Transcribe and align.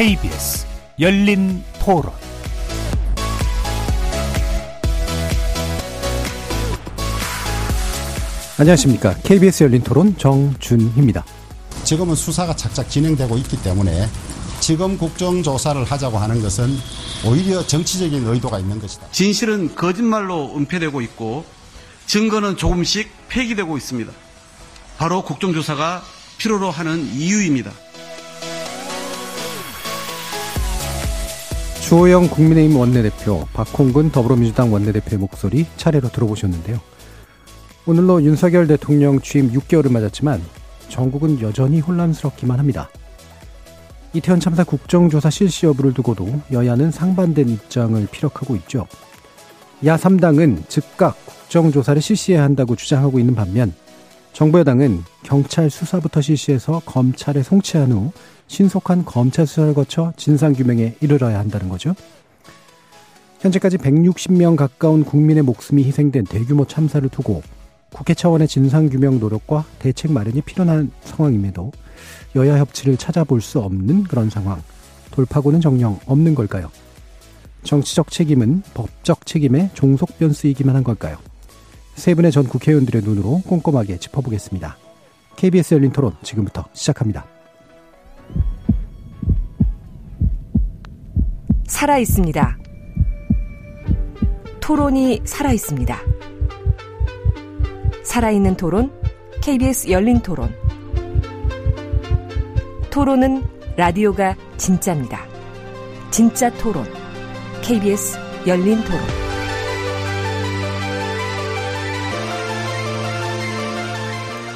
KBS 0.00 0.66
열린 0.98 1.62
토론 1.78 2.10
안녕하십니까. 8.58 9.14
KBS 9.22 9.64
열린 9.64 9.82
토론 9.82 10.16
정준희입니다. 10.16 11.22
지금은 11.84 12.14
수사가 12.14 12.56
착착 12.56 12.88
진행되고 12.88 13.36
있기 13.36 13.62
때문에 13.62 14.08
지금 14.60 14.96
국정조사를 14.96 15.84
하자고 15.84 16.16
하는 16.16 16.40
것은 16.40 16.74
오히려 17.26 17.66
정치적인 17.66 18.26
의도가 18.26 18.58
있는 18.58 18.80
것이다. 18.80 19.06
진실은 19.10 19.74
거짓말로 19.74 20.56
은폐되고 20.56 21.02
있고 21.02 21.44
증거는 22.06 22.56
조금씩 22.56 23.10
폐기되고 23.28 23.76
있습니다. 23.76 24.10
바로 24.96 25.20
국정조사가 25.24 26.02
필요로 26.38 26.70
하는 26.70 27.04
이유입니다. 27.04 27.70
주호영 31.90 32.28
국민의힘 32.28 32.76
원내대표, 32.76 33.48
박홍근 33.52 34.12
더불어민주당 34.12 34.72
원내대표의 34.72 35.18
목소리 35.18 35.66
차례로 35.76 36.10
들어보셨는데요. 36.10 36.78
오늘로 37.84 38.22
윤석열 38.22 38.68
대통령 38.68 39.20
취임 39.20 39.50
6개월을 39.50 39.90
맞았지만 39.90 40.40
전국은 40.88 41.40
여전히 41.40 41.80
혼란스럽기만 41.80 42.60
합니다. 42.60 42.88
이태원 44.12 44.38
참사 44.38 44.62
국정조사 44.62 45.30
실시 45.30 45.66
여부를 45.66 45.92
두고도 45.92 46.28
여야는 46.52 46.92
상반된 46.92 47.48
입장을 47.48 48.06
피력하고 48.12 48.54
있죠. 48.54 48.86
야 49.84 49.96
3당은 49.96 50.68
즉각 50.68 51.16
국정조사를 51.26 52.00
실시해야 52.00 52.44
한다고 52.44 52.76
주장하고 52.76 53.18
있는 53.18 53.34
반면 53.34 53.74
정부 54.32 54.60
여당은 54.60 55.02
경찰 55.24 55.68
수사부터 55.68 56.20
실시해서 56.20 56.82
검찰에 56.86 57.42
송치한 57.42 57.90
후 57.90 58.12
신속한 58.50 59.04
검찰 59.04 59.46
수사를 59.46 59.72
거쳐 59.74 60.12
진상규명에 60.16 60.96
이르러야 61.00 61.38
한다는 61.38 61.68
거죠. 61.68 61.94
현재까지 63.38 63.78
160명 63.78 64.56
가까운 64.56 65.04
국민의 65.04 65.44
목숨이 65.44 65.84
희생된 65.84 66.24
대규모 66.24 66.66
참사를 66.66 67.08
두고 67.10 67.42
국회 67.92 68.12
차원의 68.12 68.48
진상규명 68.48 69.20
노력과 69.20 69.64
대책 69.78 70.10
마련이 70.10 70.40
필요한 70.40 70.90
상황임에도 71.04 71.70
여야 72.34 72.58
협치를 72.58 72.96
찾아볼 72.96 73.40
수 73.40 73.60
없는 73.60 74.02
그런 74.04 74.28
상황. 74.28 74.60
돌파구는 75.12 75.60
정령 75.60 76.00
없는 76.06 76.34
걸까요? 76.34 76.70
정치적 77.62 78.10
책임은 78.10 78.62
법적 78.74 79.26
책임에 79.26 79.70
종속 79.74 80.18
변수이기만 80.18 80.74
한 80.74 80.82
걸까요? 80.82 81.18
세 81.94 82.14
분의 82.14 82.32
전 82.32 82.48
국회의원들의 82.48 83.02
눈으로 83.02 83.42
꼼꼼하게 83.46 83.98
짚어보겠습니다. 83.98 84.76
KBS 85.36 85.74
열린 85.74 85.92
토론 85.92 86.14
지금부터 86.22 86.64
시작합니다. 86.72 87.39
살아 91.70 91.98
있습니다. 91.98 92.58
토론이 94.60 95.22
살아 95.24 95.52
있습니다. 95.52 95.96
살아있는 98.02 98.56
토론, 98.56 98.90
KBS 99.40 99.88
열린 99.90 100.20
토론. 100.20 100.52
토론은 102.90 103.44
라디오가 103.76 104.34
진짜입니다. 104.56 105.24
진짜 106.10 106.50
토론, 106.58 106.84
KBS 107.62 108.18
열린 108.48 108.82
토론. 108.82 109.00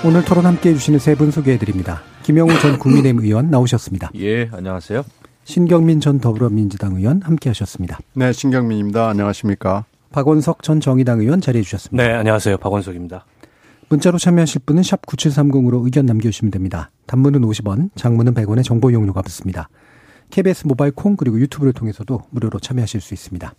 오늘 0.04 0.22
토론 0.24 0.44
함께 0.46 0.70
해주시는 0.70 0.98
세 0.98 1.14
분 1.14 1.30
소개해드립니다. 1.30 2.02
김영우 2.24 2.58
전 2.58 2.76
국민의힘 2.80 3.20
의원 3.24 3.50
나오셨습니다. 3.50 4.10
예, 4.16 4.50
안녕하세요. 4.52 5.04
신경민 5.44 6.00
전 6.00 6.18
더불어민주당 6.18 6.96
의원 6.96 7.20
함께 7.22 7.50
하셨습니다. 7.50 7.98
네, 8.14 8.32
신경민입니다. 8.32 9.08
안녕하십니까. 9.08 9.84
박원석 10.10 10.62
전 10.62 10.80
정의당 10.80 11.20
의원 11.20 11.40
자리해 11.40 11.62
주셨습니다. 11.62 12.02
네, 12.02 12.14
안녕하세요. 12.14 12.56
박원석입니다. 12.56 13.26
문자로 13.90 14.16
참여하실 14.18 14.62
분은 14.64 14.82
샵 14.82 15.02
9730으로 15.02 15.84
의견 15.84 16.06
남겨주시면 16.06 16.50
됩니다. 16.50 16.90
단문은 17.06 17.42
50원, 17.42 17.90
장문은 17.94 18.32
100원의 18.32 18.64
정보 18.64 18.90
이용료가 18.90 19.20
붙습니다. 19.20 19.68
KBS 20.30 20.66
모바일 20.66 20.92
콩 20.92 21.16
그리고 21.16 21.38
유튜브를 21.38 21.74
통해서도 21.74 22.22
무료로 22.30 22.58
참여하실 22.58 23.02
수 23.02 23.12
있습니다. 23.12 23.54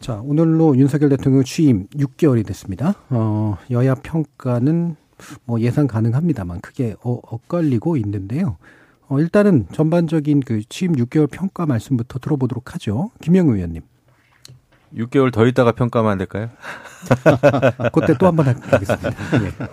자, 0.00 0.20
오늘로 0.22 0.76
윤석열 0.76 1.08
대통령 1.08 1.42
취임 1.44 1.86
6개월이 1.96 2.46
됐습니다. 2.46 2.94
어, 3.08 3.56
여야 3.70 3.94
평가는 3.94 4.96
뭐 5.46 5.60
예상 5.60 5.86
가능합니다만 5.86 6.60
크게 6.60 6.96
어, 7.02 7.18
엇갈리고 7.22 7.96
있는데요. 7.96 8.58
어, 9.14 9.20
일단은 9.20 9.66
전반적인 9.72 10.40
그 10.40 10.62
취임 10.68 10.92
6개월 10.92 11.30
평가 11.30 11.66
말씀부터 11.66 12.18
들어보도록 12.18 12.74
하죠. 12.74 13.10
김영 13.20 13.48
의원님. 13.48 13.82
6개월 14.96 15.32
더 15.32 15.46
있다가 15.46 15.72
평가하면 15.72 16.12
안 16.12 16.18
될까요? 16.18 16.50
그때 17.92 18.16
또 18.18 18.26
한 18.26 18.36
번 18.36 18.46
하겠습니다. 18.46 19.10
예. 19.44 19.68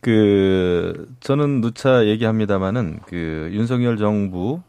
그 0.00 1.08
저는 1.20 1.60
누차 1.60 2.06
얘기합니다마는 2.06 3.00
그 3.06 3.50
윤석열 3.52 3.96
정부 3.98 4.60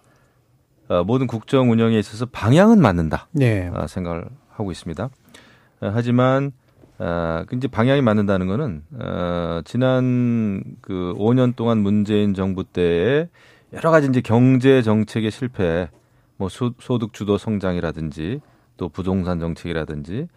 어, 0.90 1.04
모든 1.04 1.28
국정 1.28 1.72
운영에 1.72 1.98
있어서 2.00 2.26
방향은 2.26 2.80
맞는다. 2.82 3.28
네. 3.32 3.70
어, 3.74 3.88
생각을 3.88 4.26
하고 4.50 4.72
있습니다. 4.72 5.04
어, 5.06 5.92
하지만 5.94 6.52
어, 7.00 7.44
이제 7.54 7.68
방향이 7.68 8.02
맞는다는 8.02 8.48
거는 8.48 8.84
어, 9.00 9.62
지난 9.66 10.64
그 10.82 11.14
5년 11.18 11.56
동안 11.56 11.80
문재인 11.80 12.34
정부 12.34 12.64
때에 12.64 13.28
여러 13.74 13.90
가지 13.90 14.08
이제 14.08 14.22
경제 14.22 14.84
정책의 14.84 15.32
실패, 15.32 15.90
뭐 16.38 16.48
소, 16.48 16.74
소득 16.80 17.12
주도 17.12 17.40
성장이라든지 17.40 18.40
또 18.78 18.88
부동산 18.88 19.40
정책이라든지 19.40 20.28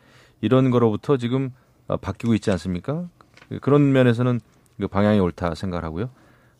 이런 0.41 0.71
거로부터 0.71 1.19
지금 1.19 1.51
어, 1.87 1.99
바뀌고 1.99 2.35
있지 2.35 2.51
않습니까? 2.51 3.09
그런 3.61 3.93
면에서는 3.93 4.41
그 4.81 4.89
방향이 4.89 5.21
옳다 5.21 5.55
생각을 5.55 5.85
하고요. 5.85 6.09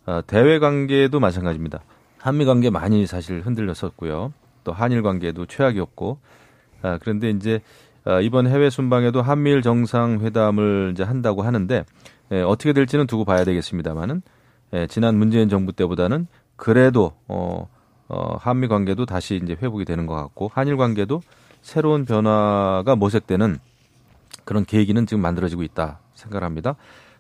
어, 0.05 0.21
대외 0.27 0.59
관계도 0.59 1.19
마찬가지입니다. 1.19 1.81
한미 2.19 2.45
관계 2.45 2.69
많이 2.69 3.07
사실 3.07 3.41
흔들렸었고요. 3.41 4.35
또 4.65 4.73
한일 4.73 5.03
관계도 5.03 5.47
최악이었고 5.47 6.19
아, 6.83 6.99
그런데 7.01 7.31
이제 7.31 7.61
어, 8.05 8.21
이번 8.21 8.47
해외 8.47 8.69
순방에도 8.69 9.23
한미일 9.23 9.63
정상회담을 9.63 10.91
이제 10.93 11.03
한다고 11.03 11.43
하는데 11.43 11.85
예, 12.33 12.43
어떻게 12.43 12.73
될지는 12.73 13.07
두고 13.07 13.25
봐야 13.25 13.45
되겠습니다만은 13.45 14.23
예, 14.75 14.87
지난 14.89 15.17
문재인 15.17 15.49
정부 15.49 15.73
때보다는 15.73 16.27
그래도 16.57 17.13
어, 17.29 17.69
어, 18.09 18.37
한미 18.41 18.69
관계도 18.69 19.07
다시 19.07 19.41
이제 19.43 19.57
회복이 19.61 19.85
되는 19.85 20.07
것 20.07 20.15
같고 20.15 20.51
한일 20.53 20.77
관계도 20.77 21.23
새로운 21.63 22.05
변화가 22.05 22.97
모색되는 22.97 23.59
그런 24.45 24.65
계기는 24.65 25.07
지금 25.07 25.23
만들어지고 25.23 25.63
있다 25.63 25.99
생각합니다. 26.15 26.77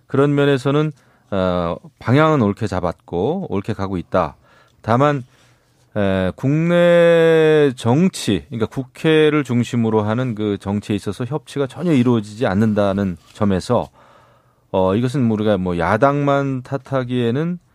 그런 0.06 0.34
면에서는 0.34 0.92
어, 1.30 1.76
방향은 1.98 2.40
옳게 2.42 2.66
잡았고 2.66 3.48
옳게 3.50 3.72
가고 3.72 3.96
있다. 3.96 4.36
다만 4.80 5.24
에, 5.96 6.30
국내 6.36 7.72
정치, 7.74 8.44
그러니까 8.48 8.66
국회를 8.66 9.44
중심으로 9.44 10.02
하는 10.02 10.34
그 10.34 10.58
정치에 10.58 10.94
있어서 10.94 11.24
협치가 11.24 11.66
전혀 11.66 11.92
이루어지지 11.92 12.46
않는다는 12.46 13.16
점에서 13.32 13.88
어, 14.70 14.94
이것은 14.94 15.30
우리가 15.30 15.56
뭐 15.56 15.78
야당만 15.78 16.62
탓하기에는 16.62 17.54
에, 17.54 17.65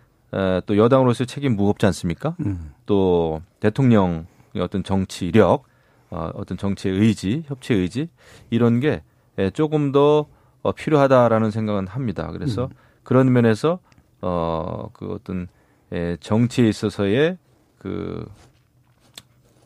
또 0.65 0.77
여당으로서의 0.77 1.27
책임 1.27 1.55
무겁지 1.55 1.85
않습니까? 1.87 2.35
음. 2.45 2.73
또 2.85 3.41
대통령의 3.59 4.25
어떤 4.59 4.83
정치력, 4.83 5.63
어, 6.09 6.31
어떤 6.35 6.57
정치의 6.57 6.97
의지, 6.97 7.43
협치의 7.47 7.79
의지 7.81 8.09
이런 8.49 8.79
게 8.79 9.01
에, 9.37 9.49
조금 9.51 9.91
더 9.91 10.25
어, 10.61 10.71
필요하다라는 10.71 11.51
생각은 11.51 11.87
합니다. 11.87 12.29
그래서 12.31 12.65
음. 12.65 12.69
그런 13.03 13.31
면에서 13.31 13.79
어, 14.21 14.89
그 14.93 15.11
어떤 15.13 15.47
에, 15.91 16.15
정치에 16.19 16.67
있어서의 16.69 17.37
그 17.77 18.25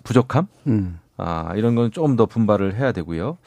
부족함, 0.04 0.48
음. 0.68 1.00
아 1.18 1.54
이런 1.56 1.75
건좀더 1.75 2.25
분발을 2.28 2.75
해야 2.75 2.92
되고요. 2.92 3.38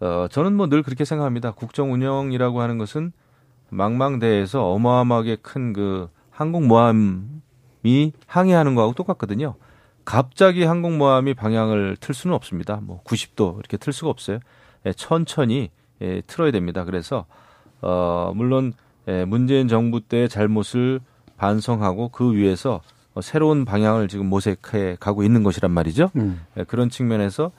어 0.00 0.26
저는 0.30 0.54
뭐 0.54 0.66
늘 0.68 0.82
그렇게 0.82 1.04
생각합니다. 1.04 1.52
국정 1.52 1.92
운영이라고 1.92 2.60
하는 2.60 2.78
것은 2.78 3.12
망망대해에서 3.70 4.70
어마어마하게 4.72 5.36
큰그 5.36 6.08
항공모함이 6.32 8.12
항해하는 8.26 8.74
거하고 8.74 8.94
똑같거든요. 8.94 9.54
갑자기 10.04 10.64
항공모함이 10.64 11.34
방향을 11.34 11.96
틀 12.00 12.14
수는 12.14 12.34
없습니다. 12.34 12.80
뭐 12.82 13.02
90도 13.04 13.58
이렇게 13.58 13.76
틀 13.76 13.92
수가 13.92 14.10
없어요. 14.10 14.40
예, 14.86 14.92
천천히 14.92 15.70
예, 16.00 16.20
틀어야 16.26 16.50
됩니다. 16.50 16.84
그래서 16.84 17.26
어 17.80 18.32
물론 18.34 18.72
예, 19.08 19.24
문재인 19.24 19.68
정부 19.68 20.00
때의 20.00 20.28
잘못을 20.28 21.00
반성하고 21.36 22.08
그 22.08 22.34
위에서 22.34 22.80
어, 23.14 23.20
새로운 23.20 23.64
방향을 23.64 24.08
지금 24.08 24.26
모색해 24.26 24.96
가고 24.98 25.22
있는 25.22 25.42
것이란 25.42 25.70
말이죠. 25.70 26.10
음. 26.16 26.44
예, 26.56 26.64
그런 26.64 26.88
측면에서 26.90 27.52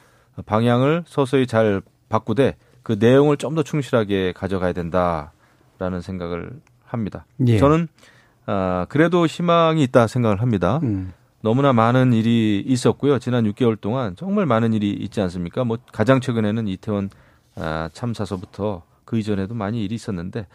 방향을 0.46 1.04
서서히 1.06 1.48
잘 1.48 1.82
바꾸되 2.10 2.56
그 2.82 2.98
내용을 3.00 3.38
좀 3.38 3.56
더 3.56 3.64
충실하게 3.64 4.34
가져가야 4.34 4.74
된다라는 4.74 6.02
생각을 6.02 6.50
합니다. 6.86 7.26
예. 7.48 7.58
저는 7.58 7.88
아, 8.46 8.86
그래도 8.90 9.26
희망이 9.26 9.84
있다 9.84 10.08
생각을 10.08 10.42
합니다. 10.42 10.80
음. 10.84 11.14
너무나 11.42 11.74
많은 11.74 12.14
일이 12.14 12.64
있었고요. 12.66 13.20
지난 13.20 13.44
6개월 13.52 13.80
동안 13.80 14.16
정말 14.16 14.46
많은 14.46 14.74
일이 14.74 14.92
있지 14.92 15.20
않습니까? 15.22 15.64
뭐 15.66 15.78
가장 15.92 16.22
최근에는 16.22 16.68
이태원 16.68 17.10
아, 17.56 17.90
참사서부터 17.94 18.84
그 19.06 19.20
이전에도 19.20 19.54
많이 19.54 19.84
일이 19.84 19.96
있었는데 19.96 20.48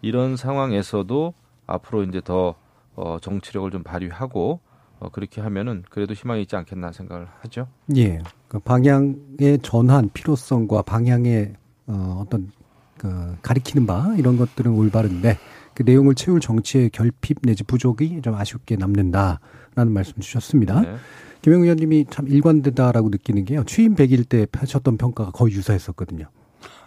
이런 0.00 0.36
상황에서도 0.36 1.34
앞으로 1.66 2.02
이제 2.04 2.20
더 2.24 2.54
어, 2.96 3.18
정치력을 3.20 3.70
좀 3.70 3.82
발휘하고 3.82 4.60
어, 4.98 5.08
그렇게 5.10 5.40
하면은 5.40 5.84
그래도 5.88 6.14
희망이 6.14 6.42
있지 6.42 6.56
않겠나 6.56 6.92
생각을 6.92 7.28
하죠. 7.40 7.68
예. 7.96 8.20
그 8.48 8.58
방향의 8.58 9.60
전환 9.62 10.10
필요성과 10.12 10.82
방향의 10.82 11.54
어, 11.86 12.22
어떤 12.24 12.50
그 12.96 13.36
가리키는 13.42 13.86
바 13.86 14.14
이런 14.18 14.36
것들은 14.36 14.72
올바른데 14.72 15.38
그 15.74 15.82
내용을 15.84 16.14
채울 16.14 16.40
정치의 16.40 16.90
결핍 16.90 17.38
내지 17.42 17.64
부족이 17.64 18.20
좀 18.22 18.34
아쉽게 18.34 18.76
남는다라는 18.76 19.92
말씀 19.92 20.14
주셨습니다. 20.20 20.80
네. 20.82 20.96
김영 21.42 21.62
의원님이 21.62 22.06
참 22.10 22.28
일관되다라고 22.28 23.08
느끼는 23.08 23.44
게요. 23.46 23.64
취임 23.64 23.94
100일 23.94 24.28
때 24.28 24.46
하셨던 24.52 24.98
평가가 24.98 25.30
거의 25.30 25.54
유사했었거든요. 25.54 26.26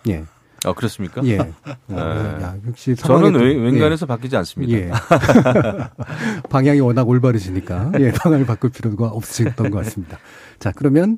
예. 0.09 0.25
아 0.65 0.73
그렇습니까? 0.73 1.21
예. 1.25 1.39
어, 1.65 1.75
그래서 1.87 2.41
야, 2.41 2.55
역시 2.67 2.95
저는 2.95 3.33
또- 3.33 3.39
웬간해서 3.39 4.05
바뀌지 4.05 4.37
않습니다. 4.37 4.73
예. 4.73 4.91
방향이 6.49 6.79
워낙 6.79 7.07
올바르시니까 7.09 7.93
예, 7.99 8.11
방향을 8.11 8.45
바꿀 8.45 8.69
필요가 8.69 9.07
없으셨던 9.07 9.71
것 9.71 9.83
같습니다. 9.85 10.19
자, 10.59 10.71
그러면 10.75 11.17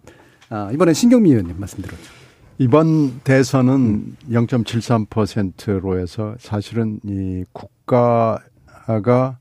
아, 0.50 0.69
이번엔 0.73 0.94
신경미 0.94 1.29
의원님 1.31 1.59
말씀 1.59 1.81
들었죠. 1.81 2.12
이번 2.57 3.19
대선은 3.24 4.16
0.73%로 4.30 6.00
해서 6.00 6.36
사실은 6.40 7.02
이 7.04 7.44
국가가 7.52 9.38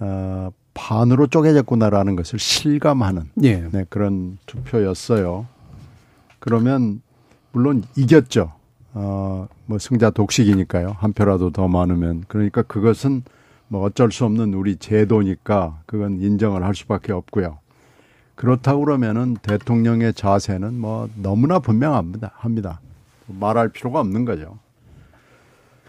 어, 0.00 0.50
반으로 0.74 1.28
쪼개졌구나라는 1.28 2.16
것을 2.16 2.38
실감하는 2.38 3.30
예. 3.44 3.68
네, 3.70 3.86
그런 3.88 4.38
투표였어요. 4.46 5.46
그러면 6.40 7.00
물론 7.52 7.84
이겼죠. 7.96 8.52
어, 8.92 9.46
뭐 9.66 9.78
승자 9.78 10.10
독식이니까요. 10.10 10.96
한 10.98 11.12
표라도 11.12 11.50
더 11.50 11.68
많으면 11.68 12.24
그러니까 12.26 12.62
그것은 12.62 13.22
뭐 13.68 13.82
어쩔 13.82 14.10
수 14.10 14.24
없는 14.24 14.52
우리 14.54 14.76
제도니까 14.76 15.80
그건 15.86 16.20
인정을 16.20 16.64
할 16.64 16.74
수밖에 16.74 17.12
없고요. 17.12 17.58
그렇다고 18.36 18.84
그러면은 18.84 19.34
대통령의 19.42 20.14
자세는 20.14 20.78
뭐 20.78 21.08
너무나 21.16 21.58
분명합니다. 21.58 22.32
합니다. 22.36 22.80
말할 23.26 23.70
필요가 23.70 24.00
없는 24.00 24.24
거죠. 24.24 24.58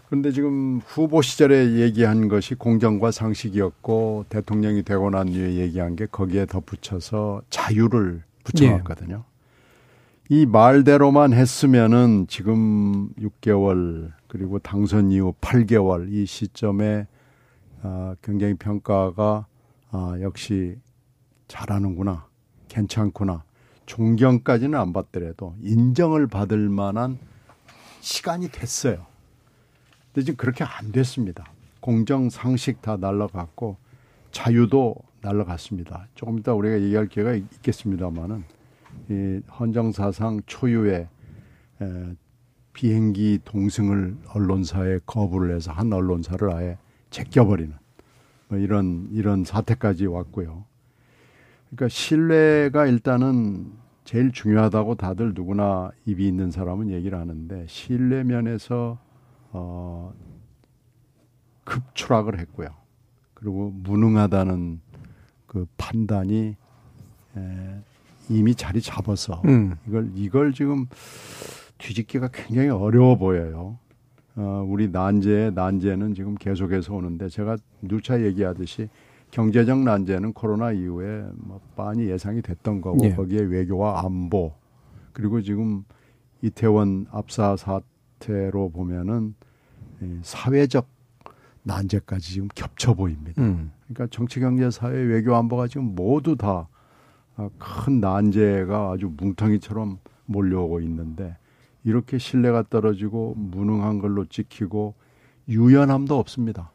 그런데 0.06 0.32
지금 0.32 0.80
후보 0.86 1.20
시절에 1.20 1.74
얘기한 1.74 2.28
것이 2.28 2.54
공정과 2.54 3.10
상식이었고 3.10 4.24
대통령이 4.30 4.82
되고 4.82 5.10
난 5.10 5.26
뒤에 5.26 5.56
얘기한 5.56 5.96
게 5.96 6.06
거기에 6.06 6.46
덧붙여서 6.46 7.42
자유를 7.50 8.22
붙여놨거든요. 8.44 9.24
이 10.30 10.46
말대로만 10.46 11.34
했으면은 11.34 12.26
지금 12.28 13.10
6개월 13.20 14.12
그리고 14.26 14.58
당선 14.58 15.10
이후 15.10 15.34
8개월 15.42 16.10
이 16.10 16.24
시점에 16.24 17.06
아, 17.82 18.14
굉장히 18.22 18.54
평가가 18.54 19.46
아, 19.90 20.16
역시 20.20 20.76
잘하는구나, 21.48 22.27
괜찮구나. 22.68 23.44
존경까지는 23.86 24.78
안 24.78 24.92
받더라도 24.92 25.54
인정을 25.62 26.26
받을 26.26 26.68
만한 26.68 27.18
시간이 28.00 28.48
됐어요. 28.50 29.06
근데 30.12 30.24
지금 30.26 30.36
그렇게 30.36 30.64
안 30.64 30.92
됐습니다. 30.92 31.50
공정, 31.80 32.28
상식 32.28 32.82
다 32.82 32.96
날라갔고 32.96 33.76
자유도 34.30 34.94
날라갔습니다. 35.22 36.08
조금 36.14 36.38
이따 36.38 36.52
우리가 36.52 36.80
얘기할 36.80 37.08
기회가 37.08 37.32
있- 37.34 37.50
있겠습니다만은 37.54 38.44
이 39.10 39.40
헌정사상 39.58 40.42
초유의 40.46 41.08
에, 41.80 42.14
비행기 42.72 43.40
동승을 43.44 44.16
언론사에 44.34 45.00
거부를 45.06 45.54
해서 45.54 45.72
한 45.72 45.92
언론사를 45.92 46.50
아예 46.52 46.78
제껴버리는 47.10 47.74
뭐 48.48 48.58
이런 48.58 49.08
이런 49.12 49.44
사태까지 49.44 50.06
왔고요. 50.06 50.64
그러니까 51.70 51.88
신뢰가 51.88 52.86
일단은 52.86 53.72
제일 54.04 54.32
중요하다고 54.32 54.94
다들 54.94 55.34
누구나 55.34 55.90
입이 56.06 56.26
있는 56.26 56.50
사람은 56.50 56.90
얘기를 56.90 57.18
하는데 57.18 57.66
신뢰 57.68 58.24
면에서 58.24 58.98
어 59.52 60.12
급추락을 61.64 62.38
했고요. 62.38 62.68
그리고 63.34 63.70
무능하다는 63.70 64.80
그 65.46 65.66
판단이 65.76 66.56
에, 67.36 67.80
이미 68.30 68.54
자리 68.54 68.80
잡아서 68.80 69.42
음. 69.44 69.76
이걸 69.86 70.10
이걸 70.14 70.52
지금 70.52 70.86
뒤집기가 71.76 72.28
굉장히 72.32 72.70
어려워 72.70 73.16
보여요. 73.16 73.78
어, 74.36 74.64
우리 74.66 74.88
난제의 74.88 75.52
난제는 75.52 76.14
지금 76.14 76.34
계속해서 76.34 76.94
오는데 76.94 77.28
제가 77.28 77.56
누차 77.82 78.22
얘기하듯이 78.22 78.88
경제적 79.30 79.80
난제는 79.80 80.32
코로나 80.32 80.72
이후에 80.72 81.26
뭐 81.36 81.60
빤히 81.76 82.08
예상이 82.08 82.42
됐던 82.42 82.80
거고 82.80 83.04
예. 83.04 83.14
거기에 83.14 83.40
외교와 83.40 84.04
안보 84.04 84.54
그리고 85.12 85.42
지금 85.42 85.84
이태원 86.42 87.06
압사 87.10 87.56
사태로 87.56 88.70
보면은 88.70 89.34
이 90.00 90.18
사회적 90.22 90.88
난제까지 91.64 92.32
지금 92.32 92.48
겹쳐 92.54 92.94
보입니다. 92.94 93.42
음. 93.42 93.72
그러니까 93.88 94.06
정치, 94.10 94.40
경제, 94.40 94.70
사회, 94.70 94.96
외교, 94.96 95.34
안보가 95.34 95.68
지금 95.68 95.94
모두 95.94 96.36
다 96.36 96.68
큰 97.58 98.00
난제가 98.00 98.90
아주 98.90 99.12
뭉텅이처럼 99.16 99.98
몰려오고 100.26 100.80
있는데 100.80 101.36
이렇게 101.84 102.18
신뢰가 102.18 102.64
떨어지고 102.68 103.34
무능한 103.36 103.98
걸로 104.00 104.24
찍히고 104.24 104.94
유연함도 105.48 106.18
없습니다. 106.18 106.72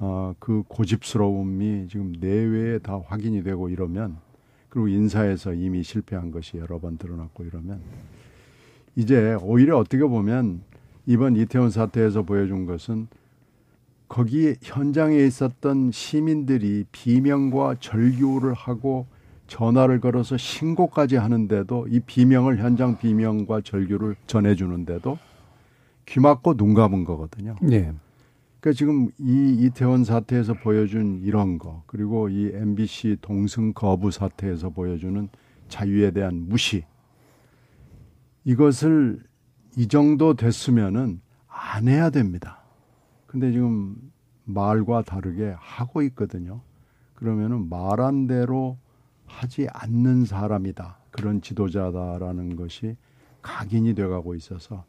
아, 0.00 0.34
그 0.38 0.62
고집스러움이 0.68 1.88
지금 1.88 2.12
내외에 2.18 2.78
다 2.78 3.00
확인이 3.06 3.42
되고 3.42 3.68
이러면 3.68 4.16
그리고 4.68 4.88
인사에서 4.88 5.52
이미 5.52 5.82
실패한 5.82 6.30
것이 6.30 6.56
여러 6.56 6.78
번 6.78 6.96
드러났고 6.96 7.44
이러면 7.44 7.80
이제 8.96 9.36
오히려 9.42 9.78
어떻게 9.78 10.02
보면 10.02 10.62
이번 11.06 11.36
이태원 11.36 11.70
사태에서 11.70 12.22
보여준 12.22 12.66
것은 12.66 13.08
거기 14.08 14.56
현장에 14.60 15.16
있었던 15.16 15.90
시민들이 15.90 16.84
비명과 16.92 17.76
절규를 17.80 18.52
하고 18.52 19.06
전화를 19.46 20.00
걸어서 20.00 20.36
신고까지 20.36 21.16
하는데도 21.16 21.86
이 21.88 22.00
비명을 22.00 22.58
현장 22.58 22.98
비명과 22.98 23.62
절규를 23.62 24.16
전해주는데도 24.26 25.18
귀 26.06 26.20
막고 26.20 26.56
눈 26.56 26.74
감은 26.74 27.04
거거든요. 27.04 27.56
예. 27.70 27.92
그러니까 28.62 28.78
지금 28.78 29.08
이 29.18 29.56
이태원 29.58 30.04
사태에서 30.04 30.54
보여준 30.54 31.20
이런 31.24 31.58
거 31.58 31.82
그리고 31.88 32.28
이 32.28 32.46
MBC 32.54 33.16
동승 33.20 33.72
거부 33.72 34.12
사태에서 34.12 34.70
보여주는 34.70 35.28
자유에 35.66 36.12
대한 36.12 36.46
무시 36.48 36.84
이것을 38.44 39.20
이 39.76 39.88
정도 39.88 40.34
됐으면은 40.34 41.20
안 41.48 41.88
해야 41.88 42.10
됩니다. 42.10 42.62
근데 43.26 43.50
지금 43.50 43.96
말과 44.44 45.02
다르게 45.02 45.56
하고 45.58 46.02
있거든요. 46.02 46.60
그러면은 47.14 47.68
말한 47.68 48.28
대로 48.28 48.78
하지 49.26 49.66
않는 49.72 50.24
사람이다. 50.24 50.98
그런 51.10 51.40
지도자다라는 51.40 52.54
것이 52.54 52.96
각인이 53.42 53.94
돼 53.94 54.06
가고 54.06 54.36
있어서 54.36 54.84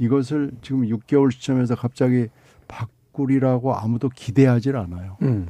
이것을 0.00 0.50
지금 0.60 0.82
6개월 0.82 1.30
시점에서 1.30 1.76
갑자기 1.76 2.26
바 2.66 2.88
꾸리라고 3.12 3.74
아무도 3.74 4.08
기대하질 4.08 4.76
않아요. 4.76 5.16
음. 5.22 5.48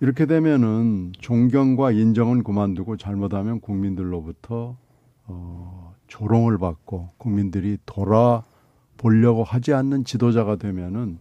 이렇게 0.00 0.26
되면은 0.26 1.12
존경과 1.18 1.92
인정은 1.92 2.42
그만두고 2.42 2.96
잘못하면 2.96 3.60
국민들로부터 3.60 4.76
어, 5.24 5.94
조롱을 6.06 6.58
받고 6.58 7.10
국민들이 7.16 7.78
돌아보려고 7.86 9.42
하지 9.42 9.72
않는 9.72 10.04
지도자가 10.04 10.56
되면은 10.56 11.18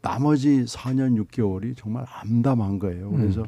나머지 0.00 0.64
4년 0.64 1.22
6개월이 1.24 1.76
정말 1.76 2.04
암담한 2.22 2.78
거예요. 2.78 3.10
그래서 3.10 3.44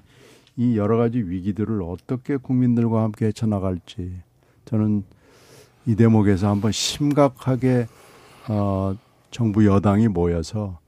이 0.56 0.76
여러 0.76 0.96
가지 0.96 1.18
위기들을 1.18 1.82
어떻게 1.82 2.36
국민들과 2.36 3.02
함께 3.02 3.26
헤쳐나갈지 3.26 4.20
저는 4.64 5.04
이 5.86 5.94
대목에서 5.94 6.48
한번 6.48 6.72
심각하게 6.72 7.86
어, 8.48 8.96
정부 9.30 9.64
여당이 9.64 10.08
모여서 10.08 10.79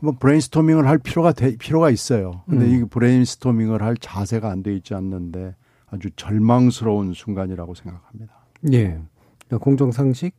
한번 0.00 0.16
브레인스토밍을 0.18 0.86
할 0.86 0.98
필요가 0.98 1.32
돼, 1.32 1.56
필요가 1.56 1.90
있어요. 1.90 2.42
근데 2.48 2.66
음. 2.66 2.70
이 2.84 2.88
브레인스토밍을 2.88 3.82
할 3.82 3.96
자세가 3.96 4.48
안 4.50 4.62
돼 4.62 4.74
있지 4.74 4.94
않는데 4.94 5.54
아주 5.90 6.10
절망스러운 6.14 7.14
순간이라고 7.14 7.74
생각합니다. 7.74 8.34
예. 8.72 9.00
그러니까 9.46 9.58
공정상식, 9.58 10.34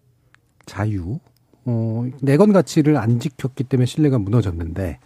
자유, 0.66 1.20
어, 1.66 2.06
내건 2.22 2.54
가치를 2.54 2.96
안 2.98 3.20
지켰기 3.20 3.66
때문에 3.66 3.86
신뢰가 3.86 4.18
무너졌는데, 4.18 5.00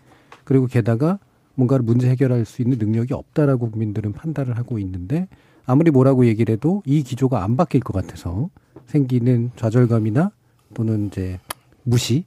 그리고 0.43 0.67
게다가 0.67 1.19
뭔가를 1.55 1.83
문제 1.83 2.10
해결할 2.10 2.45
수 2.45 2.62
있는 2.62 2.77
능력이 2.77 3.13
없다라고 3.13 3.72
국민들은 3.72 4.13
판단을 4.13 4.57
하고 4.57 4.79
있는데 4.79 5.27
아무리 5.65 5.91
뭐라고 5.91 6.25
얘기를 6.25 6.51
해도 6.53 6.81
이 6.86 7.03
기조가 7.03 7.43
안 7.43 7.55
바뀔 7.57 7.81
것 7.81 7.93
같아서 7.93 8.50
생기는 8.88 9.51
좌절감이나 9.55 10.31
또는 10.74 11.07
이제 11.07 11.39
무시, 11.83 12.25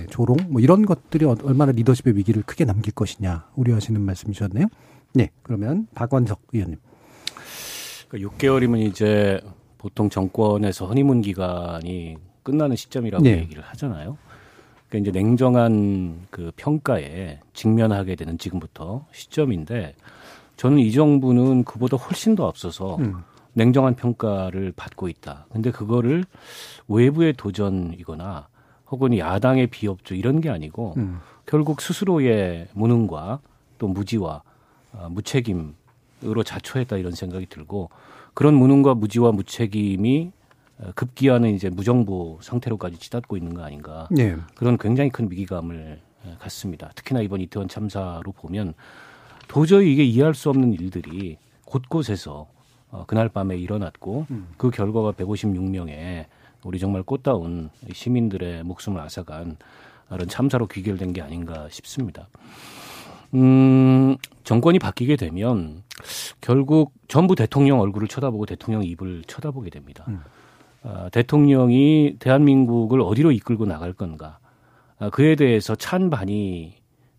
예, 0.00 0.06
조롱 0.06 0.36
뭐 0.48 0.60
이런 0.60 0.84
것들이 0.86 1.24
어- 1.24 1.36
얼마나 1.42 1.72
리더십의 1.72 2.16
위기를 2.16 2.42
크게 2.42 2.64
남길 2.64 2.92
것이냐 2.92 3.46
우려하시는 3.56 4.00
말씀이셨네요. 4.00 4.66
네, 5.14 5.30
그러면 5.42 5.86
박원석 5.94 6.40
의원님. 6.52 6.78
그러니까 8.08 8.30
6개월이면 8.36 8.80
이제 8.86 9.40
보통 9.78 10.08
정권에서 10.10 10.86
허니문 10.86 11.22
기간이 11.22 12.16
끝나는 12.42 12.76
시점이라고 12.76 13.24
네. 13.24 13.38
얘기를 13.38 13.62
하잖아요. 13.62 14.16
그러니까 14.88 15.10
이제 15.10 15.18
냉정한 15.18 16.26
그 16.30 16.52
평가에 16.56 17.40
직면하게 17.54 18.14
되는 18.14 18.38
지금부터 18.38 19.06
시점인데 19.12 19.94
저는 20.56 20.78
이 20.78 20.92
정부는 20.92 21.64
그보다 21.64 21.96
훨씬 21.96 22.34
더 22.34 22.46
앞서서 22.48 22.96
음. 22.96 23.14
냉정한 23.54 23.96
평가를 23.96 24.72
받고 24.76 25.08
있다. 25.08 25.46
근데 25.50 25.70
그거를 25.70 26.24
외부의 26.88 27.32
도전이거나 27.32 28.48
혹은 28.90 29.16
야당의 29.16 29.68
비협조 29.68 30.14
이런 30.14 30.40
게 30.40 30.50
아니고 30.50 30.94
음. 30.96 31.20
결국 31.44 31.80
스스로의 31.80 32.68
무능과 32.72 33.40
또 33.78 33.88
무지와 33.88 34.42
아, 34.92 35.08
무책임으로 35.10 36.42
자초했다 36.44 36.96
이런 36.96 37.12
생각이 37.12 37.46
들고 37.46 37.90
그런 38.34 38.54
무능과 38.54 38.94
무지와 38.94 39.32
무책임이 39.32 40.32
어, 40.78 40.92
급기야는 40.94 41.54
이제 41.54 41.70
무정부 41.70 42.38
상태로까지 42.42 42.98
치닫고 42.98 43.36
있는 43.36 43.54
거 43.54 43.62
아닌가 43.62 44.08
네. 44.10 44.36
그런 44.54 44.76
굉장히 44.78 45.10
큰 45.10 45.30
위기감을 45.30 46.00
에, 46.26 46.34
갖습니다. 46.38 46.90
특히나 46.94 47.20
이번 47.20 47.40
이태원 47.40 47.68
참사로 47.68 48.32
보면 48.32 48.74
도저히 49.48 49.92
이게 49.92 50.04
이해할 50.04 50.34
수 50.34 50.50
없는 50.50 50.72
일들이 50.74 51.38
곳곳에서 51.64 52.46
어, 52.90 53.04
그날 53.06 53.28
밤에 53.28 53.56
일어났고 53.56 54.26
그 54.56 54.70
결과가 54.70 55.12
156명의 55.12 56.26
우리 56.66 56.80
정말 56.80 57.04
꽃다운 57.04 57.70
시민들의 57.92 58.64
목숨을 58.64 59.00
앗아간 59.00 59.56
그런 60.08 60.28
참사로 60.28 60.66
귀결된 60.66 61.12
게 61.12 61.22
아닌가 61.22 61.68
싶습니다. 61.70 62.28
음, 63.34 64.16
정권이 64.42 64.80
바뀌게 64.80 65.16
되면 65.16 65.82
결국 66.40 66.92
전부 67.06 67.36
대통령 67.36 67.80
얼굴을 67.80 68.08
쳐다보고 68.08 68.46
대통령 68.46 68.82
입을 68.84 69.22
쳐다보게 69.26 69.70
됩니다. 69.70 70.04
아, 70.82 71.08
대통령이 71.10 72.16
대한민국을 72.18 73.00
어디로 73.00 73.32
이끌고 73.32 73.66
나갈 73.66 73.92
건가. 73.92 74.38
아, 74.98 75.10
그에 75.10 75.36
대해서 75.36 75.74
찬반이 75.74 76.74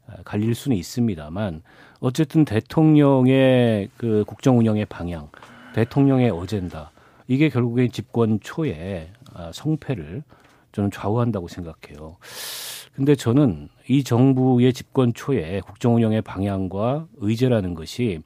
아, 0.08 0.14
갈릴 0.24 0.56
수는 0.56 0.76
있습니다만 0.78 1.62
어쨌든 2.00 2.44
대통령의 2.46 3.90
그 3.98 4.24
국정 4.28 4.58
운영의 4.58 4.86
방향, 4.86 5.30
대통령의 5.74 6.32
어젠다 6.32 6.92
이게 7.28 7.50
결국엔 7.50 7.92
집권 7.92 8.40
초에 8.40 9.12
아, 9.14 9.17
성패를 9.54 10.24
저는 10.72 10.92
좌우한다고 10.92 11.48
생각해요. 11.48 12.18
근데 12.94 13.16
저는 13.16 13.70
이 13.88 14.04
정부의 14.04 14.74
집권 14.74 15.14
초에 15.14 15.62
국정 15.62 15.96
운영의 15.96 16.22
방향과 16.24 17.08
의제라는 17.18 17.74
것이 17.74 18.22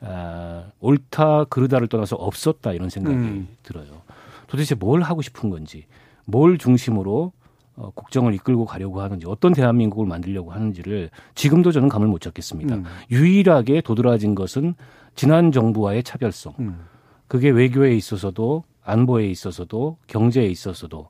아, 0.00 0.70
옳다 0.80 1.44
그르다를 1.44 1.88
떠나서 1.88 2.16
없었다 2.16 2.72
이런 2.72 2.88
생각이 2.88 3.16
음. 3.16 3.48
들어요. 3.62 4.02
도대체 4.46 4.74
뭘 4.74 5.02
하고 5.02 5.22
싶은 5.22 5.50
건지, 5.50 5.86
뭘 6.24 6.58
중심으로 6.58 7.32
어, 7.76 7.90
국정을 7.94 8.34
이끌고 8.34 8.64
가려고 8.64 9.00
하는지, 9.00 9.26
어떤 9.26 9.52
대한민국을 9.52 10.06
만들려고 10.06 10.52
하는지를 10.52 11.10
지금도 11.34 11.70
저는 11.70 11.88
감을 11.88 12.08
못 12.08 12.20
잡겠습니다. 12.20 12.74
음. 12.74 12.84
유일하게 13.10 13.82
도드라진 13.82 14.34
것은 14.34 14.74
지난 15.14 15.52
정부와의 15.52 16.02
차별성. 16.02 16.54
음. 16.58 16.80
그게 17.28 17.50
외교에 17.50 17.94
있어서도 17.94 18.64
안보에 18.88 19.26
있어서도 19.26 19.98
경제에 20.06 20.46
있어서도 20.46 21.08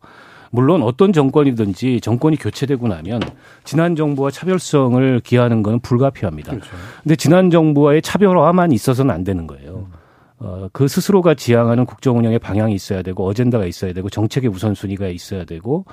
물론 0.50 0.82
어떤 0.82 1.12
정권이든지 1.12 2.00
정권이 2.00 2.37
교체되고 2.37 2.88
나면 2.88 3.20
지난 3.64 3.97
정부와 3.97 4.30
차별성을 4.30 5.20
기하는 5.20 5.62
것은 5.62 5.80
불가피합니다. 5.80 6.52
그렇죠. 6.52 6.70
근데 7.02 7.16
지난 7.16 7.50
정부와의 7.50 8.02
차별화만 8.02 8.73
있어서는 8.73 9.14
안 9.14 9.25
되는 9.25 9.47
거예요. 9.47 9.88
어, 10.38 10.68
그 10.73 10.87
스스로가 10.87 11.35
지향하는 11.35 11.85
국정 11.85 12.16
운영의 12.18 12.38
방향이 12.38 12.75
있어야 12.75 13.02
되고 13.02 13.26
어젠다가 13.26 13.66
있어야 13.66 13.92
되고 13.92 14.08
정책의 14.08 14.49
우선순위가 14.50 15.08
있어야 15.08 15.44
되고 15.44 15.85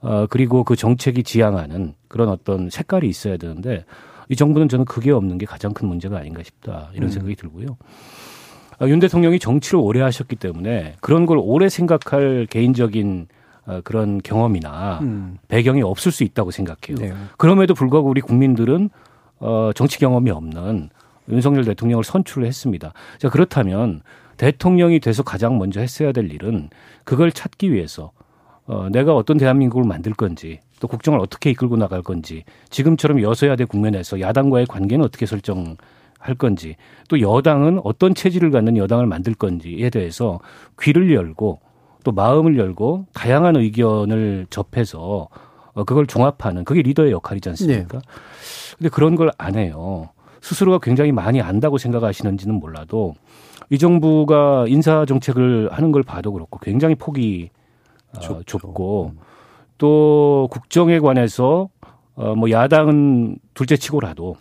어, 0.00 0.26
그리고 0.28 0.64
그 0.64 0.74
정책이 0.74 1.22
지향하는 1.22 1.94
그런 2.08 2.28
어떤 2.28 2.68
색깔이 2.68 3.08
있어야 3.08 3.36
되는데 3.36 3.84
이 4.28 4.36
정부는 4.36 4.68
저는 4.68 4.84
그게 4.84 5.12
없는 5.12 5.38
게 5.38 5.46
가장 5.46 5.72
큰 5.72 5.88
문제가 5.88 6.18
아닌가 6.18 6.42
싶다 6.42 6.90
이런 6.94 7.10
생각이 7.10 7.36
들고요. 7.36 7.76
어, 8.82 8.88
윤 8.88 8.98
대통령이 8.98 9.38
정치를 9.38 9.78
오래 9.78 10.00
하셨기 10.00 10.36
때문에 10.36 10.96
그런 11.00 11.24
걸 11.24 11.38
오래 11.40 11.68
생각할 11.68 12.48
개인적인 12.50 13.28
어, 13.66 13.80
그런 13.84 14.20
경험이나 14.20 14.98
음. 15.02 15.38
배경이 15.46 15.82
없을 15.82 16.10
수 16.10 16.24
있다고 16.24 16.50
생각해요. 16.50 16.96
네. 16.98 17.12
그럼에도 17.38 17.74
불구하고 17.74 18.08
우리 18.08 18.20
국민들은 18.20 18.90
어, 19.38 19.70
정치 19.74 19.98
경험이 19.98 20.32
없는 20.32 20.90
윤석열 21.28 21.64
대통령을 21.64 22.02
선출을 22.02 22.46
했습니다. 22.46 22.92
자, 23.18 23.28
그렇다면 23.28 24.02
대통령이 24.36 24.98
돼서 24.98 25.22
가장 25.22 25.58
먼저 25.58 25.80
했어야 25.80 26.10
될 26.10 26.32
일은 26.32 26.68
그걸 27.04 27.30
찾기 27.30 27.72
위해서 27.72 28.10
어, 28.66 28.88
내가 28.90 29.14
어떤 29.14 29.38
대한민국을 29.38 29.86
만들 29.86 30.12
건지 30.12 30.58
또 30.80 30.88
국정을 30.88 31.20
어떻게 31.20 31.50
이끌고 31.50 31.76
나갈 31.76 32.02
건지 32.02 32.42
지금처럼 32.70 33.22
여서야대 33.22 33.66
국면에서 33.66 34.20
야당과의 34.20 34.66
관계는 34.66 35.04
어떻게 35.04 35.26
설정 35.26 35.76
할 36.22 36.34
건지 36.36 36.76
또 37.08 37.20
여당은 37.20 37.80
어떤 37.84 38.14
체질을 38.14 38.50
갖는 38.50 38.76
여당을 38.76 39.06
만들 39.06 39.34
건지에 39.34 39.90
대해서 39.90 40.38
귀를 40.80 41.12
열고 41.12 41.60
또 42.04 42.12
마음을 42.12 42.56
열고 42.58 43.06
다양한 43.12 43.56
의견을 43.56 44.46
접해서 44.50 45.28
어, 45.74 45.84
그걸 45.84 46.06
종합하는 46.06 46.64
그게 46.64 46.82
리더의 46.82 47.12
역할이지 47.12 47.48
않습니까? 47.50 48.00
근데 48.78 48.88
그런 48.88 49.16
걸 49.16 49.30
안 49.38 49.56
해요. 49.56 50.08
스스로가 50.40 50.78
굉장히 50.82 51.12
많이 51.12 51.40
안다고 51.40 51.78
생각하시는지는 51.78 52.56
몰라도 52.56 53.14
이 53.70 53.78
정부가 53.78 54.66
인사 54.68 55.04
정책을 55.06 55.70
하는 55.72 55.92
걸 55.92 56.02
봐도 56.02 56.32
그렇고 56.32 56.58
굉장히 56.58 56.94
폭이 56.94 57.50
어, 58.16 58.20
좁죠. 58.20 58.58
좁고 58.58 59.12
또 59.78 60.48
국정에 60.50 60.98
관해서 60.98 61.68
어, 62.14 62.34
뭐 62.34 62.50
야당은 62.50 63.38
둘째 63.54 63.76
치고라도 63.76 64.36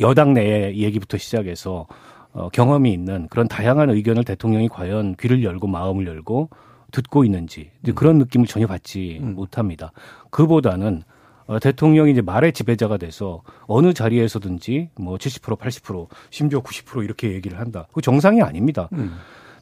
여당 0.00 0.34
내의 0.34 0.78
얘기부터 0.78 1.18
시작해서 1.18 1.86
어, 2.32 2.48
경험이 2.50 2.92
있는 2.92 3.26
그런 3.28 3.48
다양한 3.48 3.90
의견을 3.90 4.24
대통령이 4.24 4.68
과연 4.68 5.16
귀를 5.18 5.42
열고 5.42 5.66
마음을 5.66 6.06
열고 6.06 6.50
듣고 6.92 7.24
있는지 7.24 7.70
그런 7.94 8.18
느낌을 8.18 8.46
전혀 8.46 8.66
받지 8.66 9.18
못합니다. 9.34 9.92
그보다는 10.30 11.02
어, 11.46 11.58
대통령이 11.58 12.12
이제 12.12 12.20
말의 12.20 12.52
지배자가 12.52 12.98
돼서 12.98 13.42
어느 13.66 13.92
자리에서든지 13.94 14.90
뭐 14.98 15.16
70% 15.16 15.58
80% 15.58 16.06
심지어 16.30 16.60
90% 16.60 17.02
이렇게 17.04 17.32
얘기를 17.32 17.58
한다. 17.58 17.86
그 17.92 18.00
정상이 18.02 18.42
아닙니다. 18.42 18.88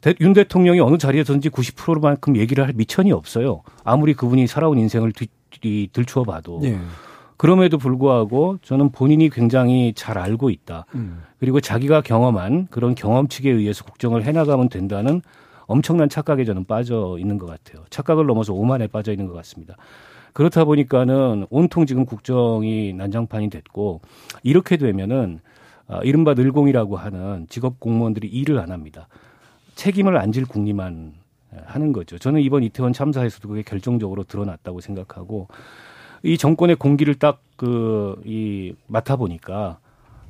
대- 0.01 0.13
윤 0.21 0.33
대통령이 0.33 0.79
어느 0.81 0.97
자리에서든지 0.97 1.49
90%만큼 1.49 2.35
얘기를 2.35 2.65
할 2.65 2.73
미천이 2.75 3.11
없어요. 3.13 3.61
아무리 3.83 4.13
그분이 4.13 4.45
살아온 4.47 4.77
인생을 4.77 5.13
뒤, 5.13 5.27
뒤 5.49 5.89
들추어 5.91 6.23
봐도. 6.23 6.59
예. 6.63 6.77
그럼에도 7.37 7.77
불구하고 7.77 8.57
저는 8.63 8.91
본인이 8.91 9.29
굉장히 9.29 9.93
잘 9.95 10.17
알고 10.17 10.49
있다. 10.49 10.85
음. 10.95 11.21
그리고 11.39 11.61
자기가 11.61 12.01
경험한 12.01 12.67
그런 12.71 12.95
경험치에 12.95 13.51
의해서 13.51 13.83
국정을 13.83 14.23
해나가면 14.23 14.69
된다는 14.69 15.21
엄청난 15.67 16.09
착각에 16.09 16.45
저는 16.45 16.65
빠져 16.65 17.17
있는 17.19 17.37
것 17.37 17.45
같아요. 17.45 17.85
착각을 17.89 18.25
넘어서 18.25 18.53
오만에 18.53 18.87
빠져 18.87 19.11
있는 19.11 19.27
것 19.27 19.33
같습니다. 19.33 19.75
그렇다 20.33 20.65
보니까는 20.65 21.45
온통 21.49 21.85
지금 21.85 22.05
국정이 22.05 22.93
난장판이 22.93 23.49
됐고 23.49 24.01
이렇게 24.43 24.77
되면은 24.77 25.39
아, 25.87 25.99
이른바 26.03 26.33
늘공이라고 26.33 26.97
하는 26.97 27.45
직업 27.49 27.79
공무원들이 27.79 28.27
일을 28.27 28.59
안 28.59 28.71
합니다. 28.71 29.07
책임을 29.75 30.17
안 30.17 30.31
질 30.31 30.45
국리만 30.45 31.13
하는 31.65 31.93
거죠. 31.93 32.17
저는 32.17 32.41
이번 32.41 32.63
이태원 32.63 32.93
참사에서도 32.93 33.47
그게 33.47 33.61
결정적으로 33.63 34.23
드러났다고 34.23 34.81
생각하고 34.81 35.47
이 36.23 36.37
정권의 36.37 36.75
공기를 36.77 37.15
딱 37.15 37.41
그 37.57 38.21
이 38.23 38.73
맡아 38.85 39.15
보니까 39.15 39.79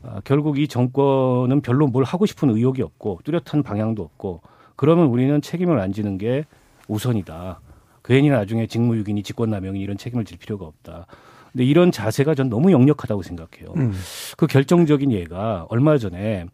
아, 0.01 0.21
결국 0.23 0.57
이 0.59 0.67
정권은 0.69 1.59
별로 1.61 1.87
뭘 1.87 2.05
하고 2.05 2.25
싶은 2.25 2.49
의욕이 2.49 2.81
없고 2.81 3.19
뚜렷한 3.25 3.63
방향도 3.63 4.01
없고 4.01 4.41
그러면 4.77 5.07
우리는 5.07 5.41
책임을 5.41 5.77
안 5.79 5.91
지는 5.91 6.17
게 6.17 6.45
우선이다. 6.87 7.59
괜히 8.05 8.29
나중에 8.29 8.65
직무유기니 8.67 9.23
직권남용이 9.23 9.79
이런 9.81 9.97
책임을 9.97 10.23
질 10.23 10.37
필요가 10.37 10.65
없다. 10.65 11.05
근데 11.51 11.65
이런 11.65 11.91
자세가 11.91 12.33
전 12.35 12.47
너무 12.47 12.71
역력하다고 12.71 13.23
생각해요. 13.23 13.73
음. 13.75 13.93
그 14.37 14.47
결정적인 14.47 15.11
예가 15.11 15.65
얼마 15.69 15.97
전에 15.97 16.45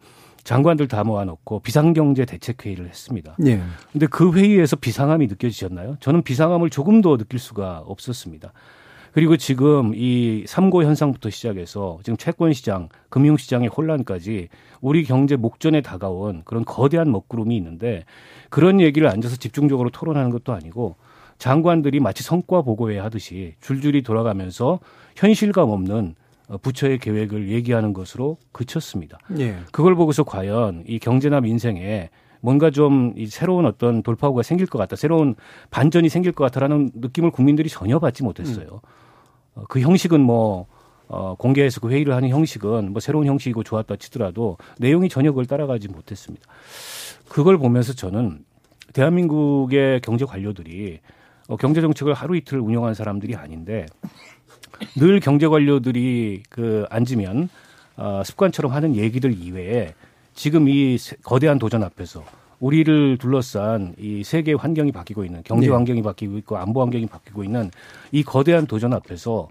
장관들 0.42 0.88
다 0.88 1.04
모아놓고 1.04 1.60
비상경제 1.60 2.24
대책회의를 2.24 2.88
했습니다. 2.88 3.36
예. 3.46 3.60
근데 3.92 4.06
그 4.08 4.32
회의에서 4.32 4.74
비상함이 4.74 5.28
느껴지셨나요? 5.28 5.98
저는 6.00 6.22
비상함을 6.22 6.70
조금 6.70 7.00
더 7.00 7.16
느낄 7.16 7.38
수가 7.38 7.84
없었습니다. 7.86 8.52
그리고 9.14 9.36
지금 9.36 9.92
이 9.94 10.42
삼고 10.44 10.82
현상부터 10.82 11.30
시작해서 11.30 12.00
지금 12.02 12.16
채권 12.16 12.52
시장, 12.52 12.88
금융 13.10 13.36
시장의 13.36 13.68
혼란까지 13.68 14.48
우리 14.80 15.04
경제 15.04 15.36
목전에 15.36 15.82
다가온 15.82 16.42
그런 16.44 16.64
거대한 16.64 17.12
먹구름이 17.12 17.56
있는데 17.56 18.04
그런 18.50 18.80
얘기를 18.80 19.06
앉아서 19.06 19.36
집중적으로 19.36 19.90
토론하는 19.90 20.30
것도 20.30 20.52
아니고 20.52 20.96
장관들이 21.38 22.00
마치 22.00 22.24
성과 22.24 22.62
보고회 22.62 22.98
하듯이 22.98 23.54
줄줄이 23.60 24.02
돌아가면서 24.02 24.80
현실감 25.14 25.70
없는 25.70 26.16
어, 26.48 26.58
부처의 26.58 26.98
계획을 26.98 27.50
얘기하는 27.50 27.92
것으로 27.92 28.36
그쳤습니다. 28.50 29.18
예. 29.38 29.58
그걸 29.70 29.94
보고서 29.94 30.24
과연 30.24 30.82
이 30.88 30.98
경제나 30.98 31.40
민생에 31.40 32.10
뭔가 32.40 32.70
좀 32.70 33.14
이 33.16 33.26
새로운 33.26 33.64
어떤 33.64 34.02
돌파구가 34.02 34.42
생길 34.42 34.66
것 34.66 34.76
같다, 34.76 34.96
새로운 34.96 35.36
반전이 35.70 36.08
생길 36.08 36.32
것 36.32 36.44
같다라는 36.44 36.90
느낌을 36.96 37.30
국민들이 37.30 37.68
전혀 37.68 37.98
받지 38.00 38.22
못했어요. 38.22 38.66
어, 38.70 38.80
그 39.68 39.80
형식은 39.80 40.20
뭐 40.20 40.66
어, 41.06 41.34
공개해서 41.36 41.80
그 41.80 41.90
회의를 41.90 42.14
하는 42.14 42.28
형식은 42.30 42.92
뭐 42.92 43.00
새로운 43.00 43.26
형식이고 43.26 43.62
좋았다 43.62 43.96
치더라도 43.96 44.56
내용이 44.78 45.08
전혀 45.08 45.30
그걸 45.30 45.46
따라가지 45.46 45.88
못했습니다. 45.88 46.44
그걸 47.28 47.58
보면서 47.58 47.92
저는 47.92 48.44
대한민국의 48.94 50.00
경제 50.00 50.24
관료들이 50.24 51.00
어, 51.48 51.56
경제 51.56 51.80
정책을 51.80 52.14
하루 52.14 52.36
이틀 52.36 52.58
운영한 52.58 52.94
사람들이 52.94 53.34
아닌데 53.36 53.86
늘 54.96 55.20
경제 55.20 55.46
관료들이 55.46 56.42
그 56.48 56.86
앉으면 56.90 57.48
어, 57.96 58.22
습관처럼 58.24 58.72
하는 58.72 58.96
얘기들 58.96 59.32
이외에 59.38 59.94
지금 60.32 60.68
이 60.68 60.98
세- 60.98 61.16
거대한 61.22 61.58
도전 61.58 61.82
앞에서 61.84 62.24
우리를 62.60 63.18
둘러싼 63.18 63.94
이 63.98 64.22
세계 64.24 64.52
환경이 64.54 64.92
바뀌고 64.92 65.24
있는 65.24 65.42
경제 65.44 65.66
네. 65.68 65.72
환경이 65.72 66.02
바뀌고 66.02 66.38
있고 66.38 66.56
안보 66.56 66.80
환경이 66.82 67.06
바뀌고 67.06 67.44
있는 67.44 67.70
이 68.12 68.22
거대한 68.22 68.66
도전 68.66 68.92
앞에서 68.92 69.48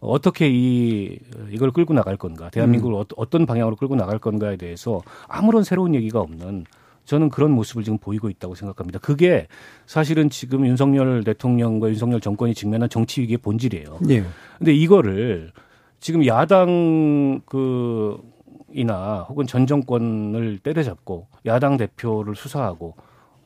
어떻게 0.00 0.48
이 0.50 1.18
이걸 1.50 1.70
끌고 1.70 1.94
나갈 1.94 2.16
건가 2.16 2.50
대한민국을 2.50 2.94
어- 2.94 3.06
어떤 3.16 3.46
방향으로 3.46 3.76
끌고 3.76 3.96
나갈 3.96 4.18
건가에 4.18 4.56
대해서 4.56 5.00
아무런 5.28 5.64
새로운 5.64 5.94
얘기가 5.94 6.20
없는 6.20 6.64
저는 7.06 7.28
그런 7.28 7.50
모습을 7.50 7.84
지금 7.84 7.98
보이고 7.98 8.30
있다고 8.30 8.54
생각합니다. 8.54 8.98
그게 8.98 9.46
사실은 9.86 10.30
지금 10.30 10.66
윤석열 10.66 11.22
대통령과 11.24 11.88
윤석열 11.88 12.20
정권이 12.20 12.54
직면한 12.54 12.88
정치 12.88 13.20
위기의 13.20 13.38
본질이에요. 13.38 13.98
예. 14.08 14.24
근데 14.58 14.74
이거를 14.74 15.52
지금 16.00 16.26
야당 16.26 17.40
그 17.46 18.18
이나 18.74 19.24
혹은 19.28 19.46
전 19.46 19.66
정권을 19.66 20.58
때려잡고 20.58 21.28
야당 21.46 21.76
대표를 21.76 22.34
수사하고 22.34 22.94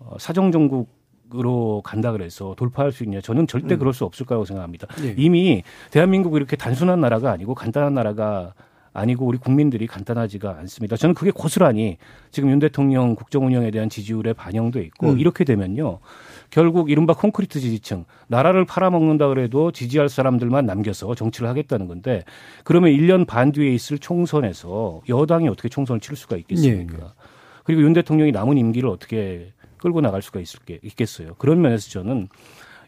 어, 0.00 0.16
사정 0.18 0.50
정국 0.50 0.98
으로 1.34 1.82
간다 1.84 2.10
그래서 2.10 2.54
돌파할 2.56 2.90
수 2.90 3.04
있냐? 3.04 3.20
저는 3.20 3.46
절대 3.46 3.76
그럴 3.76 3.92
수 3.92 4.06
없을 4.06 4.24
거라고 4.24 4.46
생각합니다. 4.46 4.86
예. 5.02 5.14
이미 5.18 5.62
대한민국이 5.90 6.38
이렇게 6.38 6.56
단순한 6.56 7.02
나라가 7.02 7.30
아니고 7.30 7.54
간단한 7.54 7.92
나라가 7.92 8.54
아니고 8.94 9.26
우리 9.26 9.36
국민들이 9.36 9.86
간단하지가 9.86 10.56
않습니다. 10.60 10.96
저는 10.96 11.14
그게 11.14 11.30
고스란히 11.30 11.98
지금 12.30 12.50
윤 12.50 12.58
대통령 12.58 13.14
국정 13.14 13.44
운영에 13.44 13.70
대한 13.70 13.90
지지율에 13.90 14.32
반영돼 14.32 14.80
있고 14.80 15.10
음. 15.10 15.18
이렇게 15.18 15.44
되면요. 15.44 15.98
결국 16.50 16.90
이른바 16.90 17.14
콘크리트 17.14 17.60
지지층 17.60 18.04
나라를 18.26 18.64
팔아먹는다 18.64 19.28
그래도 19.28 19.70
지지할 19.70 20.08
사람들만 20.08 20.66
남겨서 20.66 21.14
정치를 21.14 21.48
하겠다는 21.48 21.86
건데 21.88 22.24
그러면 22.64 22.92
1년 22.92 23.26
반 23.26 23.52
뒤에 23.52 23.72
있을 23.72 23.98
총선에서 23.98 25.02
여당이 25.08 25.48
어떻게 25.48 25.68
총선을 25.68 26.00
치를 26.00 26.16
수가 26.16 26.36
있겠습니까? 26.36 26.94
예, 26.98 27.02
예. 27.02 27.08
그리고 27.64 27.82
윤 27.82 27.92
대통령이 27.92 28.32
남은 28.32 28.56
임기를 28.56 28.88
어떻게 28.88 29.52
끌고 29.76 30.00
나갈 30.00 30.22
수가 30.22 30.40
있을 30.40 30.60
게 30.60 30.78
있겠어요. 30.82 31.34
그런 31.38 31.60
면에서 31.60 31.90
저는 31.90 32.28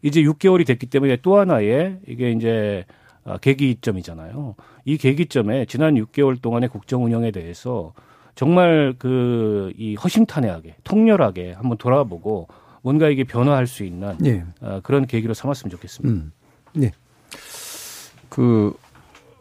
이제 0.02 0.22
6개월이 0.22 0.66
됐기 0.66 0.87
때문에 0.87 1.18
또 1.22 1.37
하나의 1.38 1.98
이게 2.08 2.32
이제 2.32 2.85
아, 3.24 3.37
계기점이잖아요. 3.37 4.54
이 4.87 4.96
계기점에 4.96 5.66
지난 5.66 5.94
6개월 5.94 6.40
동안의 6.40 6.70
국정 6.70 7.04
운영에 7.04 7.30
대해서 7.30 7.92
정말 8.35 8.94
그 8.98 9.72
이 9.76 9.94
허심탄회하게 9.96 10.76
통렬하게 10.85 11.52
한번 11.52 11.78
돌아보고 11.78 12.48
뭔가 12.82 13.08
이게 13.08 13.24
변화할 13.24 13.66
수 13.66 13.84
있는 13.84 14.16
예. 14.24 14.44
아, 14.60 14.80
그런 14.82 15.06
계기로 15.06 15.34
삼았으면 15.34 15.70
좋겠습니다. 15.70 16.14
음. 16.14 16.32
예. 16.82 16.92
그, 18.28 18.74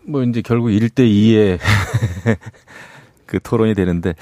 뭐 0.06 0.24
이제 0.24 0.42
결국 0.42 0.68
1대 0.70 1.00
2의 1.08 1.60
그 3.26 3.40
토론이 3.42 3.76
되는데, 3.76 4.14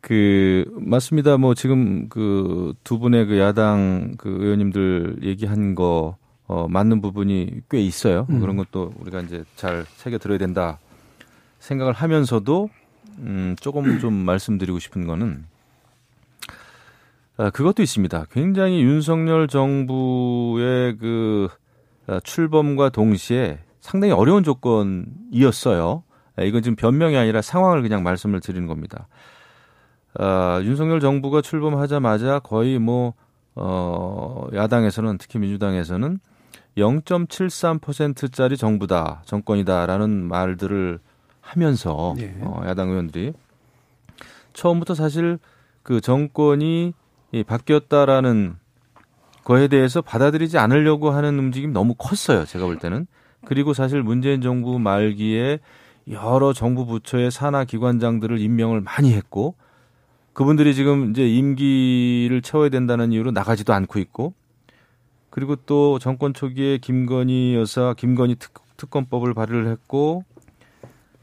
그, 0.00 0.64
맞습니다. 0.76 1.36
뭐 1.36 1.54
지금 1.54 2.08
그 2.08 2.72
두 2.84 2.98
분의 3.00 3.26
그 3.26 3.38
야당 3.40 4.14
그 4.16 4.28
의원님들 4.28 5.18
얘기한 5.22 5.74
거, 5.74 6.16
어, 6.46 6.68
맞는 6.68 7.00
부분이 7.00 7.62
꽤 7.68 7.80
있어요. 7.80 8.26
음. 8.30 8.38
그런 8.40 8.56
것도 8.56 8.94
우리가 9.00 9.20
이제 9.22 9.42
잘 9.56 9.84
새겨 9.96 10.18
들어야 10.18 10.38
된다 10.38 10.78
생각을 11.58 11.92
하면서도, 11.92 12.70
음, 13.18 13.56
조금 13.60 13.98
좀 13.98 14.12
말씀드리고 14.14 14.78
싶은 14.78 15.06
거는, 15.08 15.44
아, 15.48 15.55
그것도 17.36 17.82
있습니다. 17.82 18.26
굉장히 18.30 18.82
윤석열 18.82 19.46
정부의 19.46 20.96
그 20.96 21.48
아, 22.06 22.20
출범과 22.20 22.90
동시에 22.90 23.58
상당히 23.80 24.12
어려운 24.12 24.42
조건이었어요. 24.42 26.02
아, 26.36 26.42
이건 26.42 26.62
지금 26.62 26.76
변명이 26.76 27.16
아니라 27.16 27.42
상황을 27.42 27.82
그냥 27.82 28.02
말씀을 28.02 28.40
드리는 28.40 28.66
겁니다. 28.66 29.08
아, 30.14 30.60
윤석열 30.62 31.00
정부가 31.00 31.42
출범하자마자 31.42 32.38
거의 32.40 32.78
뭐, 32.78 33.14
어, 33.54 34.46
야당에서는 34.54 35.18
특히 35.18 35.38
민주당에서는 35.38 36.18
0.73%짜리 36.78 38.56
정부다, 38.56 39.22
정권이다라는 39.24 40.10
말들을 40.10 40.98
하면서 41.40 42.14
네. 42.16 42.36
어, 42.42 42.62
야당 42.66 42.90
의원들이 42.90 43.32
처음부터 44.52 44.94
사실 44.94 45.38
그 45.82 46.00
정권이 46.00 46.92
이 47.32 47.42
바뀌었다라는 47.42 48.56
거에 49.44 49.68
대해서 49.68 50.02
받아들이지 50.02 50.58
않으려고 50.58 51.10
하는 51.10 51.38
움직임이 51.38 51.72
너무 51.72 51.94
컸어요. 51.94 52.44
제가 52.44 52.66
볼 52.66 52.78
때는. 52.78 53.06
그리고 53.44 53.74
사실 53.74 54.02
문재인 54.02 54.40
정부 54.40 54.78
말기에 54.78 55.60
여러 56.10 56.52
정부 56.52 56.86
부처의 56.86 57.30
산하 57.30 57.64
기관장들을 57.64 58.38
임명을 58.40 58.80
많이 58.80 59.12
했고 59.12 59.54
그분들이 60.32 60.74
지금 60.74 61.10
이제 61.10 61.26
임기를 61.26 62.42
채워야 62.42 62.68
된다는 62.68 63.12
이유로 63.12 63.30
나가지도 63.30 63.72
않고 63.72 63.98
있고 64.00 64.34
그리고 65.30 65.56
또 65.56 65.98
정권 65.98 66.34
초기에 66.34 66.78
김건희 66.78 67.54
여사 67.54 67.94
김건희 67.96 68.36
특, 68.36 68.52
특검법을 68.76 69.34
발의를 69.34 69.68
했고 69.68 70.24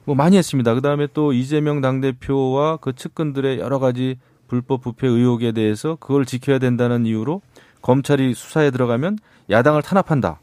뭐 0.05 0.15
많이 0.15 0.37
했습니다. 0.37 0.73
그다음에 0.73 1.07
또 1.13 1.33
이재명 1.33 1.81
당대표와 1.81 2.77
그 2.77 2.93
측근들의 2.93 3.59
여러 3.59 3.79
가지 3.79 4.17
불법 4.47 4.81
부패 4.81 5.07
의혹에 5.07 5.51
대해서 5.51 5.95
그걸 5.99 6.25
지켜야 6.25 6.59
된다는 6.59 7.05
이유로 7.05 7.41
검찰이 7.81 8.33
수사에 8.33 8.71
들어가면 8.71 9.17
야당을 9.49 9.81
탄압한다. 9.81 10.39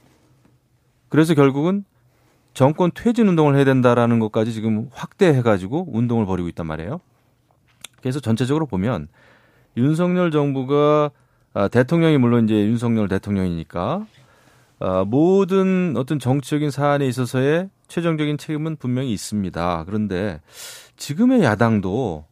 그래서 1.09 1.35
결국은 1.35 1.85
정권 2.55 2.91
퇴진 2.95 3.29
운동을 3.29 3.57
해야 3.57 3.65
된다라는 3.65 4.19
것까지 4.19 4.53
지금 4.53 4.89
확대해 4.93 5.43
가지고 5.43 5.87
운동을 5.93 6.27
벌이고 6.27 6.49
있단 6.49 6.67
말이에요. 6.67 7.01
그래서 8.01 8.21
전체적으로 8.21 8.67
보면 8.67 9.09
윤석열 9.77 10.31
정부가 10.31 11.11
아, 11.53 11.69
대통령이 11.69 12.19
물론 12.19 12.45
이제 12.45 12.55
윤석열 12.55 13.09
대통령이니까 13.09 14.07
아, 14.81 15.05
모든 15.07 15.95
어떤 15.97 16.19
정치적인 16.19 16.71
사안에 16.71 17.07
있어서의 17.07 17.69
최종적인 17.89 18.39
책임은 18.39 18.77
분명히 18.77 19.13
있습니다. 19.13 19.85
그런데 19.85 20.41
지금의 20.97 21.43
야당도 21.43 22.25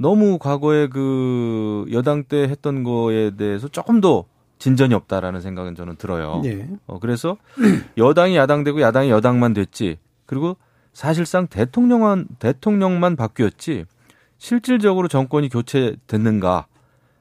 너무 0.00 0.38
과거에 0.38 0.86
그 0.88 1.84
여당 1.92 2.24
때 2.24 2.44
했던 2.44 2.84
거에 2.84 3.36
대해서 3.36 3.68
조금 3.68 4.00
더 4.00 4.24
진전이 4.58 4.94
없다라는 4.94 5.42
생각은 5.42 5.74
저는 5.74 5.96
들어요. 5.96 6.40
예. 6.46 6.66
어, 6.86 6.98
그래서 6.98 7.36
여당이 7.98 8.34
야당 8.34 8.64
되고 8.64 8.80
야당이 8.80 9.10
여당만 9.10 9.52
됐지. 9.52 9.98
그리고 10.24 10.56
사실상 10.94 11.46
대통령만 11.48 12.28
대통령만 12.38 13.14
바뀌었지. 13.14 13.84
실질적으로 14.38 15.06
정권이 15.06 15.50
교체됐는가? 15.50 16.66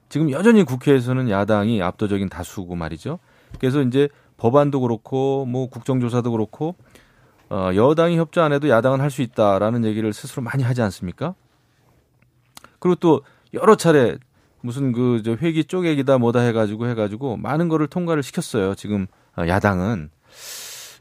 지금 0.07 0.31
여전히 0.31 0.63
국회에서는 0.63 1.29
야당이 1.29 1.81
압도적인 1.81 2.29
다수고 2.29 2.75
말이죠. 2.75 3.19
그래서 3.59 3.81
이제 3.81 4.07
법안도 4.37 4.79
그렇고 4.79 5.45
뭐 5.45 5.67
국정조사도 5.67 6.31
그렇고 6.31 6.75
어, 7.49 7.71
여당이 7.75 8.17
협조 8.17 8.41
안 8.41 8.53
해도 8.53 8.69
야당은 8.69 9.01
할 9.01 9.09
수 9.09 9.21
있다라는 9.21 9.83
얘기를 9.83 10.13
스스로 10.13 10.43
많이 10.43 10.63
하지 10.63 10.81
않습니까? 10.81 11.35
그리고 12.79 12.95
또 12.95 13.21
여러 13.53 13.75
차례 13.75 14.17
무슨 14.61 14.91
그 14.91 15.21
저 15.23 15.35
회기 15.35 15.63
쪼개기다 15.63 16.17
뭐다 16.17 16.39
해가지고 16.39 16.87
해가지고 16.87 17.37
많은 17.37 17.69
거를 17.69 17.87
통과를 17.87 18.23
시켰어요. 18.23 18.75
지금 18.75 19.07
어, 19.37 19.47
야당은 19.47 20.09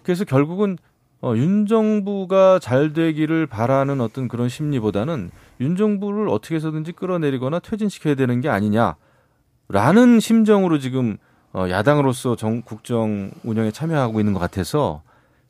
그래서 0.02 0.24
결국은 0.24 0.78
어, 1.20 1.34
윤 1.36 1.66
정부가 1.66 2.60
잘 2.60 2.92
되기를 2.92 3.46
바라는 3.46 4.00
어떤 4.00 4.28
그런 4.28 4.48
심리보다는 4.48 5.30
윤 5.60 5.76
정부를 5.76 6.28
어떻게 6.28 6.54
해서든지 6.54 6.92
끌어내리거나 6.92 7.58
퇴진시켜야 7.58 8.14
되는 8.14 8.40
게 8.40 8.48
아니냐라는 8.48 10.20
심정으로 10.20 10.78
지금 10.78 11.16
어, 11.52 11.66
야당으로서 11.68 12.36
정, 12.36 12.62
국정 12.62 13.32
운영에 13.42 13.72
참여하고 13.72 14.20
있는 14.20 14.32
것 14.32 14.38
같아서 14.38 15.02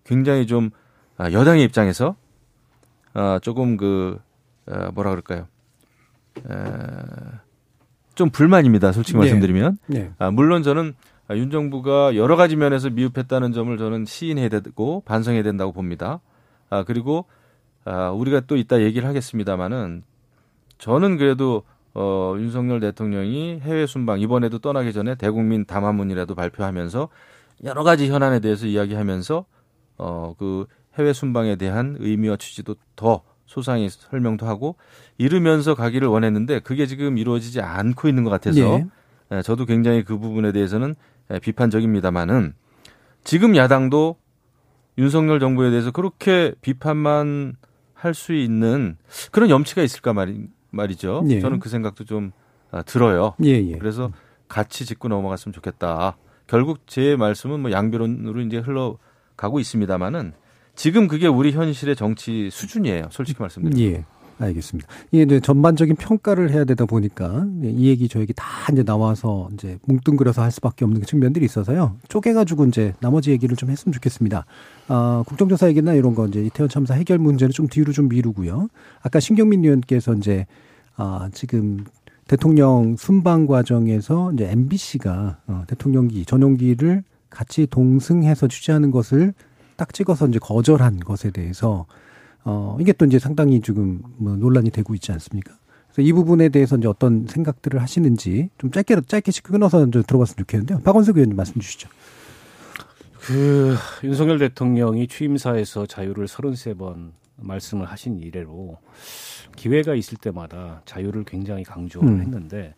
굉장히 0.05 0.47
좀 0.47 0.71
아, 1.19 1.31
여당의 1.33 1.65
입장에서 1.65 2.17
아, 3.13 3.39
조금 3.43 3.77
그 3.77 4.19
아, 4.67 4.91
뭐라 4.93 5.11
그럴까요? 5.11 5.47
에, 6.39 7.39
좀 8.15 8.31
불만입니다. 8.31 8.93
솔직히 8.93 9.17
네. 9.17 9.21
말씀드리면 9.21 9.79
네. 9.87 10.11
아, 10.19 10.31
물론 10.31 10.63
저는 10.63 10.95
아, 11.29 11.37
윤 11.37 11.51
정부가 11.51 12.17
여러 12.17 12.37
가지 12.37 12.57
면에서 12.57 12.91
미흡했다는 12.91 13.53
점을 13.53 13.77
저는 13.77 14.05
시인해야 14.07 14.49
되고 14.49 15.03
반성해야 15.05 15.43
된다고 15.43 15.73
봅니다. 15.73 16.21
아, 16.71 16.85
그리고 16.85 17.27
아, 17.85 18.11
우리가 18.11 18.41
또 18.41 18.57
이따 18.57 18.81
얘기를 18.81 19.09
하겠습니다마는 19.09 20.03
저는 20.79 21.17
그래도 21.17 21.63
어, 21.95 22.35
윤석열 22.39 22.81
대통령이 22.81 23.61
해외 23.61 23.87
순방 23.87 24.21
이번에도 24.21 24.59
떠나기 24.59 24.93
전에 24.93 25.17
대국민 25.17 25.65
담화문이라도 25.65 26.35
발표하면서 26.35 27.09
여러 27.65 27.83
가지 27.83 28.09
현안에 28.09 28.41
대해서 28.41 28.67
이야기하면서 28.67 29.45
어, 29.99 30.35
그 30.39 30.67
해외 30.97 31.13
순방에 31.13 31.57
대한 31.57 31.97
의미와 31.99 32.37
취지도 32.37 32.77
더 32.95 33.23
소상히 33.49 33.89
설명도 33.89 34.47
하고 34.47 34.77
이르면서 35.17 35.75
가기를 35.75 36.07
원했는데 36.07 36.61
그게 36.61 36.87
지금 36.87 37.17
이루어지지 37.19 37.61
않고 37.63 38.07
있는 38.09 38.23
것 38.23 38.31
같아서 38.31 38.61
예. 38.61 38.87
예, 39.33 39.43
저도 39.43 39.65
굉장히 39.65 40.05
그 40.05 40.19
부분에 40.19 40.53
대해서는 40.53 40.95
예, 41.33 41.39
비판적입니다만은 41.39 42.53
지금 43.25 43.57
야당도 43.57 44.17
윤석열 44.99 45.41
정부에 45.41 45.71
대해서 45.71 45.91
그렇게 45.91 46.55
비판만 46.61 47.57
할 47.95 48.15
수 48.15 48.33
있는 48.33 48.97
그런 49.33 49.51
염치가 49.51 49.83
있을까 49.83 50.13
말이, 50.13 50.47
말이죠. 50.71 51.25
예. 51.31 51.41
저는 51.41 51.59
그 51.59 51.69
생각도 51.69 52.05
좀 52.05 52.31
아, 52.71 52.83
들어요. 52.83 53.35
예, 53.43 53.55
예. 53.55 53.79
그래서 53.79 54.13
같이 54.47 54.85
짚고 54.85 55.09
넘어갔으면 55.09 55.53
좋겠다. 55.53 56.17
결국 56.47 56.87
제 56.87 57.17
말씀은 57.17 57.61
뭐 57.61 57.73
양비론으로 57.73 58.41
이제 58.43 58.59
흘러가고 58.59 59.59
있습니다만은 59.59 60.33
지금 60.79 61.09
그게 61.09 61.27
우리 61.27 61.51
현실의 61.51 61.97
정치 61.97 62.51
수준이에요. 62.53 63.09
솔직히 63.11 63.43
말씀드리면. 63.43 63.81
예. 63.81 64.05
알겠습니다. 64.39 64.89
이게 65.11 65.25
이제 65.25 65.41
전반적인 65.41 65.97
평가를 65.97 66.53
해야 66.53 66.65
되다 66.65 66.87
보니까 66.87 67.45
예, 67.65 67.71
이 67.71 67.89
얘기 67.89 68.07
저 68.07 68.21
얘기 68.21 68.33
다 68.33 68.47
이제 68.71 68.85
나와서 68.85 69.49
이제 69.55 69.77
뭉뚱그려서 69.87 70.41
할 70.43 70.53
수밖에 70.53 70.85
없는 70.85 71.03
측면들이 71.03 71.45
있어서요. 71.45 71.97
쪼개가지고 72.09 72.67
이제 72.67 72.95
나머지 73.01 73.33
얘기를 73.33 73.57
좀 73.57 73.71
했으면 73.71 73.93
좋겠습니다. 73.93 74.47
아, 74.87 75.25
국정조사 75.27 75.67
얘기나 75.71 75.95
이런 75.95 76.15
거 76.15 76.29
이제 76.29 76.41
이태원 76.41 76.69
참사 76.69 76.95
해결 76.95 77.19
문제는 77.19 77.51
좀 77.51 77.67
뒤로 77.67 77.93
좀 77.93 78.09
미루고요. 78.09 78.69
아까 79.03 79.19
신경민 79.19 79.65
의원께서 79.65 80.15
이제 80.15 80.47
아, 80.95 81.29
지금 81.33 81.85
대통령 82.29 82.95
순방 82.97 83.49
과정에서 83.49 84.33
이제 84.35 84.49
MBC가 84.49 85.39
어, 85.49 85.65
대통령기 85.67 86.25
전용기를 86.25 87.03
같이 87.29 87.67
동승해서 87.67 88.47
취재하는 88.47 88.93
것을 88.93 89.35
딱 89.79 89.95
찍어서 89.95 90.27
이제 90.27 90.41
거절한 90.41 90.99
것에 91.01 91.31
대해서 91.31 91.87
어, 92.45 92.77
이게 92.81 92.93
또 92.93 93.07
이제 93.07 93.19
상당히 93.19 93.61
지금 93.61 94.03
뭐 94.17 94.37
논란이 94.37 94.71
되고 94.71 94.93
있지 94.95 95.13
않습니까? 95.13 95.55
그래서 95.87 96.03
이 96.03 96.13
부분에 96.13 96.49
대해서 96.49 96.77
이제 96.77 96.89
어떤 96.89 97.27
생각들을 97.29 97.81
하시는지 97.81 98.51
좀 98.59 98.73
짧게, 98.73 99.03
짧게씩 99.03 99.45
끊어서 99.45 99.89
좀 99.89 100.03
들어봤으면 100.03 100.37
좋겠는데요. 100.39 100.81
박원석 100.81 101.17
의원님 101.17 101.37
말씀 101.37 101.61
주시죠. 101.61 101.89
그 103.21 103.77
윤석열 104.03 104.39
대통령이 104.39 105.07
취임사에서 105.07 105.87
자유를 105.87 106.27
33번 106.27 107.13
말씀을 107.37 107.87
하신 107.87 108.19
이래로 108.19 108.79
기회가 109.55 109.95
있을 109.95 110.19
때마다 110.19 110.83
자유를 110.87 111.25
굉장히 111.25 111.63
강조를 111.63 112.09
음. 112.09 112.21
했는데 112.21 112.75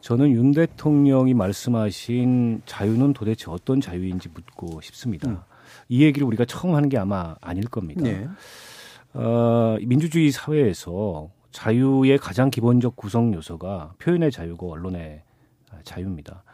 저는 0.00 0.30
윤 0.30 0.52
대통령이 0.52 1.34
말씀하신 1.34 2.62
자유는 2.66 3.14
도대체 3.14 3.46
어떤 3.48 3.80
자유인지 3.80 4.28
묻고 4.28 4.80
싶습니다. 4.80 5.44
음. 5.86 5.92
이 5.94 6.02
얘기를 6.02 6.26
우리가 6.26 6.44
처음 6.44 6.74
하는 6.74 6.88
게 6.88 6.98
아마 6.98 7.36
아닐 7.40 7.68
겁니다. 7.68 8.02
네. 8.02 8.28
어, 9.14 9.76
민주주의 9.82 10.30
사회에서 10.30 11.30
자유의 11.52 12.18
가장 12.18 12.50
기본적 12.50 12.96
구성 12.96 13.32
요소가 13.32 13.94
표현의 13.98 14.30
자유고 14.30 14.72
언론의 14.72 15.22
자유입니다. 15.84 16.44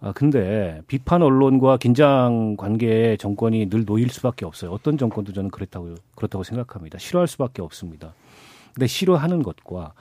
아, 0.00 0.12
근데 0.12 0.80
비판 0.88 1.22
언론과 1.22 1.76
긴장 1.76 2.56
관계에 2.56 3.16
정권이 3.16 3.68
늘 3.68 3.84
놓일 3.84 4.10
수밖에 4.10 4.44
없어요. 4.44 4.72
어떤 4.72 4.98
정권도 4.98 5.32
저는 5.32 5.50
그렇다고, 5.50 5.94
그렇다고 6.16 6.42
생각합니다. 6.44 6.98
싫어할 6.98 7.28
수밖에 7.28 7.62
없습니다. 7.62 8.14
근데 8.74 8.86
싫어하는 8.86 9.42
것과 9.42 9.94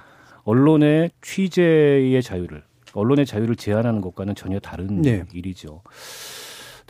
언론의 0.44 1.12
취재의 1.22 2.22
자유를, 2.24 2.64
언론의 2.94 3.28
자유를 3.28 3.56
제한하는 3.56 4.02
것과는 4.02 4.34
전혀 4.34 4.60
다른 4.60 5.02
네. 5.02 5.24
일이죠. 5.34 5.82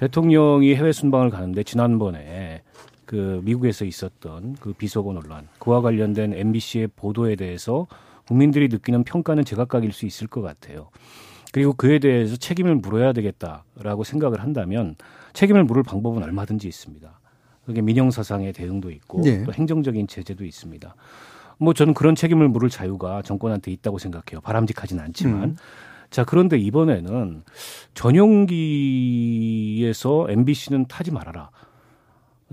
대통령이 0.02 0.74
해외 0.74 0.92
순방을 0.92 1.30
가는데 1.30 1.62
지난번에 1.62 2.64
그 3.06 3.40
미국에서 3.44 3.86
있었던 3.86 4.56
그 4.60 4.74
비속어 4.74 5.14
논란, 5.14 5.48
그와 5.60 5.82
관련된 5.82 6.34
MBC의 6.34 6.88
보도에 6.96 7.36
대해서 7.36 7.86
국민들이 8.26 8.68
느끼는 8.68 9.04
평가는 9.04 9.46
제각각일 9.46 9.92
수 9.92 10.08
있을 10.08 10.26
것 10.26 10.42
같아요. 10.42 10.90
그리고 11.54 11.74
그에 11.74 12.00
대해서 12.00 12.36
책임을 12.36 12.78
물어야 12.78 13.14
되겠다라고 13.14 14.04
생각을 14.04 14.42
한다면 14.42 14.96
책임을 15.34 15.66
물을 15.66 15.84
방법은 15.84 16.24
얼마든지 16.24 16.68
있습니다. 16.68 17.20
그게 17.66 17.82
민영사상의 17.82 18.54
대응도 18.54 18.90
있고 18.90 19.22
네. 19.22 19.44
또 19.44 19.54
행정적인 19.54 20.08
제재도 20.08 20.46
있습니다. 20.46 20.96
뭐 21.60 21.76
저는 21.76 21.94
그런 21.94 22.16
책임을 22.16 22.48
물을 22.48 22.70
자유가 22.70 23.22
정권한테 23.22 23.70
있다고 23.72 24.00
생각해요. 24.00 24.42
바람직하지는 24.42 25.04
않지만. 25.04 25.44
음. 25.44 25.56
자, 26.12 26.24
그런데 26.26 26.58
이번에는 26.58 27.44
전용기에서 29.14 30.28
MBC는 30.30 30.86
타지 30.86 31.12
말아라. 31.12 31.50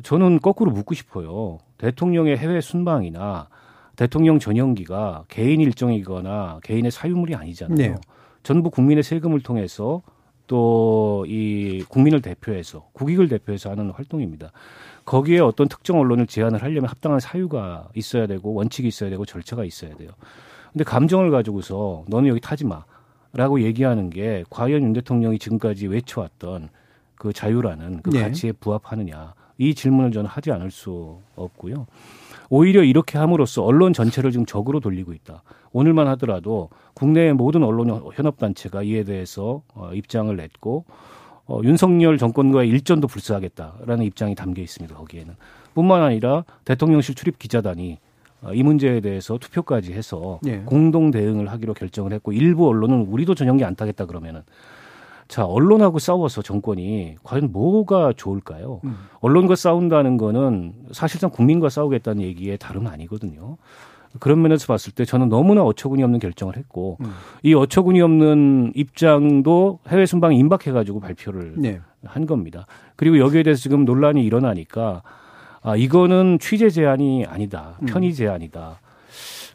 저는 0.03 0.40
거꾸로 0.40 0.71
묻고 0.71 0.94
싶어요. 0.94 1.59
대통령의 1.77 2.38
해외 2.38 2.61
순방이나 2.61 3.49
대통령 3.97 4.38
전용기가 4.38 5.25
개인 5.29 5.61
일정이거나 5.61 6.61
개인의 6.62 6.92
사유물이 6.92 7.35
아니잖아요. 7.35 7.77
네. 7.77 7.94
전부 8.44 8.71
국민의 8.71 9.03
세금을 9.03 9.40
통해서 9.40 10.03
또 10.47 11.25
이 11.27 11.85
국민을 11.88 12.23
대표해서 12.23 12.88
국익을 12.92 13.29
대표해서 13.29 13.71
하는 13.71 13.90
활동입니다. 13.90 14.53
거기에 15.05 15.40
어떤 15.40 15.68
특정 15.68 15.99
언론을 15.99 16.27
제한을 16.27 16.62
하려면 16.62 16.88
합당한 16.88 17.18
사유가 17.21 17.88
있어야 17.94 18.27
되고 18.27 18.55
원칙이 18.55 18.87
있어야 18.88 19.11
되고 19.11 19.25
절차가 19.25 19.64
있어야 19.64 19.94
돼요. 19.97 20.11
근데 20.73 20.85
감정을 20.85 21.31
가지고서 21.31 22.05
너는 22.09 22.29
여기 22.29 22.40
타지 22.40 22.64
마 22.64 22.85
라고 23.38 23.62
얘기하는 23.62 24.11
게 24.11 24.42
과연 24.51 24.83
윤 24.83 24.92
대통령이 24.92 25.38
지금까지 25.38 25.87
외쳐왔던 25.87 26.70
그 27.14 27.33
자유라는 27.33 28.03
그 28.03 28.11
네. 28.11 28.22
가치에 28.22 28.51
부합하느냐 28.51 29.35
이 29.59 29.77
질문을 29.77 30.11
저는 30.11 30.29
하지 30.29 30.51
않을 30.51 30.72
수 30.72 31.18
없고요. 31.37 31.87
오히려 32.51 32.83
이렇게 32.83 33.16
함으로써 33.16 33.62
언론 33.62 33.92
전체를 33.92 34.33
지금 34.33 34.44
적으로 34.44 34.81
돌리고 34.81 35.12
있다. 35.12 35.44
오늘만 35.70 36.09
하더라도 36.09 36.70
국내의 36.94 37.35
모든 37.35 37.62
언론 37.62 37.90
현업단체가 38.12 38.83
이에 38.83 39.05
대해서 39.05 39.62
어, 39.72 39.92
입장을 39.94 40.35
냈고 40.35 40.85
어, 41.46 41.61
윤석열 41.62 42.18
정권과의 42.18 42.68
일전도 42.68 43.07
불사하겠다라는 43.07 44.05
입장이 44.05 44.35
담겨 44.35 44.62
있습니다. 44.62 44.96
거기에는 44.96 45.37
뿐만 45.74 46.03
아니라 46.03 46.42
대통령실 46.64 47.14
출입 47.14 47.38
기자단이 47.38 47.92
어, 47.92 47.98
이 48.53 48.62
문제에 48.62 49.01
대해서 49.01 49.37
투표까지 49.38 49.92
해서 49.92 50.38
예. 50.46 50.59
공동 50.59 51.11
대응을 51.11 51.51
하기로 51.51 51.74
결정을 51.74 52.12
했고 52.12 52.33
일부 52.33 52.68
언론은 52.68 53.07
우리도 53.09 53.35
전용기 53.35 53.64
안 53.64 53.74
타겠다 53.74 54.07
그러면은 54.07 54.42
자 55.27 55.44
언론하고 55.44 55.98
싸워서 55.98 56.40
정권이 56.40 57.16
과연 57.22 57.53
뭐가 57.53 58.14
좋을까요? 58.16 58.81
음. 58.85 58.96
언론과 59.20 59.57
싸운다는 59.57 60.16
거는 60.16 60.72
사실상 60.92 61.31
국민과 61.31 61.68
싸우겠다는 61.68 62.22
얘기에 62.22 62.57
다름 62.57 62.87
아니거든요. 62.87 63.59
그런 64.20 64.40
면에서 64.40 64.66
봤을 64.66 64.92
때 64.94 65.05
저는 65.05 65.29
너무나 65.29 65.62
어처구니 65.62 66.03
없는 66.03 66.18
결정을 66.18 66.57
했고 66.57 66.96
음. 67.01 67.12
이 67.42 67.53
어처구니 67.53 68.01
없는 68.01 68.72
입장도 68.74 69.81
해외 69.88 70.07
순방에 70.07 70.35
임박해 70.37 70.72
가지고 70.72 71.01
발표를 71.01 71.55
네. 71.59 71.81
한 72.05 72.27
겁니다. 72.27 72.66
그리고 72.96 73.18
여기에 73.18 73.42
대해서 73.42 73.61
지금 73.61 73.85
논란이 73.85 74.24
일어나니까 74.24 75.03
아 75.62 75.77
이거는 75.77 76.38
취재 76.40 76.71
제한이 76.71 77.27
아니다, 77.27 77.79
편의 77.87 78.14
제한이다. 78.14 78.81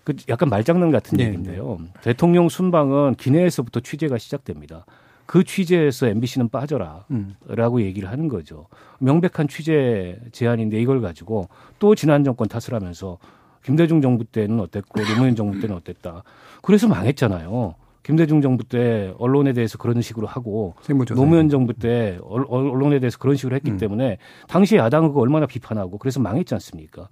그 0.04 0.16
약간 0.30 0.50
말장난 0.50 0.92
같은 0.92 1.18
네, 1.18 1.26
얘기인데요. 1.26 1.80
대통령 2.02 2.50
순방은 2.50 3.16
기내에서부터 3.16 3.80
취재가 3.80 4.18
시작됩니다. 4.18 4.86
그 5.26 5.44
취재에서 5.44 6.08
MBC는 6.08 6.50
빠져라. 6.50 7.06
음. 7.12 7.36
라고 7.48 7.82
얘기를 7.82 8.10
하는 8.10 8.28
거죠. 8.28 8.68
명백한 9.00 9.48
취재 9.48 10.20
제한인데 10.32 10.80
이걸 10.82 11.02
가지고 11.02 11.48
또 11.80 11.96
지난 11.96 12.24
정권 12.24 12.48
탓을 12.50 12.74
하면서 12.74 13.18
김대중 13.64 14.02
정부 14.02 14.26
때는 14.26 14.60
어땠고 14.60 15.02
노무현 15.06 15.36
정부 15.36 15.60
때는 15.62 15.76
어땠다. 15.78 16.24
그래서 16.62 16.88
망했잖아요. 16.90 17.76
김대중 18.04 18.42
정부 18.42 18.64
때 18.66 19.14
언론에 19.18 19.54
대해서 19.54 19.78
그런 19.78 20.02
식으로 20.02 20.28
하고 20.28 20.76
세무조사. 20.82 21.20
노무현 21.20 21.50
정부 21.50 21.74
때 21.74 22.20
언- 22.24 22.46
언론에 22.50 23.00
대해서 23.00 23.18
그런 23.18 23.36
식으로 23.38 23.56
했기 23.56 23.72
음. 23.72 23.78
때문에 23.78 24.18
당시 24.48 24.76
야당은 24.76 25.12
얼마나 25.16 25.46
비판하고 25.46 25.98
그래서 25.98 26.20
망했지 26.20 26.54
않습니까? 26.56 27.08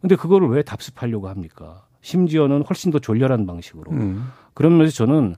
근데 0.00 0.16
그거를 0.16 0.48
왜 0.48 0.62
답습하려고 0.62 1.28
합니까? 1.28 1.84
심지어는 2.00 2.64
훨씬 2.68 2.90
더 2.90 2.98
졸렬한 2.98 3.46
방식으로. 3.46 3.92
음. 3.92 4.24
그런 4.54 4.76
면에서 4.76 4.92
저는 5.06 5.36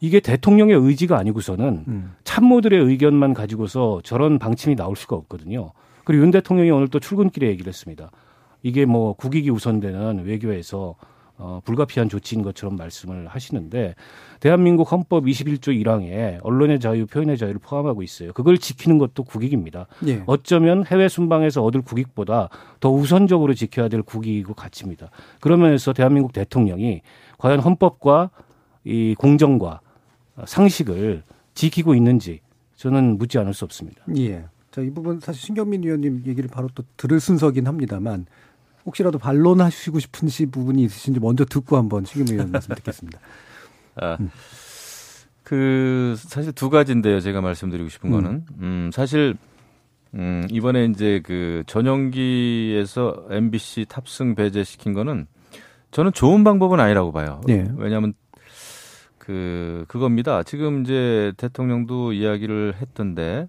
이게 0.00 0.20
대통령의 0.20 0.76
의지가 0.76 1.16
아니고서는 1.16 1.84
음. 1.88 2.12
참모들의 2.24 2.78
의견만 2.78 3.32
가지고서 3.34 4.00
저런 4.04 4.38
방침이 4.38 4.76
나올 4.76 4.94
수가 4.96 5.16
없거든요. 5.16 5.72
그리고 6.04 6.24
윤 6.24 6.30
대통령이 6.30 6.70
오늘 6.70 6.88
또 6.88 6.98
출근길에 7.00 7.46
얘기를 7.48 7.68
했습니다. 7.70 8.10
이게 8.62 8.84
뭐 8.84 9.14
국익이 9.14 9.50
우선되는 9.50 10.24
외교에서 10.24 10.96
어, 11.38 11.60
불가피한 11.64 12.08
조치인 12.08 12.42
것처럼 12.42 12.76
말씀을 12.76 13.26
하시는데 13.26 13.94
대한민국 14.40 14.90
헌법 14.92 15.24
21조 15.24 15.68
1항에 15.82 16.38
언론의 16.42 16.78
자유, 16.80 17.06
표현의 17.06 17.38
자유를 17.38 17.58
포함하고 17.60 18.02
있어요. 18.02 18.32
그걸 18.32 18.58
지키는 18.58 18.98
것도 18.98 19.24
국익입니다. 19.24 19.86
예. 20.06 20.22
어쩌면 20.26 20.84
해외 20.86 21.08
순방에서 21.08 21.62
얻을 21.62 21.82
국익보다 21.82 22.48
더 22.80 22.90
우선적으로 22.90 23.54
지켜야 23.54 23.88
될 23.88 24.02
국익이고 24.02 24.54
가치입니다. 24.54 25.10
그러면서 25.40 25.92
대한민국 25.92 26.32
대통령이 26.32 27.02
과연 27.38 27.60
헌법과 27.60 28.30
이 28.84 29.14
공정과 29.18 29.80
상식을 30.44 31.22
지키고 31.54 31.94
있는지 31.94 32.40
저는 32.76 33.18
묻지 33.18 33.38
않을 33.38 33.54
수 33.54 33.64
없습니다. 33.64 34.02
예. 34.16 34.44
자, 34.70 34.80
이 34.80 34.90
부분 34.90 35.20
사실 35.20 35.40
신경민 35.42 35.82
위원님 35.82 36.22
얘기를 36.26 36.48
바로 36.48 36.68
또 36.74 36.82
들을 36.96 37.20
순서긴 37.20 37.66
합니다만 37.66 38.26
혹시라도 38.84 39.18
반론하시고 39.18 39.98
싶은 40.00 40.28
시 40.28 40.46
부분이 40.46 40.82
있으신지 40.84 41.20
먼저 41.20 41.44
듣고 41.44 41.76
한번 41.76 42.04
신경민 42.04 42.36
위원 42.36 42.50
말씀 42.50 42.74
듣겠습니다. 42.76 43.18
아, 43.96 44.18
그 45.42 46.14
사실 46.18 46.52
두 46.52 46.70
가지인데요. 46.70 47.20
제가 47.20 47.40
말씀드리고 47.40 47.88
싶은 47.88 48.10
음. 48.10 48.12
거는 48.12 48.46
음, 48.60 48.90
사실 48.92 49.36
음, 50.14 50.46
이번에 50.50 50.86
이제 50.86 51.20
그 51.24 51.62
전용기에서 51.66 53.26
MBC 53.30 53.86
탑승 53.88 54.34
배제시킨 54.34 54.92
거는 54.92 55.26
저는 55.90 56.12
좋은 56.12 56.42
방법은 56.44 56.80
아니라고 56.80 57.12
봐요. 57.12 57.40
네. 57.46 57.66
왜냐하면 57.76 58.14
그 59.18 59.84
그겁니다. 59.88 60.42
지금 60.42 60.82
이제 60.82 61.32
대통령도 61.36 62.12
이야기를 62.12 62.74
했던데 62.80 63.48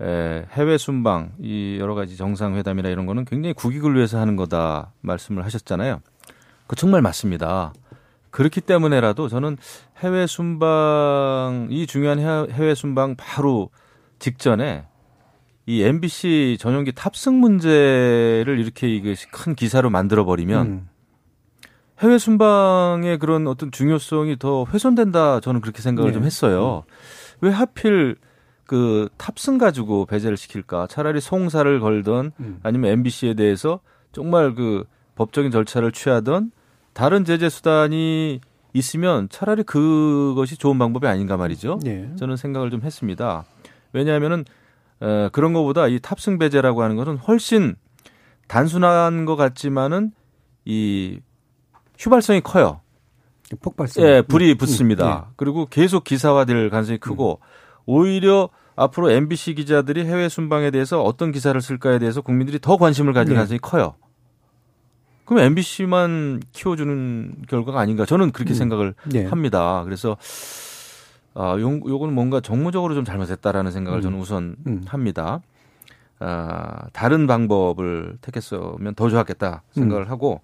에, 0.00 0.44
해외 0.52 0.76
순방 0.78 1.32
이 1.40 1.78
여러 1.80 1.94
가지 1.94 2.16
정상회담이나 2.16 2.88
이런 2.88 3.06
거는 3.06 3.24
굉장히 3.24 3.54
국익을 3.54 3.94
위해서 3.96 4.18
하는 4.18 4.36
거다 4.36 4.92
말씀을 5.00 5.44
하셨잖아요. 5.44 6.00
그 6.66 6.76
정말 6.76 7.00
맞습니다. 7.02 7.72
그렇기 8.30 8.60
때문에라도 8.60 9.28
저는 9.28 9.56
해외 9.98 10.26
순방 10.26 11.68
이 11.70 11.86
중요한 11.86 12.18
해- 12.18 12.52
해외 12.52 12.74
순방 12.74 13.14
바로 13.16 13.70
직전에 14.18 14.84
이 15.64 15.82
MBC 15.82 16.58
전용기 16.60 16.92
탑승 16.92 17.40
문제를 17.40 18.58
이렇게 18.60 18.88
이게 18.94 19.14
큰 19.32 19.54
기사로 19.54 19.88
만들어 19.90 20.24
버리면 20.24 20.66
음. 20.66 20.88
해외 22.00 22.18
순방의 22.18 23.18
그런 23.18 23.46
어떤 23.48 23.70
중요성이 23.70 24.38
더 24.38 24.66
훼손된다 24.70 25.40
저는 25.40 25.62
그렇게 25.62 25.80
생각을 25.80 26.10
네. 26.10 26.14
좀 26.14 26.24
했어요. 26.24 26.84
왜 27.40 27.50
하필 27.50 28.16
그 28.66 29.08
탑승 29.16 29.58
가지고 29.58 30.06
배제를 30.06 30.36
시킬까? 30.36 30.88
차라리 30.88 31.20
송사를 31.20 31.80
걸던 31.80 32.32
음. 32.40 32.60
아니면 32.62 32.90
MBC에 32.92 33.34
대해서 33.34 33.80
정말 34.12 34.54
그 34.54 34.84
법적인 35.14 35.50
절차를 35.50 35.92
취하던 35.92 36.50
다른 36.92 37.24
제재 37.24 37.48
수단이 37.48 38.40
있으면 38.72 39.28
차라리 39.30 39.62
그것이 39.62 40.56
좋은 40.56 40.78
방법이 40.78 41.06
아닌가 41.06 41.36
말이죠. 41.36 41.78
예. 41.86 42.10
저는 42.16 42.36
생각을 42.36 42.70
좀 42.70 42.82
했습니다. 42.82 43.44
왜냐하면은 43.92 44.44
어, 45.00 45.28
그런 45.32 45.52
것보다 45.52 45.88
이 45.88 45.98
탑승 46.00 46.38
배제라고 46.38 46.82
하는 46.82 46.96
것은 46.96 47.16
훨씬 47.18 47.76
단순한 48.48 49.24
것 49.24 49.36
같지만은 49.36 50.12
이 50.64 51.20
휘발성이 51.98 52.40
커요. 52.40 52.80
폭발성. 53.60 54.04
예, 54.04 54.22
불이 54.22 54.52
음, 54.52 54.58
붙습니다. 54.58 55.30
그리고 55.36 55.66
계속 55.66 56.04
기사화될 56.04 56.68
가능성이 56.70 56.98
크고 56.98 57.40
오히려 57.86 58.50
앞으로 58.74 59.10
MBC 59.10 59.54
기자들이 59.54 60.04
해외 60.04 60.28
순방에 60.28 60.70
대해서 60.70 61.02
어떤 61.02 61.32
기사를 61.32 61.58
쓸까에 61.60 61.98
대해서 61.98 62.20
국민들이 62.20 62.58
더 62.60 62.76
관심을 62.76 63.12
가질 63.14 63.30
네. 63.30 63.36
가능성이 63.36 63.58
커요. 63.58 63.94
그럼 65.24 65.42
MBC만 65.44 66.40
키워주는 66.52 67.42
결과가 67.48 67.80
아닌가 67.80 68.04
저는 68.04 68.30
그렇게 68.30 68.52
음. 68.52 68.54
생각을 68.54 68.94
예. 69.14 69.24
합니다. 69.24 69.82
그래서 69.84 70.16
아, 71.34 71.56
요, 71.58 71.68
요거는 71.68 72.14
뭔가 72.14 72.40
정무적으로 72.40 72.94
좀 72.94 73.04
잘못했다라는 73.04 73.70
생각을 73.72 73.98
음. 73.98 74.02
저는 74.02 74.18
우선 74.18 74.56
음. 74.66 74.84
합니다. 74.86 75.40
아, 76.18 76.86
다른 76.92 77.26
방법을 77.26 78.18
택했으면 78.20 78.94
더 78.94 79.08
좋았겠다 79.10 79.62
생각을 79.72 80.04
음. 80.04 80.10
하고 80.10 80.40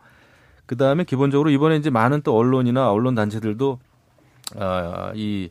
그 0.67 0.77
다음에 0.77 1.05
기본적으로 1.05 1.51
이번에 1.51 1.77
이제 1.77 1.89
많은 1.89 2.23
또 2.23 2.37
언론이나 2.37 2.91
언론 2.91 3.15
단체들도 3.15 3.79
아, 4.59 5.13
이, 5.15 5.51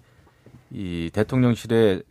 이 0.71 1.09
대통령실의 1.13 2.03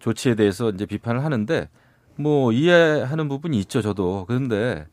조치에 0.00 0.34
대해서 0.34 0.70
이제 0.70 0.86
비판을 0.86 1.24
하는데 1.24 1.68
뭐 2.16 2.52
이해하는 2.52 3.28
부분이 3.28 3.58
있죠 3.60 3.82
저도 3.82 4.24
그런데 4.26 4.86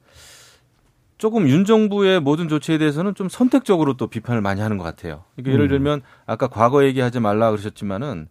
조금 1.17 1.47
윤 1.49 1.65
정부의 1.65 2.19
모든 2.19 2.47
조치에 2.47 2.77
대해서는 2.77 3.15
좀 3.15 3.27
선택적으로 3.27 3.97
또 3.97 4.07
비판을 4.07 4.41
많이 4.41 4.61
하는 4.61 4.77
것 4.77 4.83
같아요. 4.83 5.23
그러니까 5.35 5.53
예를 5.53 5.65
음. 5.65 5.69
들면 5.69 6.01
아까 6.27 6.47
과거 6.47 6.83
얘기하지 6.85 7.19
말라 7.19 7.49
그러셨지만은 7.49 8.27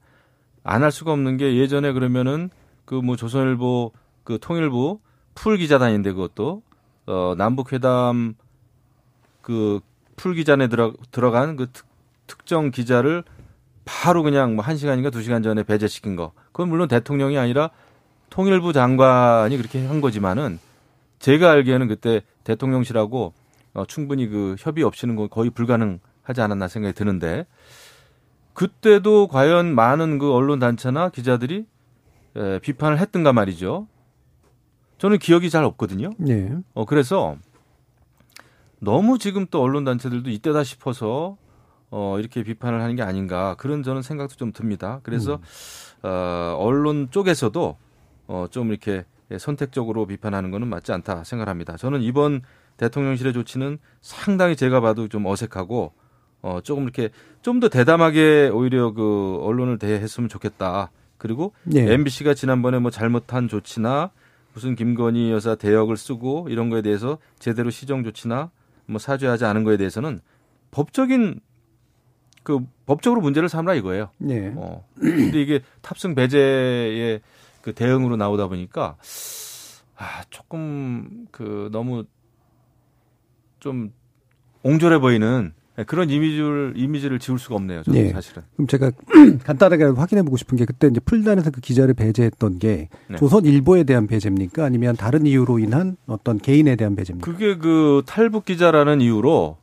안 0.62 0.82
할 0.82 0.92
수가 0.92 1.12
없는 1.12 1.36
게 1.36 1.56
예전에 1.56 1.92
그러면은 1.92 2.50
그 2.84 2.94
뭐 3.00 3.16
조선일보 3.16 3.92
그 4.22 4.38
통일부 4.40 5.00
풀 5.34 5.56
기자단인데 5.58 6.12
그것도 6.12 6.62
어 7.06 7.34
남북 7.36 7.72
회담 7.72 8.34
그 9.42 9.80
풀 10.16 10.34
기자단에 10.34 10.68
들어 10.68 10.92
들어간 11.10 11.56
그 11.56 11.66
특, 11.72 11.86
특정 12.26 12.70
기자를 12.70 13.22
바로 13.86 14.22
그냥 14.22 14.56
뭐 14.56 14.68
한 14.68 14.76
시간인가 14.76 15.08
두 15.08 15.22
시간 15.22 15.42
전에 15.42 15.62
배제시킨 15.62 16.16
거. 16.16 16.32
그건 16.46 16.68
물론 16.68 16.88
대통령이 16.88 17.38
아니라 17.38 17.70
통일부 18.28 18.74
장관이 18.74 19.56
그렇게 19.56 19.86
한 19.86 20.02
거지만은 20.02 20.58
제가 21.20 21.50
알기에는 21.52 21.88
그때 21.88 22.20
대통령실하고 22.44 23.32
어, 23.74 23.84
충분히 23.86 24.26
그 24.26 24.56
협의 24.58 24.84
없이는 24.84 25.16
거 25.16 25.28
거의 25.28 25.50
불가능하지 25.50 26.40
않았나 26.40 26.68
생각이 26.68 26.94
드는데 26.94 27.46
그때도 28.54 29.28
과연 29.28 29.74
많은 29.74 30.18
그 30.18 30.32
언론 30.32 30.58
단체나 30.58 31.10
기자들이 31.10 31.66
에, 32.36 32.58
비판을 32.58 32.98
했던가 32.98 33.32
말이죠. 33.32 33.86
저는 34.98 35.18
기억이 35.18 35.48
잘 35.48 35.62
없거든요. 35.62 36.10
예. 36.28 36.50
어 36.74 36.86
그래서 36.86 37.36
너무 38.80 39.18
지금 39.18 39.46
또 39.50 39.62
언론 39.62 39.84
단체들도 39.84 40.30
이때다 40.30 40.64
싶어서 40.64 41.36
어 41.90 42.18
이렇게 42.18 42.42
비판을 42.42 42.80
하는 42.82 42.96
게 42.96 43.02
아닌가 43.02 43.54
그런 43.58 43.82
저는 43.82 44.02
생각도 44.02 44.34
좀 44.36 44.52
듭니다. 44.52 45.00
그래서 45.02 45.38
어 46.02 46.56
언론 46.58 47.08
쪽에서도 47.10 47.76
어 48.28 48.46
좀 48.50 48.70
이렇게 48.70 49.04
선택적으로 49.38 50.06
비판하는 50.06 50.50
거는 50.50 50.68
맞지 50.68 50.92
않다 50.92 51.24
생각합니다. 51.24 51.76
저는 51.76 52.02
이번 52.02 52.42
대통령실의 52.76 53.32
조치는 53.32 53.78
상당히 54.00 54.56
제가 54.56 54.80
봐도 54.80 55.08
좀 55.08 55.26
어색하고 55.26 55.92
어 56.42 56.60
조금 56.62 56.82
이렇게 56.84 57.10
좀 57.42 57.60
더 57.60 57.68
대담하게 57.68 58.50
오히려 58.52 58.92
그 58.92 59.38
언론을 59.42 59.78
대했으면 59.78 60.28
좋겠다. 60.28 60.90
그리고 61.18 61.52
예. 61.74 61.92
MBC가 61.94 62.34
지난번에 62.34 62.78
뭐 62.78 62.90
잘못한 62.90 63.48
조치나 63.48 64.10
무슨 64.52 64.74
김건희 64.74 65.30
여사 65.30 65.54
대역을 65.54 65.96
쓰고 65.96 66.48
이런 66.50 66.68
거에 66.68 66.82
대해서 66.82 67.18
제대로 67.38 67.70
시정 67.70 68.04
조치나 68.04 68.50
뭐 68.86 68.98
사죄하지 68.98 69.44
않은 69.44 69.64
거에 69.64 69.76
대해서는 69.76 70.20
법적인 70.70 71.40
그 72.46 72.60
법적으로 72.86 73.20
문제를 73.22 73.48
삼라 73.48 73.74
이거예요. 73.74 74.10
예. 74.28 74.52
어. 74.54 74.86
근데 75.00 75.42
이게 75.42 75.62
탑승 75.82 76.14
배제의 76.14 77.20
그 77.60 77.72
대응으로 77.74 78.16
나오다 78.16 78.46
보니까 78.46 78.96
아, 79.96 80.22
조금 80.30 81.26
그 81.32 81.68
너무 81.72 82.04
좀 83.58 83.92
옹졸해 84.62 85.00
보이는 85.00 85.54
그런 85.88 86.08
이미지를 86.08 86.74
이미지를 86.76 87.18
지울 87.18 87.40
수가 87.40 87.56
없네요. 87.56 87.82
저는 87.82 88.00
예. 88.00 88.10
사실은. 88.12 88.44
그럼 88.54 88.68
제가 88.68 88.92
간단하게 89.42 89.82
확인해 89.86 90.22
보고 90.22 90.36
싶은 90.36 90.56
게 90.56 90.66
그때 90.66 90.86
이제 90.86 91.00
풀단에서 91.00 91.50
그 91.50 91.60
기자를 91.60 91.94
배제했던 91.94 92.60
게 92.60 92.90
네. 93.08 93.16
조선일보에 93.16 93.82
대한 93.82 94.06
배제입니까? 94.06 94.64
아니면 94.64 94.94
다른 94.94 95.26
이유로 95.26 95.58
인한 95.58 95.96
어떤 96.06 96.38
개인에 96.38 96.76
대한 96.76 96.94
배제입니까? 96.94 97.28
그게 97.28 97.56
그 97.56 98.04
탈북 98.06 98.44
기자라는 98.44 99.00
이유로 99.00 99.56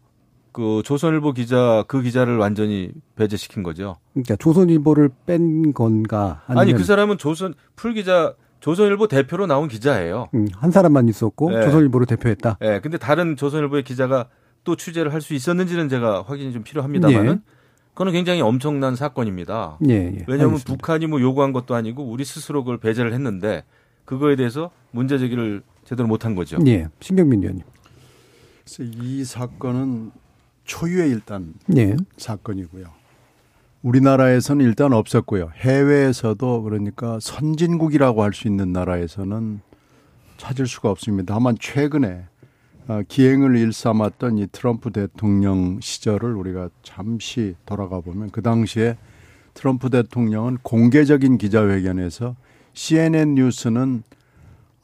그 0.53 0.81
조선일보 0.85 1.33
기자 1.33 1.83
그 1.87 2.01
기자를 2.01 2.37
완전히 2.37 2.91
배제시킨 3.15 3.63
거죠. 3.63 3.97
그러니까 4.13 4.35
조선일보를 4.37 5.09
뺀 5.25 5.73
건가? 5.73 6.43
아니면 6.45 6.61
아니 6.61 6.73
그 6.73 6.83
사람은 6.83 7.17
조선 7.17 7.53
풀 7.75 7.93
기자 7.93 8.35
조선일보 8.59 9.07
대표로 9.07 9.47
나온 9.47 9.67
기자예요. 9.67 10.29
음, 10.35 10.47
한 10.55 10.71
사람만 10.71 11.09
있었고 11.09 11.49
네. 11.51 11.63
조선일보를 11.65 12.05
대표했다. 12.07 12.59
예, 12.61 12.79
근데 12.81 12.97
다른 12.97 13.35
조선일보의 13.35 13.83
기자가 13.83 14.29
또 14.63 14.75
취재를 14.77 15.11
할 15.11 15.19
수 15.19 15.33
있었는지는 15.33 15.89
제가 15.89 16.23
확인이 16.25 16.53
좀 16.53 16.63
필요합니다만은 16.63 17.31
예. 17.31 17.53
그거는 17.89 18.13
굉장히 18.13 18.41
엄청난 18.41 18.95
사건입니다. 18.95 19.79
예, 19.89 19.93
예. 19.93 20.25
왜냐하면 20.27 20.51
알겠습니다. 20.55 20.73
북한이 20.73 21.07
뭐 21.07 21.19
요구한 21.19 21.51
것도 21.51 21.75
아니고 21.75 22.03
우리 22.03 22.23
스스로 22.23 22.63
그걸 22.63 22.77
배제를 22.77 23.11
했는데 23.13 23.63
그거에 24.05 24.35
대해서 24.35 24.69
문제 24.91 25.17
제기를 25.17 25.63
제대로 25.83 26.07
못한 26.07 26.35
거죠. 26.35 26.57
예, 26.67 26.87
신경민 27.01 27.41
의원님. 27.41 27.63
그래서 28.63 28.83
이 29.01 29.23
사건은 29.25 30.11
초유의 30.65 31.10
일단 31.10 31.54
예. 31.78 31.95
사건이고요. 32.17 32.86
우리나라에서는 33.82 34.65
일단 34.65 34.93
없었고요. 34.93 35.52
해외에서도 35.56 36.63
그러니까 36.63 37.19
선진국이라고 37.21 38.23
할 38.23 38.34
수 38.34 38.47
있는 38.47 38.71
나라에서는 38.71 39.60
찾을 40.38 40.67
수가 40.67 40.89
없습니다. 40.89 41.34
다만 41.34 41.58
최근에 41.60 42.26
어, 42.88 43.02
기행을 43.08 43.58
일삼았던 43.58 44.38
이 44.39 44.47
트럼프 44.52 44.91
대통령 44.91 45.80
시절을 45.82 46.34
우리가 46.36 46.69
잠시 46.82 47.56
돌아가 47.65 48.02
보면 48.02 48.32
그 48.32 48.41
당시에 48.41 48.97
트럼프 49.54 49.89
대통령은 49.89 50.58
공개적인 50.63 51.38
기자회견에서 51.38 52.36
CNN 52.73 53.36
뉴스는 53.36 54.04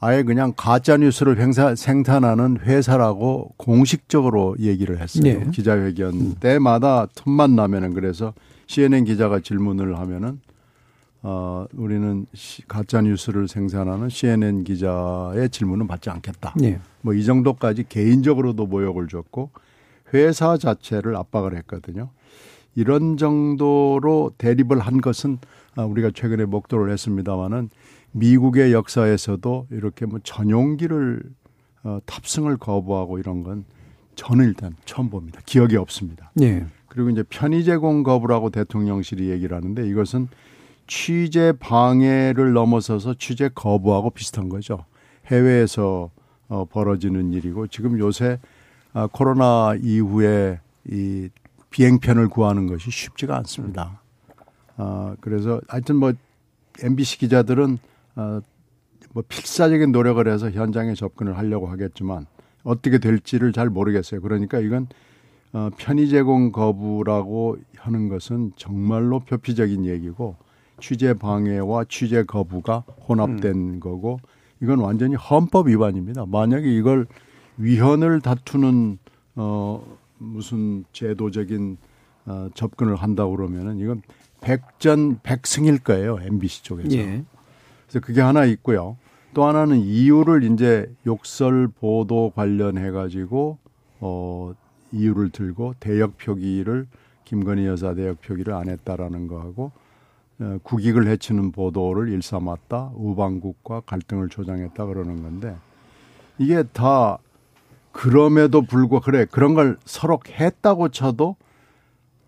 아예 0.02 0.22
그냥 0.22 0.54
가짜 0.56 0.96
뉴스를 0.96 1.36
생산하는 1.76 2.60
회사라고 2.62 3.52
공식적으로 3.58 4.56
얘기를 4.58 4.98
했어요. 4.98 5.22
네. 5.22 5.50
기자회견 5.52 6.36
때마다 6.40 7.06
틈만 7.14 7.54
나면은 7.54 7.92
그래서 7.92 8.32
CNN 8.66 9.04
기자가 9.04 9.40
질문을 9.40 9.98
하면은 9.98 10.40
어 11.22 11.66
우리는 11.74 12.24
가짜 12.66 13.02
뉴스를 13.02 13.46
생산하는 13.46 14.08
CNN 14.08 14.64
기자의 14.64 15.50
질문은 15.50 15.86
받지 15.86 16.08
않겠다. 16.08 16.54
네. 16.56 16.80
뭐이 17.02 17.22
정도까지 17.26 17.84
개인적으로도 17.90 18.66
모욕을 18.66 19.06
줬고 19.06 19.50
회사 20.14 20.56
자체를 20.56 21.14
압박을 21.14 21.54
했거든요. 21.58 22.08
이런 22.74 23.18
정도로 23.18 24.32
대립을 24.38 24.78
한 24.78 25.02
것은 25.02 25.38
아, 25.76 25.84
우리가 25.84 26.10
최근에 26.14 26.46
목도를 26.46 26.90
했습니다마는 26.90 27.68
미국의 28.12 28.72
역사에서도 28.72 29.68
이렇게 29.70 30.06
뭐 30.06 30.18
전용기를 30.22 31.22
어, 31.82 31.98
탑승을 32.06 32.56
거부하고 32.56 33.18
이런 33.18 33.42
건 33.42 33.64
저는 34.14 34.46
일단 34.46 34.76
처음 34.84 35.08
봅니다. 35.08 35.40
기억이 35.46 35.76
없습니다. 35.76 36.30
예. 36.42 36.66
그리고 36.88 37.08
이제 37.10 37.22
편의 37.22 37.64
제공 37.64 38.02
거부라고 38.02 38.50
대통령실이 38.50 39.30
얘기를 39.30 39.56
하는데 39.56 39.86
이것은 39.86 40.28
취재 40.86 41.52
방해를 41.58 42.52
넘어서서 42.52 43.14
취재 43.14 43.48
거부하고 43.54 44.10
비슷한 44.10 44.48
거죠. 44.48 44.84
해외에서 45.26 46.10
어, 46.48 46.64
벌어지는 46.64 47.32
일이고 47.32 47.68
지금 47.68 47.98
요새 47.98 48.40
아, 48.92 49.06
코로나 49.06 49.76
이후에 49.80 50.58
이 50.88 51.28
비행편을 51.70 52.28
구하는 52.28 52.66
것이 52.66 52.90
쉽지가 52.90 53.36
않습니다. 53.38 54.00
아, 54.76 55.14
그래서 55.20 55.60
하여튼 55.68 55.96
뭐 55.96 56.12
MBC 56.82 57.18
기자들은 57.18 57.78
어, 58.16 58.40
뭐 59.12 59.22
필사적인 59.26 59.92
노력을 59.92 60.26
해서 60.28 60.50
현장에 60.50 60.94
접근을 60.94 61.36
하려고 61.36 61.66
하겠지만 61.66 62.26
어떻게 62.62 62.98
될지를 62.98 63.52
잘 63.52 63.68
모르겠어요. 63.70 64.20
그러니까 64.20 64.58
이건 64.58 64.88
어, 65.52 65.70
편의 65.76 66.08
제공 66.08 66.52
거부라고 66.52 67.56
하는 67.76 68.08
것은 68.08 68.52
정말로 68.56 69.20
표피적인 69.20 69.84
얘기고 69.84 70.36
취재 70.80 71.14
방해와 71.14 71.84
취재 71.88 72.22
거부가 72.24 72.84
혼합된 73.08 73.52
음. 73.52 73.80
거고 73.80 74.20
이건 74.62 74.80
완전히 74.80 75.14
헌법 75.14 75.68
위반입니다. 75.68 76.26
만약에 76.26 76.70
이걸 76.72 77.06
위헌을 77.58 78.20
다투는 78.20 78.98
어 79.36 79.96
무슨 80.18 80.84
제도적인 80.92 81.78
어 82.26 82.48
접근을 82.54 82.96
한다고 82.96 83.36
그러면은 83.36 83.78
이건 83.78 84.02
백전 84.40 85.20
백승일 85.22 85.80
거예요. 85.80 86.18
MBC 86.20 86.62
쪽에서. 86.62 86.96
예. 86.96 87.24
그래서 87.90 88.06
그게 88.06 88.20
하나 88.20 88.44
있고요. 88.44 88.96
또 89.34 89.44
하나는 89.44 89.78
이유를 89.78 90.44
이제 90.44 90.92
욕설 91.06 91.66
보도 91.66 92.30
관련해 92.36 92.92
가지고 92.92 93.58
어 93.98 94.54
이유를 94.92 95.30
들고 95.30 95.74
대역 95.80 96.16
표기를 96.16 96.86
김건희 97.24 97.66
여사 97.66 97.94
대역 97.94 98.20
표기를 98.22 98.54
안 98.54 98.68
했다라는 98.68 99.26
거하고 99.26 99.72
어, 100.40 100.58
국익을 100.62 101.06
해치는 101.08 101.52
보도를 101.52 102.08
일삼았다 102.08 102.92
우방국과 102.94 103.80
갈등을 103.80 104.28
조장했다 104.28 104.86
그러는 104.86 105.22
건데 105.22 105.56
이게 106.38 106.62
다 106.72 107.18
그럼에도 107.92 108.62
불구하고 108.62 109.04
그래 109.04 109.26
그런 109.30 109.54
걸 109.54 109.76
서로 109.84 110.20
했다고 110.28 110.90
쳐도 110.90 111.36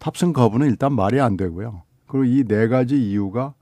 탑승 0.01 0.33
거부는 0.33 0.69
일단 0.69 0.93
말이 0.95 1.21
안 1.21 1.37
되고요. 1.37 1.83
그리고 2.07 2.25
이 2.25 2.45
네 2.45 2.67
가지 2.67 3.01
이유가 3.11 3.55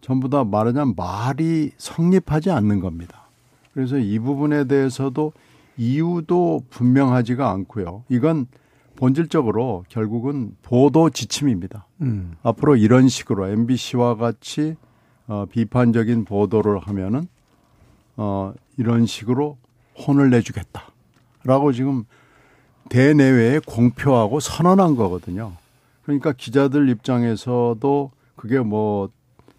전부 0.00 0.28
다 0.28 0.44
말하자면 0.44 0.94
말이 0.96 1.72
성립하지 1.76 2.50
않는 2.50 2.80
겁니다. 2.80 3.28
그래서 3.74 3.98
이 3.98 4.18
부분에 4.18 4.64
대해서도 4.64 5.32
이유도 5.76 6.64
분명하지가 6.70 7.50
않고요. 7.50 8.04
이건 8.08 8.46
본질적으로 8.96 9.84
결국은 9.88 10.54
보도 10.62 11.08
지침입니다. 11.08 11.86
음. 12.02 12.34
앞으로 12.42 12.76
이런 12.76 13.08
식으로 13.08 13.48
MBC와 13.48 14.16
같이 14.16 14.76
어, 15.26 15.46
비판적인 15.50 16.24
보도를 16.24 16.78
하면은 16.80 17.28
어, 18.16 18.52
이런 18.76 19.06
식으로 19.06 19.56
혼을 20.06 20.28
내주겠다라고 20.30 21.72
지금 21.72 22.04
대내외에 22.90 23.60
공표하고 23.60 24.40
선언한 24.40 24.96
거거든요. 24.96 25.52
그러니까 26.02 26.32
기자들 26.32 26.88
입장에서도 26.88 28.10
그게 28.36 28.58
뭐 28.58 29.08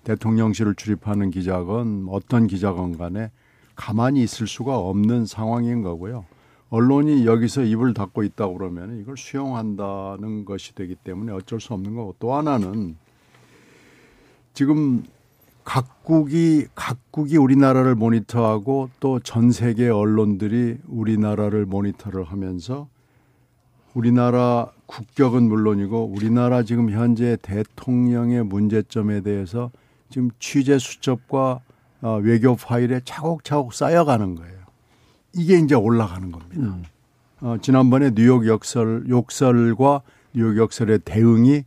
대통령실을 0.03 0.75
출입하는 0.75 1.31
기자건 1.31 2.07
어떤 2.09 2.47
기자건 2.47 2.97
간에 2.97 3.31
가만히 3.75 4.23
있을 4.23 4.47
수가 4.47 4.77
없는 4.77 5.25
상황인 5.25 5.81
거고요. 5.81 6.25
언론이 6.69 7.25
여기서 7.25 7.63
입을 7.63 7.93
닫고 7.93 8.23
있다고 8.23 8.57
그러면 8.57 8.99
이걸 8.99 9.17
수용한다는 9.17 10.45
것이 10.45 10.73
되기 10.73 10.95
때문에 10.95 11.31
어쩔 11.31 11.59
수 11.59 11.73
없는 11.73 11.95
거고 11.95 12.15
또 12.19 12.33
하나는 12.33 12.95
지금 14.53 15.03
각국이 15.63 16.67
각국이 16.73 17.37
우리나라를 17.37 17.95
모니터하고 17.95 18.89
또 18.99 19.19
전 19.19 19.51
세계 19.51 19.89
언론들이 19.89 20.77
우리나라를 20.87 21.65
모니터를 21.65 22.23
하면서 22.23 22.87
우리나라 23.93 24.71
국격은 24.85 25.43
물론이고 25.43 26.05
우리나라 26.05 26.63
지금 26.63 26.89
현재 26.89 27.37
대통령의 27.41 28.43
문제점에 28.45 29.21
대해서 29.21 29.71
지금 30.11 30.29
취재 30.39 30.77
수첩과 30.77 31.61
어, 32.01 32.19
외교 32.21 32.55
파일에 32.55 33.01
차곡차곡 33.03 33.73
쌓여가는 33.73 34.35
거예요. 34.35 34.61
이게 35.33 35.57
이제 35.57 35.75
올라가는 35.75 36.31
겁니다. 36.31 36.61
음. 36.61 36.83
어, 37.41 37.57
지난번에 37.61 38.11
뉴욕 38.11 38.45
역설, 38.45 39.05
욕설과 39.09 40.01
뉴욕 40.33 40.57
역설의 40.57 40.99
대응이 41.05 41.63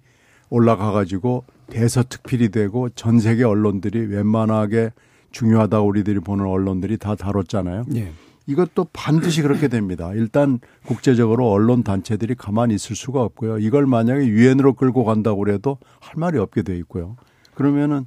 올라가 0.51 0.93
가지고 0.93 1.45
대서특필이 1.69 2.51
되고 2.51 2.89
전 2.91 3.19
세계 3.19 3.45
언론들이 3.45 4.07
웬만하게 4.07 4.93
중요하다 5.33 5.81
우리들이 5.81 6.21
보는 6.21 6.45
언론들이 6.45 6.99
다 6.99 7.15
다뤘잖아요. 7.17 7.87
예. 7.97 8.13
이것도 8.47 8.89
반드시 8.93 9.41
그렇게 9.41 9.69
됩니다. 9.69 10.13
일단 10.13 10.61
국제적으로 10.87 11.51
언론 11.51 11.83
단체들이 11.83 12.35
가만히 12.35 12.75
있을 12.75 12.95
수가 12.95 13.23
없고요. 13.23 13.59
이걸 13.59 13.87
만약에 13.87 14.27
유엔으로 14.27 14.75
끌고 14.75 15.05
간다고 15.05 15.39
그래도 15.39 15.79
할 15.99 16.13
말이 16.17 16.39
없게 16.39 16.63
돼 16.63 16.77
있고요. 16.77 17.17
그러면은 17.55 18.05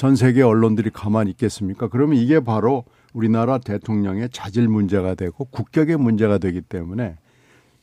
전 0.00 0.16
세계 0.16 0.40
언론들이 0.40 0.88
가만히 0.88 1.30
있겠습니까? 1.32 1.88
그러면 1.88 2.16
이게 2.16 2.40
바로 2.40 2.84
우리나라 3.12 3.58
대통령의 3.58 4.30
자질 4.30 4.66
문제가 4.66 5.14
되고 5.14 5.44
국격의 5.44 5.98
문제가 5.98 6.38
되기 6.38 6.62
때문에 6.62 7.18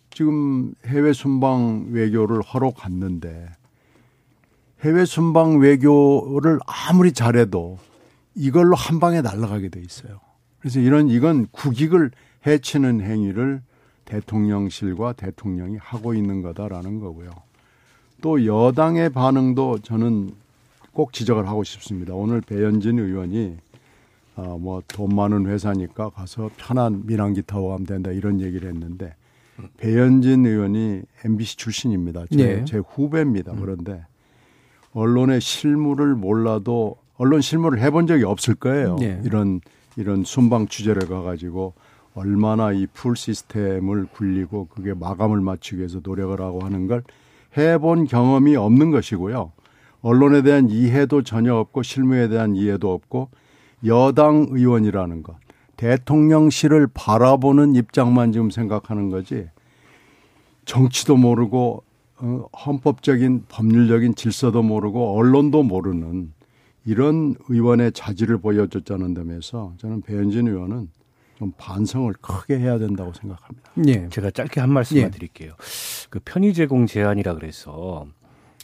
지금 0.09 0.73
해외 0.87 1.13
순방 1.13 1.89
외교를 1.91 2.41
하러 2.43 2.71
갔는데 2.71 3.45
해외 4.81 5.05
순방 5.05 5.59
외교를 5.59 6.57
아무리 6.65 7.13
잘해도 7.13 7.77
이걸로 8.33 8.75
한 8.75 8.99
방에 8.99 9.21
날아가게 9.21 9.69
돼 9.69 9.79
있어요. 9.79 10.19
그래서 10.57 10.79
이런 10.79 11.09
이건 11.09 11.45
국익을 11.51 12.09
해치는 12.47 13.01
행위를 13.01 13.61
대통령실과 14.05 15.13
대통령이 15.13 15.77
하고 15.79 16.15
있는 16.15 16.41
거다라는 16.41 16.99
거고요. 16.99 17.29
또 18.21 18.43
여당의 18.43 19.11
반응도 19.11 19.77
저는 19.83 20.31
꼭 20.97 21.13
지적을 21.13 21.47
하고 21.47 21.63
싶습니다. 21.63 22.15
오늘 22.15 22.41
배현진 22.41 22.97
의원이 22.97 23.57
어, 24.35 24.57
뭐돈 24.59 25.15
많은 25.15 25.45
회사니까 25.45 26.09
가서 26.09 26.49
편한 26.57 27.03
민항기 27.05 27.43
타고 27.43 27.69
가면 27.69 27.85
된다 27.85 28.09
이런 28.09 28.41
얘기를 28.41 28.67
했는데 28.67 29.13
배현진 29.77 30.47
의원이 30.47 31.03
MBC 31.23 31.57
출신입니다. 31.57 32.25
제, 32.31 32.35
네. 32.35 32.65
제 32.65 32.77
후배입니다. 32.79 33.51
음. 33.51 33.59
그런데 33.61 34.03
언론의 34.93 35.39
실무를 35.39 36.15
몰라도 36.15 36.95
언론 37.17 37.41
실무를 37.41 37.79
해본 37.79 38.07
적이 38.07 38.23
없을 38.23 38.55
거예요. 38.55 38.95
네. 38.99 39.21
이런 39.23 39.61
이런 39.97 40.23
순방 40.23 40.67
취재를 40.67 41.07
가가지고 41.07 41.75
얼마나 42.15 42.71
이 42.71 42.87
풀 42.91 43.15
시스템을 43.15 44.07
굴리고 44.07 44.65
그게 44.69 44.95
마감을 44.95 45.41
맞추기 45.41 45.77
위해서 45.77 45.99
노력을 46.01 46.41
하고 46.41 46.61
하는 46.61 46.87
걸 46.87 47.03
해본 47.55 48.05
경험이 48.05 48.55
없는 48.55 48.89
것이고요. 48.89 49.51
언론에 50.01 50.41
대한 50.41 50.69
이해도 50.69 51.23
전혀 51.23 51.55
없고 51.55 51.83
실무에 51.83 52.27
대한 52.27 52.55
이해도 52.55 52.93
없고 52.93 53.29
여당 53.85 54.47
의원이라는 54.49 55.23
것, 55.23 55.35
대통령실을 55.77 56.87
바라보는 56.93 57.75
입장만 57.75 58.31
지금 58.31 58.49
생각하는 58.49 59.09
거지. 59.09 59.47
정치도 60.65 61.15
모르고 61.15 61.83
어, 62.19 62.45
헌법적인 62.65 63.45
법률적인 63.47 64.15
질서도 64.15 64.63
모르고 64.63 65.17
언론도 65.17 65.63
모르는 65.63 66.33
이런 66.85 67.35
의원의 67.47 67.91
자질을 67.91 68.39
보여줬다는 68.39 69.13
점에서 69.13 69.73
저는 69.77 70.01
배현진 70.01 70.47
의원은 70.47 70.89
좀 71.37 71.51
반성을 71.57 72.11
크게 72.21 72.57
해야 72.57 72.79
된다고 72.79 73.13
생각합니다. 73.13 73.71
예. 73.85 74.09
제가 74.09 74.31
짧게 74.31 74.59
한 74.59 74.71
말씀만 74.71 75.05
예. 75.05 75.09
드릴게요. 75.11 75.53
그 76.09 76.19
편의 76.25 76.53
제공 76.53 76.87
제한이라 76.87 77.35
그래서 77.35 78.07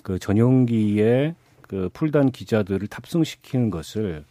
그 0.04 0.20
전용기에 0.20 1.34
그 1.62 1.90
풀단 1.94 2.32
기자들을 2.32 2.88
탑승시키는 2.88 3.72
것을 3.72 4.26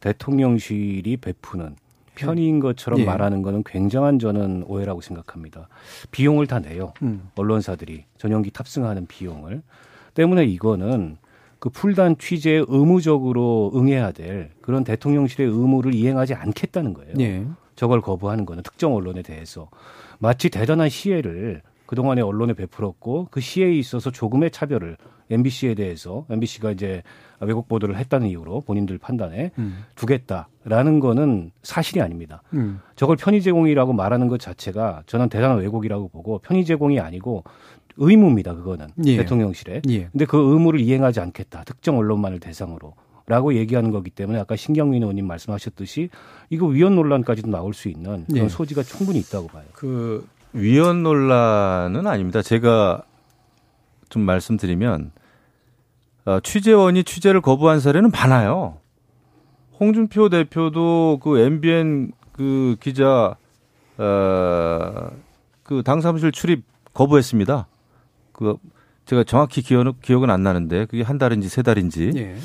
대통령실이 0.00 1.16
베푸는 1.16 1.76
편의인 2.14 2.60
것처럼 2.60 3.00
예. 3.00 3.04
말하는 3.04 3.40
거는 3.40 3.62
굉장한 3.64 4.18
저는 4.18 4.64
오해라고 4.66 5.00
생각합니다. 5.00 5.68
비용을 6.10 6.46
다 6.46 6.58
내요. 6.58 6.92
음. 7.02 7.30
언론사들이 7.36 8.04
전용기 8.18 8.50
탑승하는 8.50 9.06
비용을 9.06 9.62
때문에 10.14 10.44
이거는 10.44 11.16
그 11.58 11.70
풀단 11.70 12.18
취재에 12.18 12.64
의무적으로 12.66 13.72
응해야 13.74 14.10
될 14.10 14.50
그런 14.60 14.84
대통령실의 14.84 15.46
의무를 15.46 15.94
이행하지 15.94 16.34
않겠다는 16.34 16.92
거예요. 16.92 17.14
예. 17.20 17.46
저걸 17.76 18.02
거부하는 18.02 18.44
거는 18.44 18.62
특정 18.64 18.94
언론에 18.94 19.22
대해서 19.22 19.70
마치 20.18 20.50
대단한 20.50 20.88
시혜를 20.88 21.62
그동안에 21.86 22.20
언론에 22.20 22.52
베풀었고 22.52 23.28
그 23.30 23.40
시혜에 23.40 23.72
있어서 23.74 24.10
조금의 24.10 24.50
차별을 24.50 24.96
MBC에 25.32 25.74
대해서 25.74 26.24
MBC가 26.30 26.70
이제 26.70 27.02
왜곡 27.40 27.68
보도를 27.68 27.96
했다는 27.96 28.28
이유로 28.28 28.62
본인들 28.62 28.98
판단에 28.98 29.50
음. 29.58 29.84
두겠다라는 29.96 31.00
거는 31.00 31.50
사실이 31.62 32.00
아닙니다. 32.00 32.42
음. 32.54 32.80
저걸 32.96 33.16
편의 33.16 33.42
제공이라고 33.42 33.92
말하는 33.92 34.28
것 34.28 34.38
자체가 34.40 35.02
저는 35.06 35.28
대단한 35.28 35.58
왜곡이라고 35.58 36.08
보고 36.08 36.38
편의 36.38 36.64
제공이 36.64 37.00
아니고 37.00 37.44
의무입니다. 37.96 38.54
그거는 38.54 38.88
예. 39.04 39.16
대통령실에. 39.18 39.82
예. 39.88 40.08
근데 40.12 40.24
그 40.24 40.38
의무를 40.38 40.80
이행하지 40.80 41.20
않겠다. 41.20 41.64
특정 41.64 41.98
언론만을 41.98 42.40
대상으로. 42.40 42.94
라고 43.26 43.54
얘기하는 43.54 43.92
거기 43.92 44.10
때문에 44.10 44.40
아까 44.40 44.56
신경민 44.56 45.02
의원님 45.02 45.26
말씀하셨듯이 45.28 46.10
이거 46.50 46.66
위헌 46.66 46.96
논란까지도 46.96 47.48
나올 47.50 47.72
수 47.72 47.88
있는 47.88 48.24
그런 48.26 48.44
예. 48.44 48.48
소지가 48.48 48.82
충분히 48.82 49.20
있다고 49.20 49.46
봐요. 49.46 49.64
그 49.74 50.26
위헌 50.52 51.04
논란은 51.04 52.06
아닙니다. 52.08 52.42
제가 52.42 53.02
좀 54.08 54.22
말씀드리면 54.22 55.12
어, 55.14 55.21
취재원이 56.42 57.04
취재를 57.04 57.40
거부한 57.40 57.80
사례는 57.80 58.10
많아요. 58.10 58.78
홍준표 59.80 60.28
대표도 60.28 61.20
그 61.22 61.38
MBN 61.38 62.12
그 62.32 62.76
기자 62.80 63.36
어 63.98 65.32
그 65.62 65.82
당사무실 65.82 66.32
출입 66.32 66.64
거부했습니다. 66.92 67.66
그 68.32 68.56
제가 69.06 69.24
정확히 69.24 69.62
기억, 69.62 70.00
기억은 70.02 70.28
안 70.28 70.42
나는데 70.42 70.84
그게 70.86 71.02
한 71.02 71.16
달인지 71.16 71.48
세 71.48 71.62
달인지 71.62 72.12
예. 72.16 72.36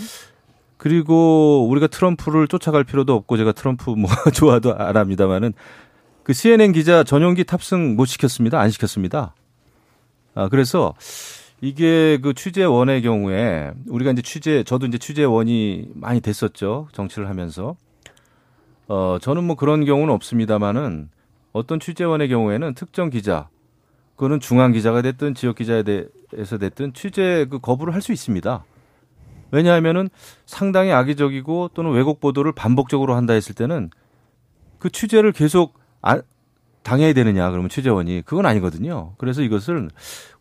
그리고 0.78 1.68
우리가 1.70 1.88
트럼프를 1.88 2.48
쫓아갈 2.48 2.84
필요도 2.84 3.14
없고 3.14 3.36
제가 3.36 3.52
트럼프 3.52 3.90
뭐 3.90 4.10
좋아도 4.34 4.76
안 4.76 4.96
합니다만은 4.96 5.54
그 6.24 6.34
CNN 6.34 6.72
기자 6.72 7.04
전용기 7.04 7.44
탑승 7.44 7.96
못 7.96 8.06
시켰습니다. 8.06 8.60
안 8.60 8.70
시켰습니다. 8.70 9.34
아, 10.36 10.48
그래서 10.50 10.94
이게 11.62 12.20
그 12.22 12.34
취재원의 12.34 13.02
경우에 13.02 13.72
우리가 13.88 14.12
이제 14.12 14.22
취재, 14.22 14.64
저도 14.64 14.86
이제 14.86 14.98
취재원이 14.98 15.90
많이 15.96 16.22
됐었죠. 16.22 16.88
정치를 16.92 17.30
하면서. 17.30 17.76
어, 18.88 19.18
저는 19.20 19.44
뭐 19.44 19.56
그런 19.56 19.84
경우는 19.84 20.14
없습니다만은 20.14 21.10
어떤 21.54 21.80
취재원의 21.80 22.30
경우에는 22.30 22.76
특정 22.76 23.10
기자, 23.10 23.50
그거는 24.16 24.40
중앙 24.40 24.72
기자가 24.72 25.02
됐든 25.02 25.34
지역 25.36 25.56
기자에 25.56 25.84
대해서 25.84 26.58
됐든 26.58 26.94
취재 26.94 27.46
그 27.50 27.60
거부를 27.60 27.94
할 27.94 28.02
수 28.02 28.12
있습니다. 28.14 28.64
왜냐하면은 29.52 30.10
상당히 30.46 30.92
악의적이고 30.92 31.72
또는 31.74 31.92
왜곡 31.92 32.20
보도를 32.20 32.52
반복적으로 32.52 33.16
한다 33.16 33.34
했을 33.34 33.56
때는 33.56 33.90
그 34.78 34.90
취재를 34.90 35.32
계속 35.32 35.80
안, 36.02 36.22
당해야 36.88 37.12
되느냐 37.12 37.52
그러면 37.52 37.68
취재원이 37.68 38.22
그건 38.26 38.46
아니거든요. 38.46 39.12
그래서 39.18 39.42
이것을 39.42 39.90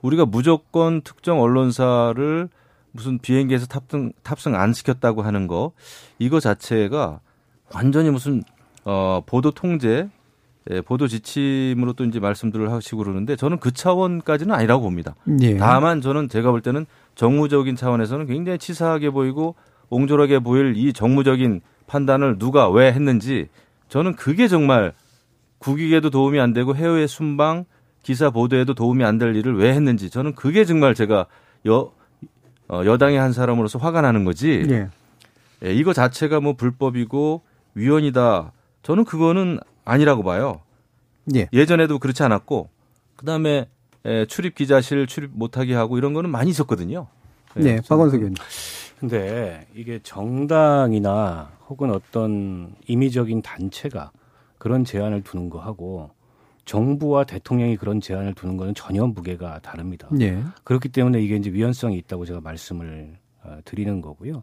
우리가 0.01 0.27
무조건 0.27 1.01
특정 1.01 1.41
언론사를 1.41 2.49
무슨 2.93 3.19
비행기에서 3.19 3.67
탑승 3.67 4.13
탑승 4.23 4.55
안 4.55 4.73
시켰다고 4.73 5.23
하는 5.23 5.49
거 5.49 5.73
이거 6.21 6.39
자체가 6.39 7.19
완전히 7.75 8.11
무슨 8.11 8.45
어 8.85 9.23
보도 9.27 9.51
통제 9.51 10.09
예, 10.71 10.81
보도 10.81 11.09
지침으로 11.09 11.95
또 11.95 12.05
이제 12.05 12.21
말씀들을 12.21 12.71
하시고 12.71 12.99
그러는데 12.99 13.35
저는 13.35 13.59
그 13.59 13.73
차원까지는 13.73 14.55
아니라고 14.55 14.83
봅니다. 14.85 15.17
예. 15.41 15.57
다만 15.57 16.01
저는 16.01 16.29
제가 16.29 16.53
볼 16.53 16.61
때는 16.61 16.87
정무적인 17.17 17.75
차원에서는 17.75 18.27
굉장히 18.27 18.59
치사하게 18.59 19.11
보이고 19.11 19.57
옹졸하게 19.91 20.41
보일 20.41 20.75
이 20.77 20.93
정무적인 20.93 21.61
판단을 21.89 22.39
누가 22.39 22.69
왜 22.69 22.93
했는지 22.93 23.49
저는 23.89 24.15
그게 24.15 24.47
정말 24.49 24.93
국익에도 25.67 26.11
도움이 26.11 26.39
안 26.39 26.53
되고 26.53 26.77
해외 26.77 27.07
순방 27.09 27.65
기사 28.05 28.31
보도에도 28.31 28.73
도움이 28.75 29.05
안 29.05 29.19
될 29.19 29.35
일을 29.35 29.57
왜 29.57 29.73
했는지 29.73 30.11
저는 30.11 30.35
그게 30.37 30.65
정말 30.65 30.95
제가 30.95 31.27
여 31.67 31.93
어, 32.69 32.83
여당의 32.85 33.19
한 33.19 33.33
사람으로서 33.33 33.79
화가 33.81 34.01
나는 34.01 34.25
거지. 34.25 34.65
예. 34.69 34.89
예, 35.65 35.75
이거 35.75 35.93
자체가 35.93 36.41
뭐 36.41 36.53
불법이고 36.55 37.43
위헌이다. 37.75 38.53
저는 38.83 39.05
그거는 39.05 39.59
아니라고 39.85 40.23
봐요. 40.23 40.61
예. 41.35 41.49
예전에도 41.53 41.99
그렇지 41.99 42.23
않았고 42.23 42.69
그다음에 43.17 43.69
에, 44.05 44.25
출입 44.27 44.55
기자실 44.55 45.07
출입 45.09 45.31
못하게 45.35 45.75
하고 45.75 45.99
이런 45.99 46.13
거는 46.13 46.31
많이 46.31 46.51
있었거든요. 46.51 47.09
예, 47.57 47.61
네, 47.61 47.81
박원석 47.89 48.21
의원님. 48.21 48.37
근데 49.01 49.67
이게 49.75 49.99
정당이나 50.03 51.51
혹은 51.69 51.91
어떤 51.91 52.75
임의적인 52.87 53.43
단체가 53.43 54.11
그런 54.59 54.85
제안을 54.85 55.23
두는 55.23 55.51
거하고 55.51 56.11
정부와 56.65 57.25
대통령이 57.25 57.77
그런 57.77 58.01
제안을 58.01 58.35
두는 58.35 58.57
거는 58.57 58.75
전혀 58.75 59.07
무게가 59.07 59.61
다릅니다. 59.61 60.09
예. 60.21 60.43
그렇기 60.65 60.89
때문에 60.91 61.23
이게 61.23 61.37
이제 61.37 61.51
위헌성이 61.51 61.97
있다고 61.99 62.27
제가 62.27 62.41
말씀을 62.41 63.19
어, 63.45 63.59
드리는 63.65 64.01
거고요. 64.01 64.43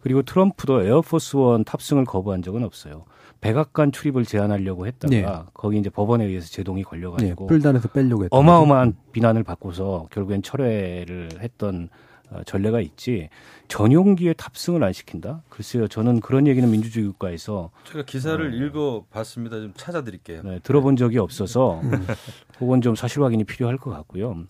그리고 0.00 0.22
트럼프도 0.22 0.82
에어포스원 0.82 1.64
탑승을 1.64 2.06
거부한 2.06 2.42
적은 2.42 2.64
없어요. 2.64 3.04
백악관 3.42 3.92
출입을 3.92 4.24
제한하려고 4.24 4.86
했다가 4.86 5.10
네. 5.10 5.26
거기 5.52 5.78
이제 5.78 5.90
법원에 5.90 6.24
의해서 6.24 6.48
제동이 6.48 6.80
예. 6.80 6.84
걸려가지고 6.84 7.46
뿔단에서 7.46 7.88
빼려고 7.88 8.24
했던 8.24 8.38
어마어마한 8.38 8.96
비난을 9.12 9.44
받고서 9.44 10.08
결국엔 10.10 10.42
철회를 10.42 11.28
했던 11.40 11.88
어, 11.92 12.09
전례가 12.46 12.80
있지 12.80 13.28
전용기에 13.68 14.34
탑승을 14.34 14.82
안 14.82 14.92
시킨다? 14.92 15.42
글쎄요, 15.48 15.88
저는 15.88 16.20
그런 16.20 16.46
얘기는 16.46 16.68
민주주의 16.68 17.06
국가에서 17.06 17.70
제가 17.84 18.04
기사를 18.04 18.54
읽어봤습니다. 18.54 19.60
좀 19.60 19.72
찾아드릴게요. 19.76 20.42
네, 20.42 20.60
들어본 20.62 20.96
적이 20.96 21.18
없어서 21.18 21.80
혹은 22.60 22.80
좀 22.80 22.94
사실 22.94 23.22
확인이 23.22 23.44
필요할 23.44 23.76
것 23.76 23.90
같고요. 23.90 24.44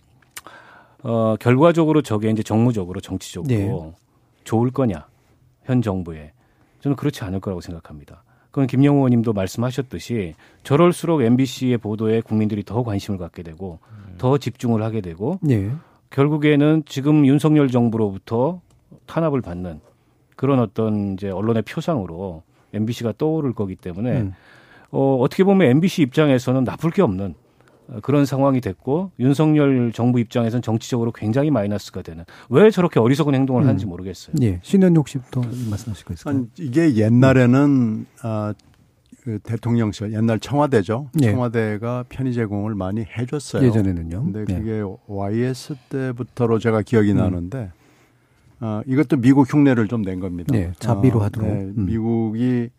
어, 1.03 1.37
결과적으로 1.41 2.03
저게 2.03 2.31
이제 2.31 2.43
정무적으로 2.43 3.01
정치적으로 3.01 3.49
네. 3.49 3.93
좋을 4.45 4.71
거냐 4.71 5.07
현 5.65 5.83
정부에 5.83 6.33
저는 6.81 6.97
그렇지 6.97 7.25
않을 7.25 7.41
거라고 7.41 7.61
생각합니다. 7.61 8.23
그건 8.51 8.67
김영호 8.67 8.99
의원님도 8.99 9.33
말씀하셨듯이 9.33 10.35
저럴수록 10.65 11.23
MBC의 11.23 11.79
보도에 11.79 12.21
국민들이 12.21 12.65
더 12.65 12.83
관심을 12.83 13.19
갖게 13.19 13.43
되고 13.43 13.79
더 14.19 14.39
집중을 14.39 14.83
하게 14.83 15.01
되고 15.01 15.39
예. 15.49 15.71
결국에는 16.11 16.83
지금 16.87 17.27
윤석열 17.27 17.69
정부로부터 17.69 18.61
탄압을 19.07 19.41
받는 19.41 19.81
그런 20.37 20.59
어떤 20.59 21.15
이제 21.15 21.31
언론의 21.31 21.63
표상으로 21.63 22.43
MBC가 22.73 23.15
떠오를 23.19 23.53
거기 23.53 23.77
때문에 23.77 24.21
음. 24.23 24.33
어, 24.91 25.17
어떻게 25.21 25.45
보면 25.45 25.69
MBC 25.69 26.03
입장에서는 26.03 26.65
나쁠 26.65 26.91
게 26.91 27.03
없는 27.03 27.35
어, 27.89 27.99
그런 28.03 28.27
상황이 28.27 28.61
됐고 28.61 29.13
윤석열 29.21 29.93
정부 29.93 30.19
입장에서는 30.21 30.63
정치적으로 30.63 31.13
굉장히 31.13 31.51
마이너스가 31.51 32.03
되는 32.03 32.25
왜 32.49 32.71
저렇게 32.71 32.99
어리석은 33.01 33.35
행동을 33.35 33.63
하는지 33.65 33.87
모르겠어요. 33.87 34.35
예. 34.43 34.61
신현욱 34.63 35.09
씨부터 35.09 35.43
말씀하실 35.43 36.05
거 36.05 36.15
있을까요? 36.15 36.37
아니, 36.37 36.47
이게 36.59 36.95
옛날에는 36.97 38.07
아, 38.23 38.55
그 39.31 39.39
대통령실 39.39 40.13
옛날 40.13 40.41
청와대죠. 40.41 41.11
예. 41.23 41.31
청와대가 41.31 42.05
편의 42.09 42.33
제공을 42.33 42.75
많이 42.75 43.05
해줬어요. 43.17 43.65
예전에는요. 43.65 44.25
근데 44.25 44.41
예. 44.41 44.59
그게 44.59 44.83
YS 45.07 45.77
때부터로 45.89 46.59
제가 46.59 46.83
기억이 46.83 47.15
나는데 47.15 47.71
아, 48.59 48.83
이것도 48.87 49.19
미국 49.19 49.53
흉내를 49.53 49.87
좀 49.87 50.03
낸 50.03 50.19
겁니다. 50.19 50.53
네, 50.53 50.73
자비로 50.81 51.23
아, 51.23 51.27
하도록. 51.27 51.49
네, 51.49 51.55
음. 51.77 51.87
미국이 51.87 52.71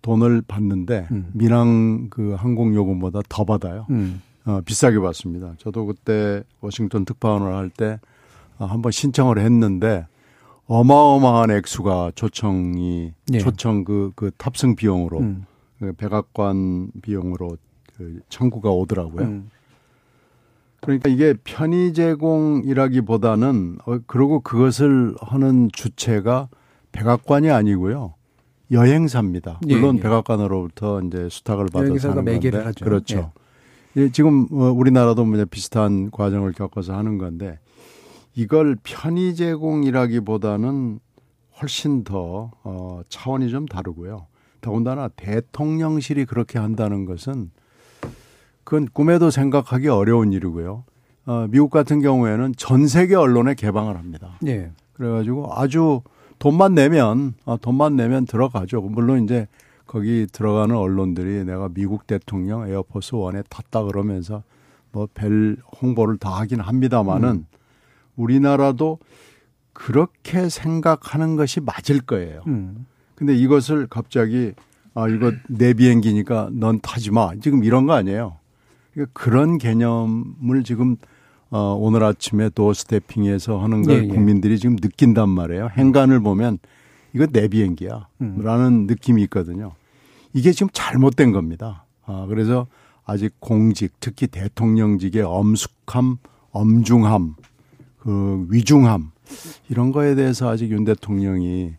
돈을 0.00 0.42
받는데 0.42 1.06
음. 1.12 1.30
민항 1.32 2.08
그 2.10 2.32
항공 2.32 2.74
요금보다 2.74 3.20
더 3.28 3.44
받아요. 3.44 3.86
음. 3.90 4.20
어, 4.44 4.60
비싸게 4.64 4.98
받습니다. 4.98 5.54
저도 5.58 5.86
그때 5.86 6.42
워싱턴 6.60 7.04
특파원을 7.04 7.54
할때 7.54 8.00
어, 8.58 8.64
한번 8.64 8.90
신청을 8.90 9.38
했는데 9.38 10.06
어마어마한 10.66 11.52
액수가 11.52 12.12
초청이 12.16 13.12
예. 13.32 13.38
초청 13.38 13.84
그, 13.84 14.10
그 14.16 14.32
탑승 14.36 14.74
비용으로 14.74 15.20
음. 15.20 15.44
그 15.82 15.92
백악관 15.94 16.92
비용으로 17.02 17.56
그 17.96 18.20
청구가 18.28 18.70
오더라고요. 18.70 19.26
음. 19.26 19.50
그러니까 20.80 21.08
이게 21.08 21.34
편의 21.42 21.92
제공이라기보다는 21.92 23.78
어, 23.84 23.98
그리고 24.06 24.38
그것을 24.40 25.16
하는 25.20 25.70
주체가 25.72 26.48
백악관이 26.92 27.50
아니고요. 27.50 28.14
여행사입니다. 28.70 29.58
예, 29.66 29.74
물론 29.74 29.96
예. 29.96 30.02
백악관으로부터 30.02 31.02
이제 31.02 31.28
수탁을 31.28 31.66
받아서 31.66 32.10
하는 32.10 32.24
매개를 32.24 32.60
건데 32.60 32.66
하죠. 32.66 32.84
그렇죠. 32.84 33.32
예, 33.96 34.08
지금 34.12 34.46
어, 34.52 34.70
우리나라도 34.70 35.24
뭐 35.24 35.34
이제 35.34 35.44
비슷한 35.44 36.12
과정을 36.12 36.52
겪어서 36.52 36.96
하는 36.96 37.18
건데 37.18 37.58
이걸 38.36 38.76
편의 38.84 39.34
제공이라기보다는 39.34 41.00
훨씬 41.60 42.04
더 42.04 42.52
어, 42.62 43.00
차원이 43.08 43.50
좀 43.50 43.66
다르고요. 43.66 44.28
더군다나 44.62 45.08
대통령실이 45.08 46.24
그렇게 46.24 46.58
한다는 46.58 47.04
것은 47.04 47.50
그건 48.64 48.88
꿈에도 48.90 49.30
생각하기 49.30 49.88
어려운 49.88 50.32
일이고요. 50.32 50.84
어, 51.26 51.46
미국 51.50 51.70
같은 51.70 52.00
경우에는 52.00 52.54
전 52.56 52.86
세계 52.86 53.14
언론에 53.14 53.54
개방을 53.54 53.96
합니다. 53.98 54.38
예. 54.46 54.70
그래가지고 54.94 55.50
아주 55.54 56.00
돈만 56.38 56.74
내면 56.74 57.34
어, 57.44 57.56
돈만 57.58 57.96
내면 57.96 58.24
들어가죠. 58.24 58.80
물론 58.80 59.24
이제 59.24 59.46
거기 59.86 60.26
들어가는 60.32 60.74
언론들이 60.74 61.44
내가 61.44 61.68
미국 61.68 62.06
대통령 62.06 62.66
에어포스 62.68 63.16
원에 63.16 63.42
탔다 63.50 63.82
그러면서 63.82 64.42
뭐 64.92 65.06
별 65.12 65.56
홍보를 65.80 66.16
다 66.18 66.30
하긴 66.38 66.60
합니다만은 66.60 67.46
우리나라도 68.16 68.98
그렇게 69.72 70.48
생각하는 70.48 71.36
것이 71.36 71.60
맞을 71.60 72.00
거예요. 72.00 72.42
음. 72.46 72.86
근데 73.22 73.36
이것을 73.36 73.86
갑자기 73.86 74.52
아 74.94 75.06
이거 75.06 75.30
내 75.48 75.74
비행기니까 75.74 76.50
넌 76.54 76.80
타지 76.80 77.12
마 77.12 77.30
지금 77.40 77.62
이런 77.62 77.86
거 77.86 77.92
아니에요. 77.92 78.38
그러니까 78.92 79.12
그런 79.12 79.58
개념을 79.58 80.64
지금 80.64 80.96
어 81.50 81.76
오늘 81.80 82.02
아침에 82.02 82.50
도어 82.50 82.74
스태핑에서 82.74 83.60
하는 83.60 83.84
걸 83.84 83.94
예, 83.94 84.02
예. 84.02 84.08
국민들이 84.08 84.58
지금 84.58 84.74
느낀단 84.74 85.28
말이에요. 85.28 85.68
행간을 85.70 86.18
보면 86.18 86.58
이거 87.14 87.28
내 87.28 87.46
비행기야. 87.46 88.08
음. 88.22 88.42
라는 88.42 88.88
느낌이 88.88 89.22
있거든요. 89.24 89.70
이게 90.32 90.50
지금 90.50 90.68
잘못된 90.72 91.30
겁니다. 91.30 91.84
아 92.04 92.26
그래서 92.28 92.66
아직 93.04 93.36
공직 93.38 93.92
특히 94.00 94.26
대통령직의 94.26 95.22
엄숙함, 95.22 96.16
엄중함, 96.50 97.36
그 97.98 98.46
위중함 98.50 99.12
이런 99.68 99.92
거에 99.92 100.16
대해서 100.16 100.48
아직 100.48 100.72
윤 100.72 100.82
대통령이 100.82 101.74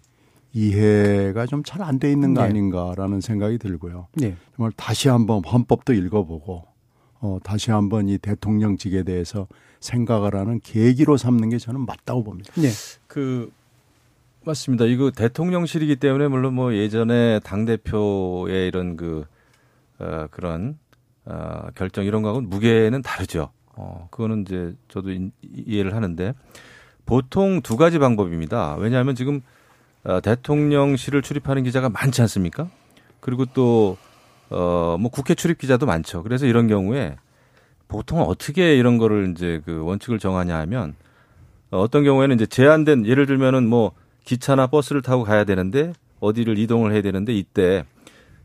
이해가 0.53 1.45
좀 1.47 1.63
잘 1.63 1.81
안 1.81 1.99
돼 1.99 2.11
있는 2.11 2.33
거 2.33 2.41
네. 2.43 2.49
아닌가라는 2.49 3.21
생각이 3.21 3.57
들고요. 3.57 4.07
예. 4.21 4.35
정말 4.55 4.71
다시 4.75 5.09
한번 5.09 5.43
헌법도 5.43 5.93
읽어보고 5.93 6.65
어, 7.21 7.39
다시 7.43 7.71
한번 7.71 8.07
이 8.09 8.17
대통령직에 8.17 9.03
대해서 9.03 9.47
생각을 9.79 10.35
하는 10.35 10.59
계기로 10.61 11.17
삼는 11.17 11.49
게 11.49 11.57
저는 11.57 11.85
맞다고 11.85 12.23
봅니다. 12.23 12.53
예. 12.61 12.69
그 13.07 13.51
맞습니다. 14.45 14.85
이거 14.85 15.09
대통령실이기 15.11 15.95
때문에 15.95 16.27
물론 16.27 16.53
뭐 16.53 16.73
예전에 16.73 17.39
당 17.43 17.65
대표의 17.65 18.67
이런 18.67 18.95
그 18.97 19.25
어, 19.99 20.27
그런 20.31 20.77
어, 21.25 21.67
결정 21.75 22.03
이런 22.05 22.21
거하고는 22.21 22.49
무게는 22.49 23.01
다르죠. 23.01 23.49
어, 23.75 24.07
그거는 24.11 24.41
이제 24.41 24.75
저도 24.89 25.11
인- 25.11 25.31
이해를 25.41 25.95
하는데 25.95 26.33
보통 27.05 27.61
두 27.61 27.75
가지 27.77 27.99
방법입니다. 27.99 28.75
왜냐하면 28.75 29.15
지금 29.15 29.41
어, 30.03 30.19
대통령실을 30.21 31.21
출입하는 31.21 31.63
기자가 31.63 31.89
많지 31.89 32.21
않습니까? 32.21 32.69
그리고 33.19 33.45
또 33.45 33.97
어, 34.49 34.97
뭐 34.99 35.09
국회 35.09 35.33
출입 35.33 35.57
기자도 35.57 35.85
많죠. 35.85 36.23
그래서 36.23 36.45
이런 36.45 36.67
경우에 36.67 37.15
보통 37.87 38.21
어떻게 38.21 38.75
이런 38.75 38.97
거를 38.97 39.31
이제 39.31 39.61
그 39.65 39.83
원칙을 39.83 40.19
정하냐 40.19 40.57
하면 40.59 40.95
어, 41.71 41.79
어떤 41.79 42.03
경우에는 42.03 42.35
이제 42.35 42.45
제한된 42.45 43.05
예를 43.05 43.25
들면은 43.25 43.67
뭐 43.67 43.93
기차나 44.25 44.67
버스를 44.67 45.01
타고 45.01 45.23
가야 45.23 45.43
되는데 45.43 45.93
어디를 46.19 46.57
이동을 46.57 46.93
해야 46.93 47.01
되는데 47.01 47.33
이때 47.33 47.85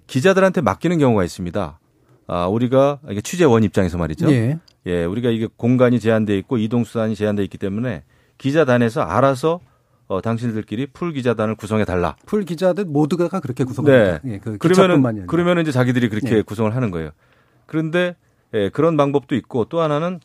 기자들한테 0.06 0.60
맡기는 0.60 0.98
경우가 0.98 1.24
있습니다. 1.24 1.78
아, 2.26 2.46
우리가 2.46 2.98
이게 3.10 3.20
취재원 3.20 3.62
입장에서 3.64 3.98
말이죠. 3.98 4.30
예. 4.32 4.58
예, 4.86 5.04
우리가 5.04 5.30
이게 5.30 5.48
공간이 5.56 6.00
제한돼 6.00 6.36
있고 6.38 6.58
이동 6.58 6.84
수단이 6.84 7.14
제한돼 7.14 7.42
있기 7.44 7.58
때문에 7.58 8.04
기자단에서 8.38 9.02
알아서 9.02 9.60
어, 10.08 10.22
당신들끼리 10.22 10.86
풀 10.86 11.12
기자단을 11.12 11.54
구성해 11.54 11.84
달라. 11.84 12.16
풀 12.26 12.44
기자들 12.44 12.86
모두가 12.86 13.28
그렇게 13.40 13.64
구성합니다. 13.64 14.20
네. 14.24 14.34
예, 14.34 14.38
그 14.38 14.56
그러면은. 14.56 15.26
그러면은 15.26 15.62
이제 15.62 15.70
자기들이 15.70 16.08
그렇게 16.08 16.38
예. 16.38 16.42
구성을 16.42 16.74
하는 16.74 16.90
거예요. 16.90 17.10
그런데 17.66 18.16
예, 18.54 18.70
그런 18.70 18.96
방법도 18.96 19.36
있고 19.36 19.66
또 19.66 19.80
하나는 19.80 20.20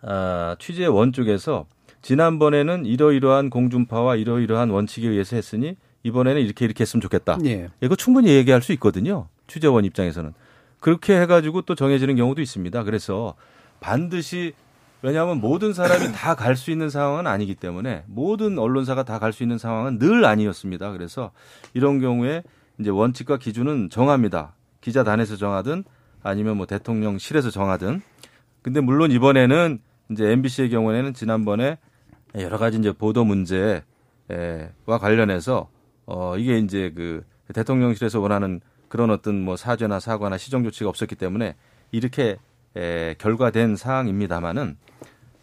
아, 0.00 0.56
취재원 0.58 1.12
쪽에서 1.12 1.66
지난번에는 2.00 2.86
이러이러한 2.86 3.50
공중파와 3.50 4.16
이러이러한 4.16 4.70
원칙에 4.70 5.06
의해서 5.08 5.36
했으니 5.36 5.76
이번에는 6.04 6.40
이렇게 6.40 6.64
이렇게 6.64 6.82
했으면 6.82 7.02
좋겠다. 7.02 7.38
예. 7.44 7.68
이거 7.82 7.96
충분히 7.96 8.30
얘기할 8.30 8.62
수 8.62 8.72
있거든요. 8.72 9.28
취재원 9.46 9.84
입장에서는. 9.84 10.32
그렇게 10.80 11.20
해가지고 11.20 11.62
또 11.62 11.74
정해지는 11.74 12.16
경우도 12.16 12.40
있습니다. 12.40 12.84
그래서 12.84 13.34
반드시 13.80 14.54
왜냐하면 15.02 15.40
모든 15.40 15.72
사람이 15.72 16.12
다 16.12 16.34
갈 16.34 16.56
수 16.56 16.70
있는 16.70 16.90
상황은 16.90 17.26
아니기 17.26 17.54
때문에 17.54 18.04
모든 18.06 18.58
언론사가 18.58 19.04
다 19.04 19.18
갈 19.18 19.32
수 19.32 19.42
있는 19.42 19.58
상황은 19.58 19.98
늘 19.98 20.24
아니었습니다. 20.24 20.90
그래서 20.92 21.30
이런 21.74 22.00
경우에 22.00 22.42
이제 22.78 22.90
원칙과 22.90 23.38
기준은 23.38 23.90
정합니다. 23.90 24.54
기자단에서 24.80 25.36
정하든 25.36 25.84
아니면 26.22 26.56
뭐 26.56 26.66
대통령실에서 26.66 27.50
정하든. 27.50 28.02
근데 28.62 28.80
물론 28.80 29.10
이번에는 29.12 29.80
이제 30.10 30.30
MBC의 30.30 30.70
경우에는 30.70 31.14
지난번에 31.14 31.78
여러 32.36 32.58
가지 32.58 32.78
이제 32.78 32.92
보도 32.92 33.24
문제와 33.24 33.82
관련해서 35.00 35.68
어 36.06 36.36
이게 36.36 36.58
이제 36.58 36.92
그 36.94 37.24
대통령실에서 37.54 38.20
원하는 38.20 38.60
그런 38.88 39.10
어떤 39.10 39.42
뭐 39.42 39.56
사죄나 39.56 40.00
사과나 40.00 40.38
시정 40.38 40.64
조치가 40.64 40.88
없었기 40.88 41.14
때문에 41.16 41.54
이렇게 41.92 42.36
에, 42.76 43.14
결과된 43.18 43.76
사항입니다만은 43.76 44.76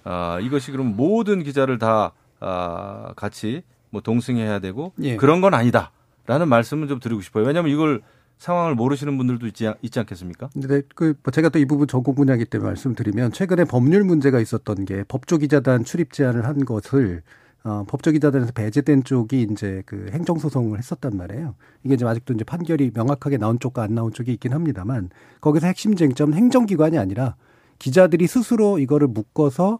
어, 0.05 0.37
이것이 0.41 0.71
그럼 0.71 0.95
모든 0.95 1.43
기자를 1.43 1.79
다 1.79 2.11
아, 2.39 3.13
같이 3.15 3.63
뭐 3.89 4.01
동승해야 4.01 4.59
되고 4.59 4.93
예. 5.01 5.15
그런 5.15 5.41
건 5.41 5.53
아니다라는 5.53 6.47
말씀을 6.47 6.87
좀 6.87 6.99
드리고 6.99 7.21
싶어요. 7.21 7.45
왜냐하면 7.45 7.71
이걸 7.71 8.01
상황을 8.37 8.75
모르시는 8.75 9.17
분들도 9.17 9.47
있지, 9.47 9.67
않- 9.67 9.75
있지 9.81 9.97
않겠습니까? 9.99 10.49
근데 10.53 10.81
그뭐 10.93 11.15
제가 11.31 11.47
또 11.49 11.57
이 11.59 11.65
부분 11.65 11.87
전공 11.87 12.15
분야이기 12.15 12.43
때문에 12.45 12.69
말씀드리면 12.71 13.31
최근에 13.31 13.63
법률 13.63 14.03
문제가 14.03 14.39
있었던 14.41 14.83
게 14.85 15.03
법조 15.07 15.37
기자단 15.37 15.85
출입 15.85 16.11
제한을 16.11 16.45
한 16.45 16.65
것을 16.65 17.23
어, 17.65 17.83
법조 17.87 18.11
기자단에서 18.11 18.51
배제된 18.51 19.03
쪽이 19.03 19.47
이제 19.51 19.81
그 19.87 20.09
행정 20.11 20.37
소송을 20.37 20.77
했었단 20.77 21.17
말이에요. 21.17 21.55
이게 21.83 21.95
이제 21.95 22.05
아직도 22.05 22.35
이제 22.35 22.43
판결이 22.43 22.91
명확하게 22.93 23.37
나온 23.37 23.59
쪽과 23.59 23.81
안 23.81 23.95
나온 23.95 24.13
쪽이 24.13 24.31
있긴 24.33 24.53
합니다만 24.53 25.09
거기서 25.41 25.65
핵심 25.65 25.95
쟁점은 25.95 26.35
행정기관이 26.35 26.99
아니라 26.99 27.35
기자들이 27.79 28.27
스스로 28.27 28.77
이거를 28.77 29.07
묶어서 29.07 29.79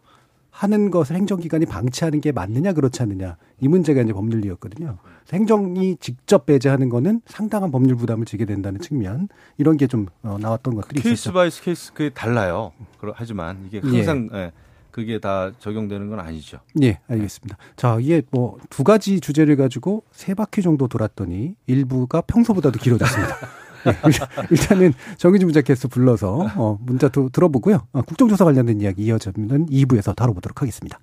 하는 0.49 0.89
것을 0.89 1.15
행정기관이 1.17 1.65
방치하는 1.67 2.21
게 2.21 2.31
맞느냐 2.31 2.73
그렇지 2.73 3.03
않느냐 3.03 3.37
이 3.59 3.67
문제가 3.67 4.01
이제 4.01 4.13
법률이었거든요. 4.13 4.97
행정이 5.31 5.97
직접 5.99 6.47
배제하는 6.47 6.89
거는 6.89 7.21
상당한 7.27 7.71
법률 7.71 7.97
부담을 7.97 8.25
지게 8.25 8.45
된다는 8.45 8.79
측면 8.79 9.27
이런 9.57 9.77
게 9.77 9.89
좀 9.89 10.07
어, 10.23 10.37
나왔던 10.39 10.75
것들이 10.75 11.01
케이스 11.01 11.13
있었죠. 11.21 11.33
by 11.33 11.49
case 11.51 11.93
그게 11.93 12.09
달라요. 12.09 12.71
하지만 13.13 13.63
이게 13.67 13.79
항상 13.79 14.29
예, 14.33 14.51
그게 14.95 15.19
다 15.19 15.51
적용되는 15.59 16.09
건 16.09 16.21
아니죠. 16.21 16.59
예, 16.81 16.99
알겠습니다. 17.09 17.57
자, 17.75 17.97
이게 17.99 18.21
뭐 18.31 18.55
두 18.69 18.85
가지 18.85 19.19
주제를 19.19 19.57
가지고 19.57 20.03
세 20.13 20.33
바퀴 20.33 20.61
정도 20.61 20.87
돌았더니 20.87 21.55
일부가 21.67 22.21
평소보다도 22.21 22.79
길어졌습니다. 22.79 23.35
예, 23.87 23.97
일단- 24.07 24.47
일단은 24.49 24.93
정의진 25.17 25.47
문자 25.47 25.59
캐스트 25.59 25.89
불러서 25.89 26.47
어, 26.55 26.77
문자 26.81 27.09
도, 27.09 27.27
들어보고요. 27.27 27.87
어, 27.91 28.01
국정조사 28.03 28.45
관련된 28.45 28.79
이야기 28.79 29.03
이어지는 29.03 29.65
2부에서 29.67 30.15
다뤄보도록 30.15 30.61
하겠습니다. 30.61 30.97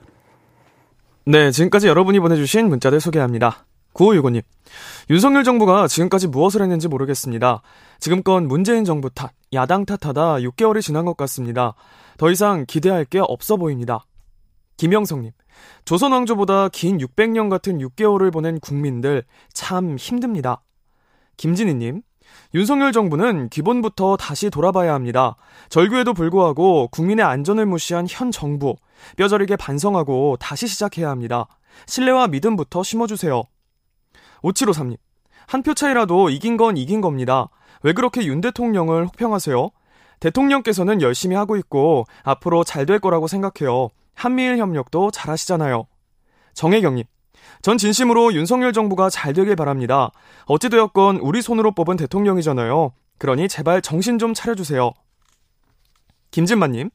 네, 1.26 1.51
지금까지 1.51 1.86
여러분이 1.86 2.18
보내주신 2.20 2.68
문자들 2.70 2.99
소개합니다. 2.99 3.66
9565님. 3.93 4.43
윤석열 5.11 5.45
정부가 5.45 5.86
지금까지 5.86 6.28
무엇을 6.28 6.62
했는지 6.62 6.88
모르겠습니다. 6.88 7.61
지금껏 8.01 8.40
문재인 8.43 8.84
정부 8.86 9.11
탓, 9.11 9.32
야당 9.53 9.84
탓하다 9.84 10.36
6개월이 10.36 10.80
지난 10.80 11.05
것 11.05 11.14
같습니다. 11.18 11.74
더 12.23 12.31
이상 12.31 12.66
기대할 12.68 13.05
게 13.05 13.18
없어 13.18 13.57
보입니다. 13.57 14.07
김영성님. 14.77 15.33
조선왕조보다 15.85 16.68
긴 16.68 16.99
600년 16.99 17.51
같은 17.51 17.79
6개월을 17.79 18.33
보낸 18.33 18.61
국민들 18.61 19.25
참 19.53 19.97
힘듭니다. 19.97 20.62
김진희님. 21.37 22.03
윤석열 22.55 22.93
정부는 22.93 23.49
기본부터 23.49 24.16
다시 24.16 24.51
돌아봐야 24.51 24.95
합니다. 24.95 25.35
절규에도 25.68 26.14
불구하고 26.14 26.87
국민의 26.93 27.25
안전을 27.25 27.66
무시한 27.66 28.07
현 28.09 28.31
정부, 28.31 28.77
뼈저리게 29.16 29.57
반성하고 29.57 30.37
다시 30.39 30.68
시작해야 30.68 31.11
합니다. 31.11 31.49
신뢰와 31.89 32.29
믿음부터 32.29 32.85
심어주세요. 32.85 33.43
5753님. 34.45 34.97
한 35.49 35.62
표 35.64 35.75
차이라도 35.75 36.31
이긴 36.31 36.57
건 36.57 36.77
이긴 36.77 37.01
겁니다. 37.01 37.49
왜 37.83 37.93
그렇게 37.93 38.25
윤 38.27 38.41
대통령을 38.41 39.07
혹평하세요? 39.07 39.70
대통령께서는 40.23 41.03
열심히 41.03 41.35
하고 41.35 41.57
있고 41.57 42.07
앞으로 42.23 42.62
잘 42.64 42.87
될 42.87 42.99
거라고 43.01 43.27
생각해요. 43.27 43.91
한미일 44.14 44.59
협력도 44.59 45.11
잘하시잖아요. 45.11 45.87
정혜경님. 46.55 47.05
전 47.62 47.79
진심으로 47.79 48.35
윤석열 48.35 48.73
정부가 48.73 49.09
잘 49.11 49.33
되길 49.33 49.57
바랍니다. 49.57 50.11
어찌되었건 50.47 51.18
우리 51.18 51.43
손으로 51.43 51.73
뽑은 51.73 51.97
대통령이잖아요. 51.97 52.93
그러니 53.18 53.49
제발 53.49 53.83
정신 53.83 54.18
좀 54.18 54.35
차려주세요. 54.35 54.93
김진만님. 56.31 56.91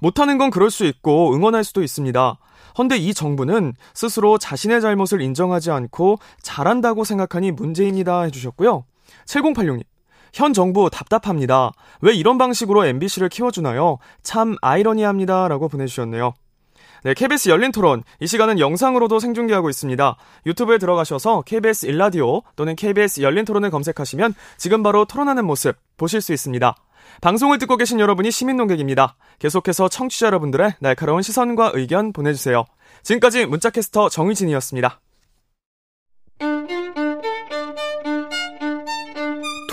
못하는 0.00 0.38
건 0.38 0.50
그럴 0.50 0.70
수 0.70 0.84
있고 0.84 1.34
응원할 1.34 1.64
수도 1.64 1.82
있습니다. 1.82 2.38
헌데 2.78 2.96
이 2.96 3.12
정부는 3.12 3.74
스스로 3.94 4.38
자신의 4.38 4.80
잘못을 4.80 5.20
인정하지 5.20 5.70
않고 5.70 6.18
잘한다고 6.42 7.04
생각하니 7.04 7.50
문제입니다 7.52 8.22
해주셨고요. 8.22 8.84
7086님. 9.26 9.84
현 10.32 10.52
정부 10.52 10.90
답답합니다. 10.90 11.72
왜 12.00 12.14
이런 12.14 12.38
방식으로 12.38 12.86
MBC를 12.86 13.28
키워주나요? 13.28 13.98
참 14.22 14.56
아이러니합니다. 14.62 15.48
라고 15.48 15.68
보내주셨네요. 15.68 16.34
네, 17.04 17.14
KBS 17.14 17.48
열린 17.48 17.70
토론. 17.70 18.02
이 18.20 18.26
시간은 18.26 18.58
영상으로도 18.58 19.20
생중계하고 19.20 19.70
있습니다. 19.70 20.16
유튜브에 20.46 20.78
들어가셔서 20.78 21.42
KBS 21.42 21.86
일라디오 21.86 22.42
또는 22.56 22.74
KBS 22.74 23.20
열린 23.20 23.44
토론을 23.44 23.70
검색하시면 23.70 24.34
지금 24.56 24.82
바로 24.82 25.04
토론하는 25.04 25.44
모습 25.44 25.76
보실 25.96 26.20
수 26.20 26.32
있습니다. 26.32 26.74
방송을 27.20 27.58
듣고 27.58 27.76
계신 27.76 28.00
여러분이 28.00 28.30
시민 28.30 28.56
농객입니다. 28.56 29.16
계속해서 29.38 29.88
청취자 29.88 30.26
여러분들의 30.26 30.74
날카로운 30.80 31.22
시선과 31.22 31.72
의견 31.74 32.12
보내주세요. 32.12 32.64
지금까지 33.02 33.46
문자캐스터 33.46 34.08
정의진이었습니다. 34.08 35.00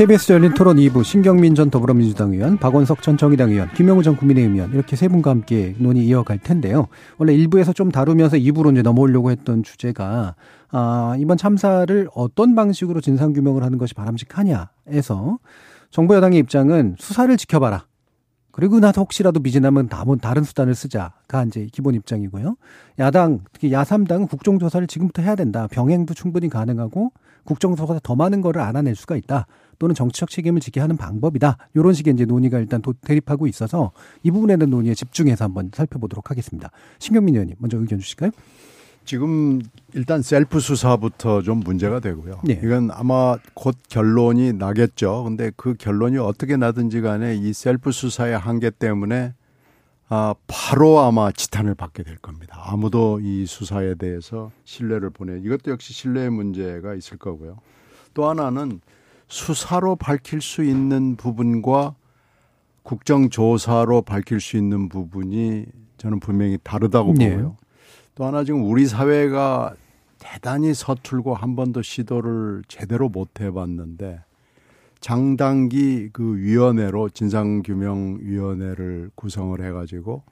KBS 0.00 0.32
열린 0.32 0.54
토론 0.54 0.78
2부 0.78 1.04
신경민 1.04 1.54
전 1.54 1.68
더불어민주당 1.68 2.32
의원, 2.32 2.56
박원석 2.56 3.02
전 3.02 3.18
정의당 3.18 3.50
의원, 3.50 3.68
김영우 3.74 4.02
전 4.02 4.16
국민의힘 4.16 4.54
의원 4.54 4.72
이렇게 4.72 4.96
세 4.96 5.08
분과 5.08 5.30
함께 5.30 5.74
논의 5.76 6.06
이어갈 6.06 6.38
텐데요. 6.38 6.88
원래 7.18 7.34
1부에서 7.36 7.74
좀 7.74 7.90
다루면서 7.90 8.38
2부로 8.38 8.72
이제 8.72 8.80
넘어오려고 8.80 9.30
했던 9.30 9.62
주제가 9.62 10.36
아, 10.70 11.16
이번 11.18 11.36
참사를 11.36 12.08
어떤 12.14 12.54
방식으로 12.54 13.02
진상 13.02 13.34
규명을 13.34 13.62
하는 13.62 13.76
것이 13.76 13.92
바람직하냐에서 13.92 15.38
정부 15.90 16.14
여당의 16.14 16.38
입장은 16.38 16.96
수사를 16.98 17.36
지켜봐라. 17.36 17.84
그리고 18.52 18.80
나서 18.80 19.00
혹시라도 19.00 19.40
미진하면 19.40 19.88
다른 19.88 20.44
수단을 20.44 20.74
쓰자가 20.74 21.44
이제 21.44 21.68
기본 21.72 21.94
입장이고요. 21.94 22.56
야당, 22.98 23.40
특히 23.52 23.72
야삼당은 23.72 24.26
국정조사를 24.26 24.86
지금부터 24.86 25.22
해야 25.22 25.34
된다. 25.34 25.66
병행도 25.70 26.14
충분히 26.14 26.48
가능하고 26.48 27.12
국정조사 27.44 28.00
더 28.02 28.16
많은 28.16 28.40
거를 28.40 28.60
알아낼 28.60 28.94
수가 28.94 29.16
있다. 29.16 29.46
또는 29.78 29.94
정치적 29.94 30.28
책임을 30.28 30.60
지게 30.60 30.78
하는 30.80 30.96
방법이다. 30.96 31.56
이런 31.74 31.94
식의 31.94 32.12
이제 32.12 32.26
논의가 32.26 32.58
일단 32.58 32.82
대립하고 33.00 33.46
있어서 33.46 33.92
이 34.22 34.30
부분에 34.30 34.56
대한 34.56 34.68
논의에 34.68 34.94
집중해서 34.94 35.44
한번 35.44 35.70
살펴보도록 35.72 36.30
하겠습니다. 36.30 36.70
신경민 36.98 37.34
의원님 37.34 37.56
먼저 37.58 37.78
의견 37.78 37.98
주실까요? 37.98 38.30
지금 39.10 39.60
일단 39.92 40.22
셀프 40.22 40.60
수사부터 40.60 41.42
좀 41.42 41.58
문제가 41.58 41.98
되고요. 41.98 42.42
네. 42.44 42.60
이건 42.62 42.92
아마 42.92 43.36
곧 43.54 43.76
결론이 43.88 44.52
나겠죠. 44.52 45.24
근데 45.24 45.50
그 45.56 45.74
결론이 45.74 46.16
어떻게 46.18 46.56
나든지 46.56 47.00
간에 47.00 47.34
이 47.34 47.52
셀프 47.52 47.90
수사의 47.90 48.38
한계 48.38 48.70
때문에 48.70 49.34
아, 50.10 50.36
바로 50.46 51.00
아마 51.00 51.32
지탄을 51.32 51.74
받게 51.74 52.04
될 52.04 52.18
겁니다. 52.18 52.62
아무도 52.64 53.18
이 53.20 53.46
수사에 53.46 53.96
대해서 53.96 54.52
신뢰를 54.62 55.10
보내. 55.10 55.40
이것도 55.40 55.72
역시 55.72 55.92
신뢰의 55.92 56.30
문제가 56.30 56.94
있을 56.94 57.16
거고요. 57.18 57.58
또 58.14 58.28
하나는 58.28 58.80
수사로 59.26 59.96
밝힐 59.96 60.40
수 60.40 60.62
있는 60.62 61.16
부분과 61.16 61.96
국정조사로 62.84 64.02
밝힐 64.02 64.40
수 64.40 64.56
있는 64.56 64.88
부분이 64.88 65.66
저는 65.96 66.20
분명히 66.20 66.58
다르다고 66.62 67.14
네. 67.14 67.30
보고요. 67.30 67.56
또 68.14 68.24
하나 68.24 68.44
지금 68.44 68.64
우리 68.64 68.86
사회가 68.86 69.74
대단히 70.18 70.74
서툴고 70.74 71.34
한 71.34 71.56
번도 71.56 71.82
시도를 71.82 72.62
제대로 72.68 73.08
못 73.08 73.40
해봤는데 73.40 74.22
장단기 75.00 76.10
그 76.12 76.36
위원회로 76.36 77.08
진상규명위원회를 77.10 79.10
구성을 79.14 79.64
해가지고 79.64 80.22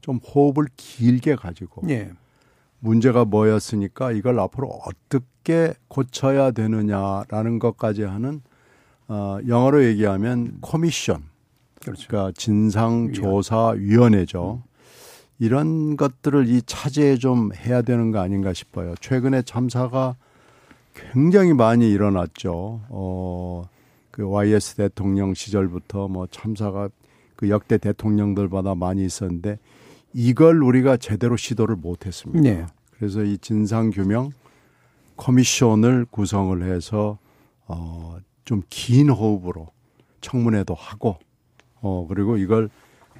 좀 0.00 0.18
호흡을 0.18 0.66
길게 0.76 1.36
가지고 1.36 1.86
네. 1.86 2.10
문제가 2.80 3.24
뭐였으니까 3.24 4.12
이걸 4.12 4.38
앞으로 4.38 4.68
어떻게 4.68 5.72
고쳐야 5.88 6.50
되느냐라는 6.50 7.58
것까지 7.58 8.02
하는 8.04 8.42
어, 9.08 9.38
영어로 9.46 9.84
얘기하면 9.84 10.58
코미션, 10.60 11.24
그렇죠. 11.80 12.08
그러니까 12.08 12.32
진상조사위원회죠. 12.36 14.62
이런 15.38 15.96
것들을 15.96 16.48
이 16.48 16.62
차제에 16.62 17.16
좀 17.16 17.50
해야 17.54 17.82
되는 17.82 18.10
거 18.10 18.18
아닌가 18.20 18.52
싶어요. 18.52 18.94
최근에 19.00 19.42
참사가 19.42 20.16
굉장히 20.94 21.52
많이 21.52 21.90
일어났죠. 21.90 22.80
어, 22.88 23.64
그 24.10 24.28
YS 24.28 24.74
대통령 24.76 25.34
시절부터 25.34 26.08
뭐 26.08 26.26
참사가 26.30 26.88
그 27.36 27.50
역대 27.50 27.78
대통령들보다 27.78 28.74
많이 28.74 29.04
있었는데 29.04 29.58
이걸 30.12 30.62
우리가 30.62 30.96
제대로 30.96 31.36
시도를 31.36 31.76
못 31.76 32.06
했습니다. 32.06 32.40
네. 32.40 32.66
그래서 32.96 33.22
이 33.22 33.38
진상 33.38 33.90
규명 33.90 34.32
커미션을 35.16 36.06
구성을 36.10 36.62
해서 36.64 37.18
어, 37.66 38.18
좀 38.44 38.62
긴 38.70 39.10
호흡으로 39.10 39.68
청문회도 40.20 40.74
하고 40.74 41.16
어, 41.80 42.06
그리고 42.08 42.38
이걸 42.38 42.70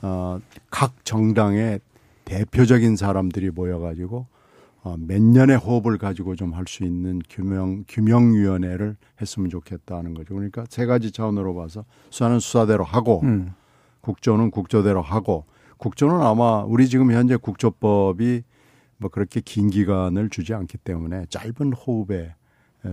어, 0.03 0.41
각 0.71 1.05
정당의 1.05 1.81
대표적인 2.29 2.97
사람들이 2.97 3.51
모여가지고 3.51 4.27
어, 4.85 4.97
몇 4.99 5.21
년의 5.21 5.57
호흡을 5.57 5.99
가지고 5.99 6.37
좀 6.37 6.55
할 6.55 6.65
수 6.69 6.85
있는 6.85 7.21
규명 7.29 7.85
규명위원회를 7.89 8.97
했으면 9.21 9.51
좋겠다는 9.51 10.15
거죠. 10.15 10.35
그러니까 10.35 10.65
세 10.69 10.87
가지 10.87 11.11
차원으로 11.11 11.55
봐서 11.55 11.85
수사는 12.11 12.39
수사대로 12.39 12.85
하고 12.85 13.21
음. 13.25 13.53
국조는 14.03 14.51
국조대로 14.51 15.03
하고 15.03 15.45
국조는 15.79 16.21
아마 16.21 16.63
우리 16.65 16.89
지금 16.89 17.13
현재 17.13 17.37
국조법이 17.37 18.43
뭐 18.99 19.11
그렇게 19.11 19.41
긴 19.41 19.71
기간을 19.71 20.29
주지 20.31 20.55
않기 20.55 20.79
때문에 20.79 21.27
짧은 21.29 21.73
호흡에 21.73 22.35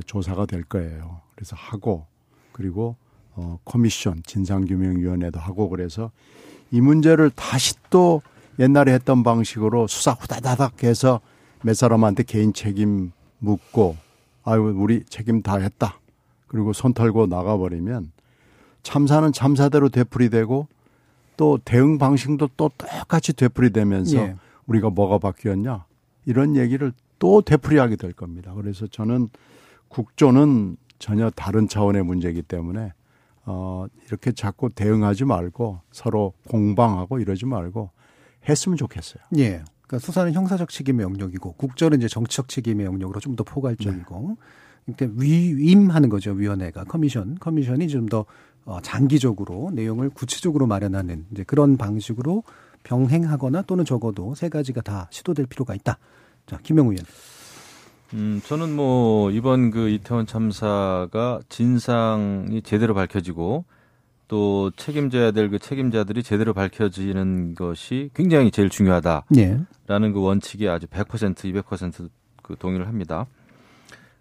조사가 0.06 0.46
될 0.46 0.64
거예요. 0.64 1.22
그래서 1.36 1.56
하고 1.56 2.08
그리고 2.52 2.96
어 3.36 3.60
커미션 3.66 4.24
진상규명위원회도 4.26 5.40
하고 5.40 5.70
그래서 5.70 6.12
이 6.72 6.82
문제를 6.82 7.30
다시 7.32 7.76
또 7.90 8.22
옛날에 8.60 8.94
했던 8.94 9.24
방식으로 9.24 9.88
수사 9.88 10.12
후다다닥 10.12 10.84
해서 10.84 11.22
몇 11.62 11.76
사람한테 11.76 12.24
개인 12.24 12.54
책임 12.54 13.12
묻고 13.40 13.98
아유 14.44 14.74
우리 14.76 15.04
책임 15.06 15.42
다 15.42 15.58
했다. 15.58 16.00
그리고 16.48 16.74
손 16.74 16.94
털고 16.94 17.26
나가버리면 17.28 18.12
참사는 18.84 19.32
참사대로 19.32 19.90
되풀이되고 19.90 20.68
또 21.38 21.60
대응 21.66 21.98
방식도 21.98 22.50
또 22.56 22.70
똑같이 22.78 23.34
되풀이되면서 23.34 24.18
예. 24.18 24.36
우리가 24.68 24.90
뭐가 24.90 25.18
바뀌었냐 25.18 25.86
이런 26.26 26.56
얘기를 26.56 26.94
또 27.20 27.42
되풀이하게 27.42 27.96
될 27.96 28.14
겁니다. 28.14 28.54
그래서 28.54 28.88
저는 28.88 29.30
국조는 29.90 30.78
전혀 31.00 31.30
다른 31.30 31.68
차원의 31.68 32.04
문제이기 32.04 32.42
때문에 32.44 32.94
어 33.46 33.86
이렇게 34.08 34.32
자꾸 34.32 34.70
대응하지 34.70 35.26
말고 35.26 35.82
서로 35.92 36.34
공방하고 36.48 37.20
이러지 37.20 37.46
말고 37.46 37.90
했으면 38.48 38.78
좋겠어요. 38.78 39.24
예. 39.38 39.64
그러니까 39.88 40.00
수사는 40.00 40.34
형사적 40.34 40.70
책임의 40.70 41.04
영역이고 41.04 41.54
국정은 41.54 41.98
이제 41.98 42.08
정치적 42.08 42.48
책임의 42.48 42.86
영역으로 42.88 43.20
좀 43.20 43.36
더 43.36 43.44
포괄적이고 43.44 44.38
네. 44.86 44.94
그러니까 44.96 45.22
위임하는 45.22 46.10
거죠 46.10 46.32
위원회가 46.32 46.84
commission 46.86 47.38
commission이 47.40 47.88
좀더 47.88 48.26
어, 48.66 48.80
장기적으로 48.82 49.72
내용을 49.74 50.10
구체적으로 50.10 50.66
마련하는 50.68 51.26
이제 51.32 51.44
그런 51.44 51.78
방식으로 51.78 52.44
병행하거나 52.84 53.64
또는 53.64 53.86
적어도 53.86 54.36
세 54.36 54.50
가지가 54.50 54.82
다 54.82 55.08
시도될 55.12 55.46
필요가 55.48 55.76
있다. 55.76 55.98
자 56.46 56.58
김영우 56.64 56.92
의원. 56.92 57.06
음, 58.14 58.42
저는 58.46 58.76
뭐 58.76 59.32
이번 59.32 59.72
그 59.72 59.90
이태원 59.90 60.26
참사가 60.28 61.42
진상이 61.50 62.62
제대로 62.62 62.94
밝혀지고 62.94 63.66
또 64.28 64.72
책임져야 64.76 65.32
될 65.32 65.50
그 65.50 65.60
책임자들이 65.60 66.24
제대로 66.24 66.54
밝혀지는 66.54 67.56
것이 67.56 68.10
굉장히 68.14 68.52
제일 68.52 68.70
중요하다라는 68.70 69.28
예. 69.38 70.12
그 70.12 70.22
원칙에 70.22 70.68
아주 70.68 70.88
100% 70.88 71.36
200%그 71.36 72.56
동의를 72.58 72.88
합니다. 72.88 73.28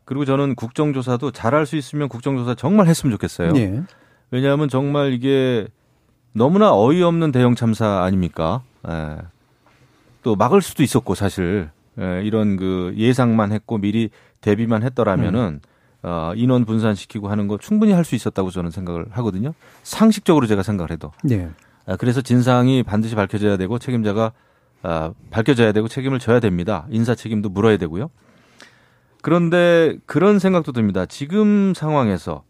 그리고 0.05 0.25
저는 0.25 0.55
국정조사도 0.55 1.31
잘할 1.31 1.65
수 1.65 1.77
있으면 1.77 2.09
국정조사 2.09 2.55
정말 2.55 2.87
했으면 2.87 3.13
좋겠어요. 3.13 3.53
예. 3.57 3.83
왜냐하면 4.31 4.69
정말 4.69 5.13
이게 5.13 5.67
너무나 6.33 6.75
어이없는 6.75 7.33
대형 7.33 7.55
참사 7.55 8.03
아닙니까? 8.03 8.63
예. 8.89 9.19
또 10.23 10.37
막을 10.37 10.61
수도 10.61 10.83
있었고 10.83 11.15
사실 11.15 11.71
예, 11.99 12.23
이런 12.25 12.57
그 12.57 12.93
예상만 12.97 13.53
했고 13.53 13.79
미리 13.79 14.11
대비만 14.41 14.83
했더라면은 14.83 15.61
어, 16.07 16.33
인원 16.37 16.65
분산시키고 16.67 17.29
하는 17.31 17.49
거 17.49 17.57
충분히 17.59 17.93
할 17.93 18.05
수 18.05 18.15
있었다고 18.15 18.51
저는 18.51 18.71
생각을 18.71 19.07
하거든요. 19.11 19.55
상식적으로 19.83 20.47
제가 20.47 20.63
생각을 20.63 20.91
해도. 20.91 21.11
예. 21.31 21.49
아, 21.87 21.97
그래서 21.97 22.21
진상이 22.21 22.83
반드시 22.83 23.15
밝혀져야 23.15 23.57
되고 23.57 23.79
책임자가 23.79 24.33
아, 24.83 25.13
밝혀져야 25.31 25.73
되고 25.73 25.89
책임을 25.89 26.19
져야 26.19 26.41
됩니다. 26.41 26.87
인사 26.91 27.15
책임도 27.15 27.49
물어야 27.49 27.79
되고요. 27.79 28.11
그런데 29.23 29.97
그런 30.05 30.39
생각도 30.39 30.73
듭니다. 30.73 31.07
지금 31.07 31.73
상황에서 31.75 32.43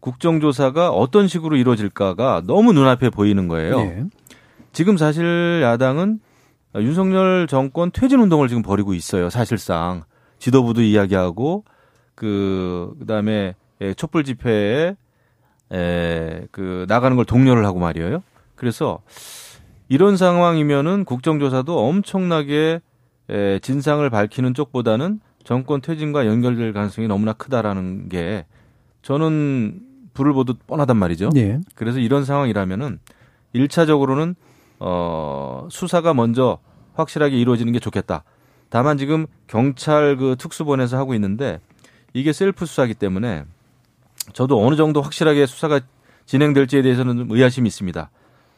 국정조사가 0.00 0.90
어떤 0.90 1.28
식으로 1.28 1.56
이루어질까가 1.56 2.42
너무 2.46 2.72
눈앞에 2.72 3.10
보이는 3.10 3.46
거예요. 3.46 3.78
예. 3.80 4.04
지금 4.72 4.96
사실 4.96 5.60
야당은 5.62 6.18
윤석열 6.74 7.46
정권 7.46 7.90
퇴진 7.92 8.18
운동을 8.20 8.48
지금 8.48 8.62
벌이고 8.62 8.92
있어요. 8.94 9.30
사실상 9.30 10.02
지도부도 10.40 10.82
이야기하고 10.82 11.64
그 12.16 12.96
그다음에 12.98 13.54
예, 13.80 13.94
촛불 13.94 14.24
집회에 14.24 14.96
에, 15.72 16.46
그 16.50 16.86
나가는 16.88 17.16
걸 17.16 17.24
독려를 17.24 17.64
하고 17.64 17.78
말이에요. 17.78 18.22
그래서 18.56 19.00
이런 19.88 20.16
상황이면은 20.16 21.04
국정조사도 21.04 21.78
엄청나게 21.78 22.80
에, 23.28 23.58
진상을 23.60 24.08
밝히는 24.10 24.54
쪽보다는 24.54 25.20
정권 25.44 25.80
퇴진과 25.80 26.26
연결될 26.26 26.72
가능성이 26.72 27.06
너무나 27.06 27.32
크다라는 27.32 28.08
게 28.08 28.46
저는 29.02 29.80
불을 30.14 30.32
보듯 30.32 30.66
뻔하단 30.66 30.96
말이죠. 30.96 31.30
예. 31.36 31.60
그래서 31.74 32.00
이런 32.00 32.24
상황이라면은 32.24 32.98
일차적으로는 33.52 34.34
어 34.80 35.68
수사가 35.70 36.14
먼저 36.14 36.58
확실하게 36.94 37.36
이루어지는 37.38 37.72
게 37.72 37.78
좋겠다. 37.78 38.24
다만 38.68 38.98
지금 38.98 39.26
경찰 39.46 40.16
그 40.16 40.34
특수본에서 40.38 40.96
하고 40.96 41.14
있는데 41.14 41.60
이게 42.16 42.32
셀프 42.32 42.64
수사기 42.64 42.94
때문에 42.94 43.44
저도 44.32 44.64
어느 44.66 44.74
정도 44.74 45.02
확실하게 45.02 45.44
수사가 45.44 45.80
진행될지에 46.24 46.80
대해서는 46.80 47.18
좀 47.18 47.30
의아심이 47.30 47.66
있습니다. 47.68 48.10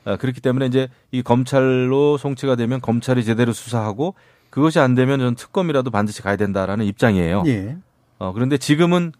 아, 0.04 0.16
그렇기 0.16 0.40
때문에 0.40 0.66
이제 0.66 0.88
이 1.10 1.22
검찰로 1.22 2.18
송치가 2.18 2.54
되면 2.54 2.80
검찰이 2.80 3.24
제대로 3.24 3.52
수사하고 3.52 4.14
그것이 4.50 4.78
안 4.78 4.94
되면 4.94 5.18
저는 5.18 5.34
특검이라도 5.34 5.90
반드시 5.90 6.22
가야 6.22 6.36
된다라는 6.36 6.84
입장이에요. 6.86 7.42
예. 7.46 7.76
어, 8.18 8.32
그런데 8.32 8.58
지금은 8.58 9.12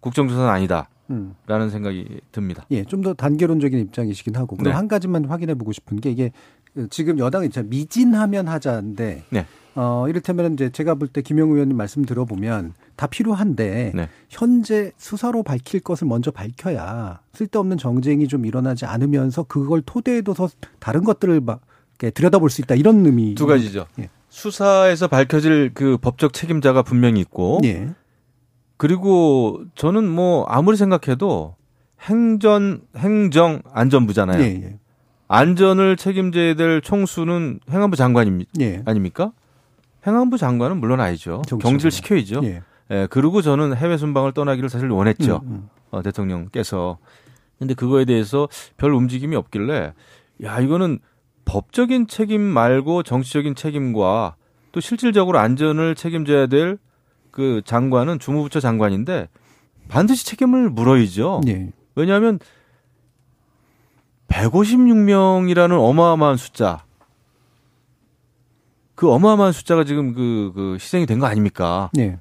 국정조사는 0.00 0.48
아니다. 0.48 0.88
음. 1.10 1.34
라는 1.46 1.68
생각이 1.68 2.20
듭니다. 2.32 2.64
예, 2.70 2.84
좀 2.84 3.02
더 3.02 3.12
단계론적인 3.12 3.78
입장이시긴 3.80 4.34
하고 4.34 4.56
그럼 4.56 4.72
네. 4.72 4.74
한 4.74 4.88
가지만 4.88 5.26
확인해 5.26 5.54
보고 5.54 5.72
싶은 5.72 6.00
게 6.00 6.10
이게 6.10 6.32
지금 6.88 7.18
여당이 7.18 7.50
미진하면 7.66 8.48
하자인데 8.48 9.24
네. 9.28 9.46
어 9.74 10.06
이를테면 10.08 10.54
이제 10.54 10.70
제가 10.70 10.94
볼 10.96 11.08
때 11.08 11.22
김영우 11.22 11.54
의원님 11.54 11.76
말씀 11.76 12.04
들어보면 12.04 12.74
다 12.96 13.06
필요한데 13.06 13.92
네. 13.94 14.08
현재 14.28 14.92
수사로 14.96 15.42
밝힐 15.42 15.80
것을 15.80 16.06
먼저 16.06 16.30
밝혀야 16.30 17.20
쓸데없는 17.32 17.78
정쟁이 17.78 18.28
좀 18.28 18.44
일어나지 18.46 18.84
않으면서 18.84 19.44
그걸 19.44 19.82
토대에 19.84 20.22
둬서 20.22 20.48
다른 20.78 21.04
것들을 21.04 21.40
막 21.40 21.62
들여다볼 21.98 22.50
수 22.50 22.60
있다 22.62 22.74
이런 22.74 23.04
의미 23.06 23.34
두 23.34 23.46
가지죠. 23.46 23.86
예. 24.00 24.08
수사에서 24.28 25.08
밝혀질 25.08 25.72
그 25.74 25.96
법적 25.98 26.32
책임자가 26.32 26.82
분명히 26.82 27.20
있고 27.20 27.60
예. 27.64 27.90
그리고 28.76 29.62
저는 29.74 30.08
뭐 30.08 30.44
아무리 30.46 30.76
생각해도 30.76 31.54
행전 32.08 32.82
행정 32.96 33.62
안전부잖아요. 33.72 34.42
예, 34.42 34.46
예. 34.46 34.78
안전을 35.28 35.96
책임져야 35.96 36.54
될 36.54 36.80
총수는 36.80 37.60
행안부 37.70 37.96
장관입니다. 37.96 38.50
예. 38.60 38.82
아닙니까? 38.84 39.32
행안부 40.06 40.38
장관은 40.38 40.78
물론 40.78 41.00
아니죠. 41.00 41.42
경질 41.60 41.90
시켜야죠. 41.90 42.40
예. 42.44 42.62
예, 42.90 43.06
그리고 43.10 43.42
저는 43.42 43.76
해외 43.76 43.96
순방을 43.96 44.32
떠나기를 44.32 44.68
사실 44.68 44.88
원했죠. 44.90 45.40
음, 45.44 45.50
음. 45.50 45.68
어, 45.90 46.02
대통령께서. 46.02 46.98
근데 47.58 47.74
그거에 47.74 48.04
대해서 48.04 48.48
별 48.76 48.92
움직임이 48.92 49.36
없길래 49.36 49.92
야, 50.44 50.60
이거는 50.60 50.98
법적인 51.44 52.08
책임 52.08 52.40
말고 52.40 53.04
정치적인 53.04 53.54
책임과 53.54 54.34
또 54.72 54.80
실질적으로 54.80 55.38
안전을 55.38 55.94
책임져야 55.94 56.46
될 56.46 56.78
그 57.32 57.62
장관은 57.64 58.20
주무부처 58.20 58.60
장관인데 58.60 59.28
반드시 59.88 60.24
책임을 60.24 60.70
물어야죠. 60.70 61.40
예. 61.48 61.72
왜냐하면 61.96 62.38
156명이라는 64.28 65.72
어마어마한 65.72 66.36
숫자. 66.36 66.84
그 69.02 69.10
어마어마한 69.10 69.50
숫자가 69.52 69.82
지금 69.82 70.14
그, 70.14 70.52
그 70.54 70.74
희생이 70.74 71.06
된 71.06 71.18
거 71.18 71.26
아닙니까? 71.26 71.90
예. 71.98 72.20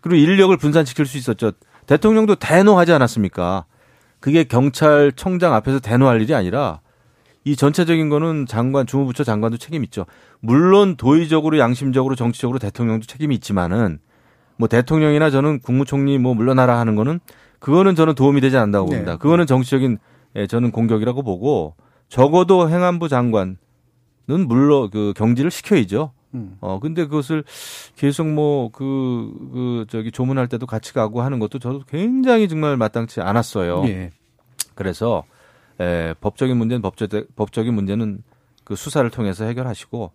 그리고 0.00 0.16
인력을 0.16 0.56
분산시킬 0.56 1.06
수 1.06 1.16
있었죠. 1.16 1.52
대통령도 1.86 2.34
대노하지 2.34 2.90
않았습니까? 2.90 3.66
그게 4.18 4.42
경찰청장 4.42 5.54
앞에서 5.54 5.78
대노할 5.78 6.20
일이 6.20 6.34
아니라 6.34 6.80
이 7.44 7.54
전체적인 7.54 8.08
거는 8.08 8.46
장관, 8.46 8.84
주무부처 8.84 9.22
장관도 9.22 9.58
책임 9.58 9.84
있죠. 9.84 10.06
물론 10.40 10.96
도의적으로, 10.96 11.60
양심적으로, 11.60 12.16
정치적으로 12.16 12.58
대통령도 12.58 13.06
책임이 13.06 13.32
있지만은 13.36 14.00
뭐 14.56 14.66
대통령이나 14.66 15.30
저는 15.30 15.60
국무총리 15.60 16.18
뭐 16.18 16.34
물러나라 16.34 16.80
하는 16.80 16.96
거는 16.96 17.20
그거는 17.60 17.94
저는 17.94 18.16
도움이 18.16 18.40
되지 18.40 18.56
않는다고 18.56 18.88
네. 18.88 18.96
봅니다. 18.96 19.18
그거는 19.18 19.46
정치적인 19.46 19.98
예, 20.34 20.48
저는 20.48 20.72
공격이라고 20.72 21.22
보고 21.22 21.76
적어도 22.08 22.68
행안부 22.68 23.08
장관 23.08 23.56
은 24.28 24.48
물론 24.48 24.90
그 24.90 25.12
경질을 25.16 25.50
시켜야죠. 25.50 26.12
음. 26.34 26.56
어, 26.60 26.78
근데 26.80 27.04
그것을 27.04 27.44
계속 27.96 28.26
뭐, 28.26 28.70
그, 28.70 29.32
그, 29.52 29.86
저기 29.88 30.10
조문할 30.10 30.48
때도 30.48 30.66
같이 30.66 30.92
가고 30.92 31.22
하는 31.22 31.38
것도 31.38 31.58
저도 31.58 31.82
굉장히 31.88 32.48
정말 32.48 32.76
마땅치 32.76 33.20
않았어요. 33.20 33.84
예. 33.86 34.10
그래서, 34.74 35.24
에, 35.80 36.14
법적인 36.20 36.56
문제는 36.56 36.82
법적, 36.82 37.10
법적인 37.36 37.72
문제는 37.72 38.22
그 38.64 38.76
수사를 38.76 39.08
통해서 39.10 39.44
해결하시고, 39.44 40.10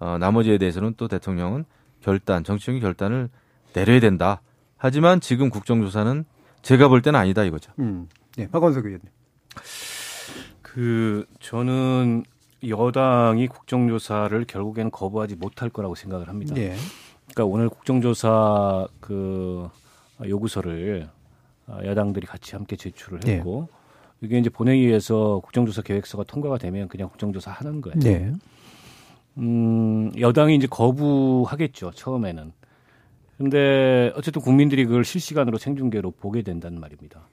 어, 0.00 0.18
나머지에 0.18 0.58
대해서는 0.58 0.94
또 0.96 1.08
대통령은 1.08 1.64
결단, 2.02 2.44
정치적인 2.44 2.80
결단을 2.80 3.30
내려야 3.72 4.00
된다. 4.00 4.42
하지만 4.76 5.20
지금 5.20 5.48
국정조사는 5.48 6.24
제가 6.62 6.88
볼 6.88 7.00
때는 7.00 7.18
아니다 7.18 7.44
이거죠. 7.44 7.72
음. 7.78 8.08
예. 8.38 8.48
박원석 8.48 8.84
의원님. 8.84 9.08
그 10.60 11.24
저는 11.40 12.24
여당이 12.68 13.48
국정조사를 13.48 14.44
결국에는 14.44 14.90
거부하지 14.90 15.36
못할 15.36 15.70
거라고 15.70 15.94
생각을 15.94 16.28
합니다. 16.28 16.54
예. 16.56 16.74
그러니까 17.32 17.44
오늘 17.44 17.68
국정조사 17.68 18.86
그 19.00 19.68
요구서를 20.24 21.08
야당들이 21.84 22.26
같이 22.26 22.54
함께 22.54 22.76
제출을 22.76 23.20
네. 23.20 23.36
했고 23.36 23.68
이게 24.20 24.38
이제 24.38 24.50
본회의에서 24.50 25.40
국정조사 25.42 25.82
계획서가 25.82 26.24
통과가 26.24 26.58
되면 26.58 26.88
그냥 26.88 27.08
국정조사 27.08 27.50
하는 27.50 27.80
거예요. 27.80 27.98
네. 28.00 28.32
음, 29.38 30.12
여당이 30.18 30.54
이제 30.56 30.66
거부하겠죠, 30.68 31.90
처음에는. 31.92 32.52
근데 33.36 34.12
어쨌든 34.16 34.40
국민들이 34.40 34.84
그걸 34.84 35.04
실시간으로 35.04 35.58
생중계로 35.58 36.12
보게 36.12 36.42
된다는 36.42 36.78
말입니다. 36.80 37.28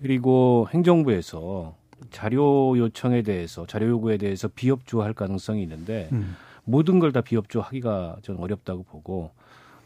그리고 0.00 0.68
행정부에서 0.72 1.76
자료 2.10 2.76
요청에 2.78 3.22
대해서, 3.22 3.66
자료 3.66 3.88
요구에 3.88 4.16
대해서 4.16 4.48
비협조할 4.48 5.12
가능성이 5.14 5.62
있는데 5.62 6.08
음. 6.12 6.36
모든 6.64 6.98
걸 6.98 7.12
다 7.12 7.20
비협조하기가 7.20 8.18
좀 8.22 8.40
어렵다고 8.40 8.82
보고 8.84 9.30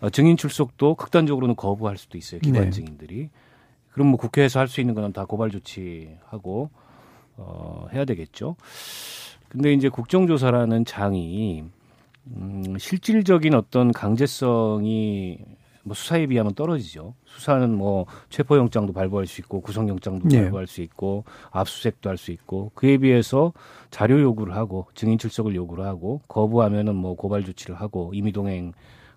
어, 0.00 0.10
증인 0.10 0.36
출석도 0.36 0.94
극단적으로는 0.96 1.56
거부할 1.56 1.96
수도 1.96 2.18
있어요, 2.18 2.40
기관 2.40 2.64
네. 2.64 2.70
증인들이. 2.70 3.30
그럼 3.92 4.08
뭐 4.08 4.18
국회에서 4.18 4.60
할 4.60 4.68
수 4.68 4.80
있는 4.80 4.94
거는 4.94 5.12
다 5.12 5.24
고발 5.24 5.50
조치하고 5.50 6.70
어, 7.38 7.86
해야 7.92 8.04
되겠죠. 8.04 8.56
근데 9.48 9.72
이제 9.72 9.88
국정조사라는 9.88 10.84
장이 10.84 11.64
음, 12.36 12.76
실질적인 12.78 13.54
어떤 13.54 13.92
강제성이 13.92 15.38
뭐 15.86 15.94
수사에 15.94 16.26
비하면 16.26 16.54
떨어지죠. 16.54 17.14
수사는 17.24 17.72
뭐 17.72 18.06
체포영장도 18.28 18.92
발부할 18.92 19.26
수 19.26 19.40
있고 19.40 19.60
구속영장도 19.60 20.28
예. 20.32 20.42
발부할 20.42 20.66
수 20.66 20.82
있고 20.82 21.24
압수수색도 21.52 22.10
할 22.10 22.16
수 22.16 22.32
있고 22.32 22.72
그에 22.74 22.98
비해서 22.98 23.52
자료 23.90 24.20
요구를 24.20 24.56
하고 24.56 24.86
증인 24.94 25.16
출석을 25.16 25.54
요구를 25.54 25.84
하고 25.84 26.20
거부하면은 26.28 26.96
뭐 26.96 27.14
고발 27.14 27.44
조치를 27.44 27.76
하고 27.76 28.10
임의동행 28.14 28.72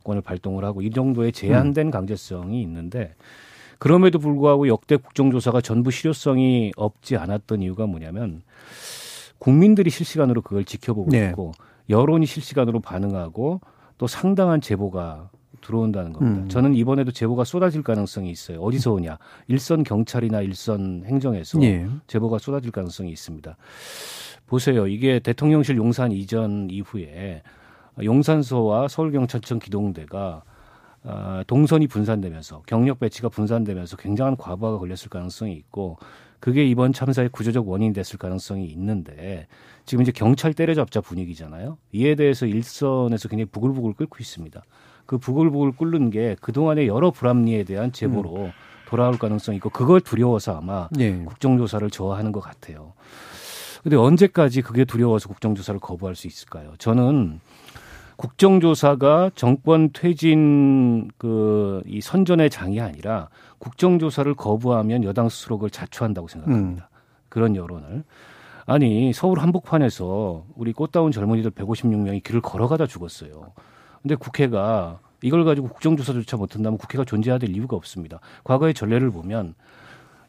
조사권을 0.09 0.21
발동을 0.21 0.63
하고 0.65 0.81
이 0.81 0.89
정도의 0.89 1.31
제한된 1.31 1.91
강제성이 1.91 2.61
있는데 2.63 3.13
그럼에도 3.77 4.19
불구하고 4.19 4.67
역대 4.67 4.97
국정조사가 4.97 5.61
전부 5.61 5.91
실효성이 5.91 6.71
없지 6.75 7.15
않았던 7.15 7.61
이유가 7.61 7.85
뭐냐면 7.85 8.41
국민들이 9.37 9.89
실시간으로 9.89 10.41
그걸 10.41 10.65
지켜보고 10.65 11.11
네. 11.11 11.29
있고 11.29 11.53
여론이 11.89 12.25
실시간으로 12.25 12.81
반응하고 12.81 13.61
또 13.97 14.07
상당한 14.07 14.59
제보가 14.59 15.29
들어온다는 15.61 16.13
겁니다. 16.13 16.43
음. 16.43 16.49
저는 16.49 16.75
이번에도 16.75 17.11
제보가 17.11 17.43
쏟아질 17.43 17.83
가능성이 17.83 18.31
있어요. 18.31 18.61
어디서 18.61 18.93
오냐? 18.93 19.17
일선 19.47 19.83
경찰이나 19.83 20.41
일선 20.41 21.03
행정에서 21.05 21.61
예. 21.63 21.87
제보가 22.07 22.37
쏟아질 22.39 22.71
가능성이 22.71 23.11
있습니다. 23.11 23.57
보세요. 24.47 24.87
이게 24.87 25.19
대통령실 25.19 25.77
용산 25.77 26.11
이전 26.11 26.69
이후에 26.69 27.43
용산서와 28.03 28.87
서울경찰청 28.87 29.59
기동대가 29.59 30.43
아, 31.03 31.43
동선이 31.47 31.87
분산되면서 31.87 32.63
경력 32.65 32.99
배치가 32.99 33.29
분산되면서 33.29 33.97
굉장한 33.97 34.35
과부하가 34.35 34.79
걸렸을 34.79 35.09
가능성이 35.09 35.53
있고 35.53 35.97
그게 36.39 36.65
이번 36.65 36.93
참사의 36.93 37.29
구조적 37.29 37.67
원인이 37.67 37.93
됐을 37.93 38.17
가능성이 38.17 38.65
있는데 38.67 39.47
지금 39.85 40.01
이제 40.01 40.11
경찰 40.11 40.53
때려잡자 40.53 41.01
분위기잖아요. 41.01 41.77
이에 41.91 42.15
대해서 42.15 42.45
일선에서 42.45 43.29
굉장히 43.29 43.45
부글부글 43.45 43.93
끓고 43.93 44.17
있습니다. 44.19 44.61
그 45.09 45.17
부글부글 45.17 45.71
끓는 45.71 46.11
게 46.11 46.35
그동안의 46.39 46.87
여러 46.87 47.09
불합리에 47.09 47.63
대한 47.63 47.91
제보로 47.91 48.51
돌아올 48.85 49.17
가능성이 49.17 49.55
있고 49.57 49.71
그걸 49.71 50.01
두려워서 50.01 50.55
아마 50.55 50.87
예. 50.99 51.23
국정조사를 51.23 51.89
좋아하는 51.89 52.31
것 52.31 52.41
같아요. 52.41 52.93
근데 53.81 53.97
언제까지 53.97 54.61
그게 54.61 54.85
두려워서 54.85 55.27
국정조사를 55.27 55.79
거부할 55.79 56.15
수 56.15 56.27
있을까요? 56.27 56.73
저는 56.77 57.39
국정조사가 58.17 59.31
정권 59.33 59.89
퇴진 59.93 61.09
그 61.17 61.81
이 61.87 62.01
선전의 62.01 62.51
장이 62.51 62.79
아니라 62.79 63.29
국정조사를 63.57 64.31
거부하면 64.35 65.03
여당 65.03 65.27
스스로 65.27 65.57
그걸 65.57 65.71
자초한다고 65.71 66.27
생각합니다. 66.27 66.87
그런 67.29 67.55
여론을. 67.55 68.03
아니, 68.67 69.11
서울 69.13 69.39
한복판에서 69.39 70.45
우리 70.55 70.71
꽃다운 70.71 71.11
젊은이들 71.11 71.49
156명이 71.49 72.23
길을 72.23 72.41
걸어가다 72.41 72.85
죽었어요. 72.85 73.53
근데 74.01 74.15
국회가 74.15 74.99
이걸 75.21 75.43
가지고 75.43 75.67
국정조사조차 75.67 76.37
못한다면 76.37 76.77
국회가 76.77 77.03
존재해야 77.03 77.37
될 77.39 77.49
이유가 77.49 77.75
없습니다. 77.75 78.19
과거의 78.43 78.73
전례를 78.73 79.11
보면 79.11 79.55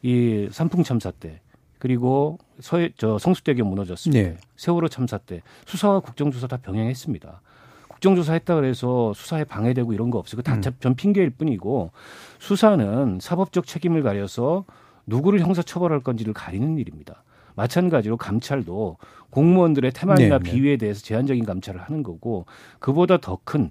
이 0.03 0.49
삼풍 0.51 0.83
참사 0.83 1.11
때 1.11 1.41
그리고 1.79 2.39
서해 2.61 2.91
저 2.97 3.19
성수대교 3.19 3.65
무너졌을 3.65 4.13
때 4.13 4.23
네. 4.23 4.37
세월호 4.57 4.89
참사 4.89 5.19
때 5.19 5.43
수사와 5.67 6.01
국정조사 6.01 6.47
다 6.47 6.59
병행했습니다. 6.59 7.41
국정조사 7.89 8.33
했다 8.35 8.55
그래서 8.55 9.13
수사에 9.15 9.45
방해되고 9.45 9.93
이런 9.93 10.11
거 10.11 10.19
없어요. 10.19 10.43
그거 10.43 10.43
다전 10.43 10.95
핑계일 10.95 11.31
뿐이고 11.31 11.91
수사는 12.39 13.19
사법적 13.21 13.67
책임을 13.67 14.03
가려서 14.03 14.65
누구를 15.07 15.41
형사 15.41 15.63
처벌할 15.63 16.01
건지를 16.01 16.33
가리는 16.33 16.79
일입니다. 16.79 17.23
마찬가지로 17.55 18.17
감찰도 18.17 18.97
공무원들의 19.31 19.93
태만이나 19.93 20.39
네, 20.39 20.45
네. 20.45 20.51
비위에 20.51 20.77
대해서 20.77 21.03
제한적인 21.03 21.45
감찰을 21.45 21.81
하는 21.81 22.03
거고 22.03 22.47
그보다 22.79 23.19
더 23.19 23.39
큰 23.45 23.71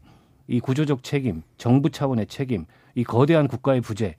이 0.49 0.59
구조적 0.59 1.03
책임, 1.03 1.43
정부 1.57 1.91
차원의 1.91 2.25
책임, 2.25 2.65
이 2.95 3.03
거대한 3.03 3.47
국가의 3.47 3.81
부재, 3.81 4.15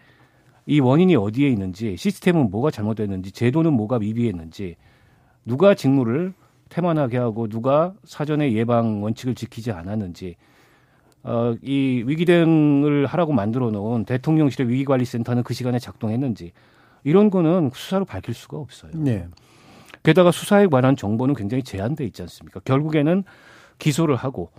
이 0.65 0.79
원인이 0.79 1.17
어디에 1.17 1.49
있는지, 1.49 1.97
시스템은 1.97 2.51
뭐가 2.51 2.71
잘못됐는지, 2.71 3.33
제도는 3.33 3.73
뭐가 3.73 3.99
미비했는지, 3.99 4.77
누가 5.45 5.75
직무를 5.75 6.33
태만하게 6.69 7.19
하고 7.19 7.49
누가 7.49 7.95
사전에 8.05 8.53
예방 8.53 9.03
원칙을 9.03 9.35
지키지 9.35 9.73
않았는지, 9.73 10.37
어, 11.25 11.57
이 11.63 12.05
위기 12.07 12.25
대응을 12.25 13.07
하라고 13.07 13.33
만들어 13.33 13.73
놓은 13.73 14.05
대통령실의 14.05 14.69
위기관리센터는 14.71 15.43
그 15.43 15.53
시간에 15.53 15.81
작동했는지, 15.81 16.53
이런 17.03 17.31
거는 17.31 17.73
수사로 17.75 18.05
밝힐 18.05 18.35
수가 18.35 18.57
없어요. 18.57 18.93
네. 18.95 19.27
게다가 20.03 20.31
수사에 20.31 20.67
관한 20.67 20.97
정보는 20.97 21.35
굉장히 21.35 21.63
제한돼 21.63 22.05
있지 22.07 22.23
않습니까? 22.23 22.61
결국에는 22.61 23.25
기소를 23.79 24.17
하고 24.17 24.51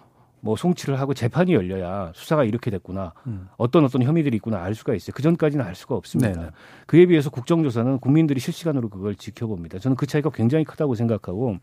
뭐 0.44 0.56
송치를 0.56 1.00
하고 1.00 1.14
재판이 1.14 1.54
열려야 1.54 2.12
수사가 2.16 2.44
이렇게 2.44 2.72
됐구나. 2.72 3.14
어떤 3.58 3.86
어떤 3.86 4.02
혐의들이 4.04 4.38
있구나 4.38 4.62
알 4.64 4.74
수가 4.74 4.96
있어요. 4.96 5.14
그 5.16 5.22
전까지는 5.22 5.64
알 5.64 5.76
수가 5.76 5.96
없습니다. 5.96 6.34
네네. 6.34 6.52
그에 6.88 7.06
비해서 7.06 7.30
국정조사는 7.30 8.00
국민들이 8.00 8.40
실시간으로 8.40 8.90
그걸 8.90 9.16
지켜봅니다. 9.16 9.78
저는 9.80 9.96
그 9.96 10.08
차이가 10.08 10.30
굉장히 10.32 10.64
크다고 10.66 10.96
생각하고 10.96 11.58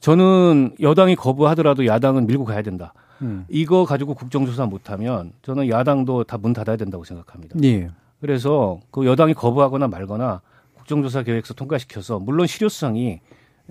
저는 0.00 0.76
여당이 0.80 1.16
거부하더라도 1.16 1.86
야당은 1.86 2.26
밀고 2.26 2.44
가야 2.44 2.62
된다. 2.62 2.92
음. 3.22 3.46
이거 3.48 3.84
가지고 3.84 4.14
국정조사 4.14 4.66
못하면 4.66 5.32
저는 5.42 5.68
야당도 5.68 6.24
다 6.24 6.36
문 6.38 6.52
닫아야 6.52 6.76
된다고 6.76 7.04
생각합니다. 7.04 7.58
예. 7.64 7.90
그래서 8.20 8.80
그 8.90 9.06
여당이 9.06 9.34
거부하거나 9.34 9.88
말거나 9.88 10.40
국정조사 10.84 11.22
계획서 11.22 11.54
통과시켜서 11.54 12.18
물론 12.18 12.46
실효성이 12.46 13.20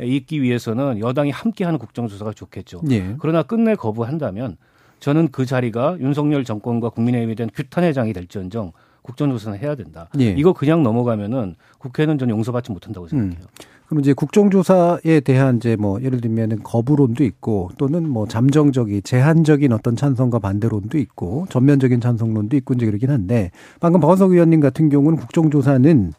있기 0.02 0.42
위해서는 0.42 1.00
여당이 1.00 1.30
함께하는 1.30 1.78
국정조사가 1.78 2.34
좋겠죠. 2.34 2.82
예. 2.90 3.16
그러나 3.20 3.44
끝내 3.44 3.76
거부한다면 3.76 4.58
저는 5.00 5.30
그 5.32 5.46
자리가 5.46 5.98
윤석열 6.00 6.44
정권과 6.44 6.90
국민의힘에 6.90 7.36
대한 7.36 7.50
규탄의 7.54 7.94
장이 7.94 8.14
될지언정 8.14 8.72
국정조사는 9.04 9.60
해야 9.60 9.76
된다. 9.76 10.10
예. 10.20 10.32
이거 10.32 10.54
그냥 10.54 10.82
넘어가면은 10.82 11.56
국회는 11.78 12.18
전 12.18 12.30
용서받지 12.32 12.72
못한다고 12.72 13.08
생각해요. 13.08 13.46
그럼 13.86 14.00
이제 14.00 14.14
국정조사에 14.14 15.20
대한 15.20 15.58
이제 15.58 15.76
뭐 15.76 16.02
예를 16.02 16.20
들면은 16.20 16.64
거부론도 16.64 17.24
있고 17.26 17.70
또는 17.78 18.10
뭐 18.10 18.28
잠정적인 18.28 19.04
제한적인 19.04 19.72
어떤 19.72 19.96
찬성과 19.96 20.40
반대론도 20.40 20.98
있고 20.98 21.46
전면적인 21.50 22.02
찬성론도 22.02 22.56
있고 22.58 22.74
이제 22.74 22.88
그러긴 22.88 23.12
한데 23.12 23.52
방금 23.80 24.02
박원석 24.02 24.32
의원님 24.32 24.62
같은 24.62 24.90
경우는 24.90 25.20
국정조사는 25.20 26.14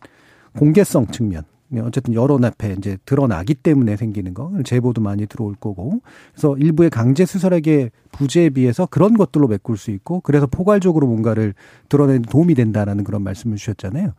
공개성 0.58 1.08
측면. 1.08 1.44
네, 1.68 1.80
어쨌든 1.80 2.14
여론 2.14 2.44
앞에 2.44 2.74
이제 2.78 2.98
드러나기 3.04 3.54
때문에 3.54 3.96
생기는 3.96 4.32
거. 4.32 4.52
제보도 4.64 5.00
많이 5.00 5.26
들어올 5.26 5.54
거고. 5.54 6.00
그래서 6.32 6.56
일부의 6.56 6.90
강제 6.90 7.26
수사력의 7.26 7.90
부재에 8.16 8.50
비해서 8.50 8.86
그런 8.86 9.14
것들로 9.16 9.48
메꿀 9.48 9.76
수 9.76 9.90
있고 9.90 10.20
그래서 10.20 10.46
포괄적으로 10.46 11.06
뭔가를 11.06 11.54
드러내는 11.88 12.22
데 12.22 12.28
도움이 12.30 12.54
된다라는 12.54 13.04
그런 13.04 13.22
말씀을 13.22 13.56
주셨잖아요. 13.56 14.12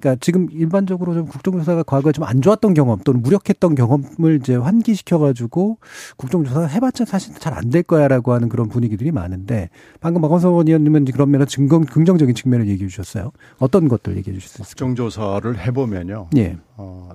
그러니까 0.00 0.18
지금 0.20 0.48
일반적으로 0.50 1.14
좀 1.14 1.26
국정조사가 1.26 1.82
과거에 1.84 2.12
좀 2.12 2.22
안 2.24 2.40
좋았던 2.40 2.74
경험 2.74 2.98
또는 3.04 3.20
무력했던 3.22 3.74
경험을 3.74 4.38
이제 4.40 4.54
환기시켜 4.56 5.18
가지고 5.18 5.78
국정조사 6.16 6.66
해봤자 6.66 7.04
사실 7.04 7.34
잘 7.34 7.52
안 7.54 7.70
될 7.70 7.82
거야라고 7.82 8.32
하는 8.32 8.48
그런 8.48 8.68
분위기들이 8.68 9.12
많은데 9.12 9.68
방금 10.00 10.22
박원석 10.22 10.52
의원님은 10.66 11.04
그런 11.06 11.30
면에서 11.30 11.48
증거 11.48 11.78
긍정적인 11.80 12.34
측면을 12.34 12.68
얘기해 12.68 12.88
주셨어요. 12.88 13.32
어떤 13.58 13.88
것들 13.88 14.16
얘기해 14.16 14.34
주실 14.38 14.48
수 14.48 14.62
있을까요? 14.62 14.88
국정조사를 14.94 15.58
해보면요. 15.66 16.28
예. 16.36 16.56
어, 16.76 17.10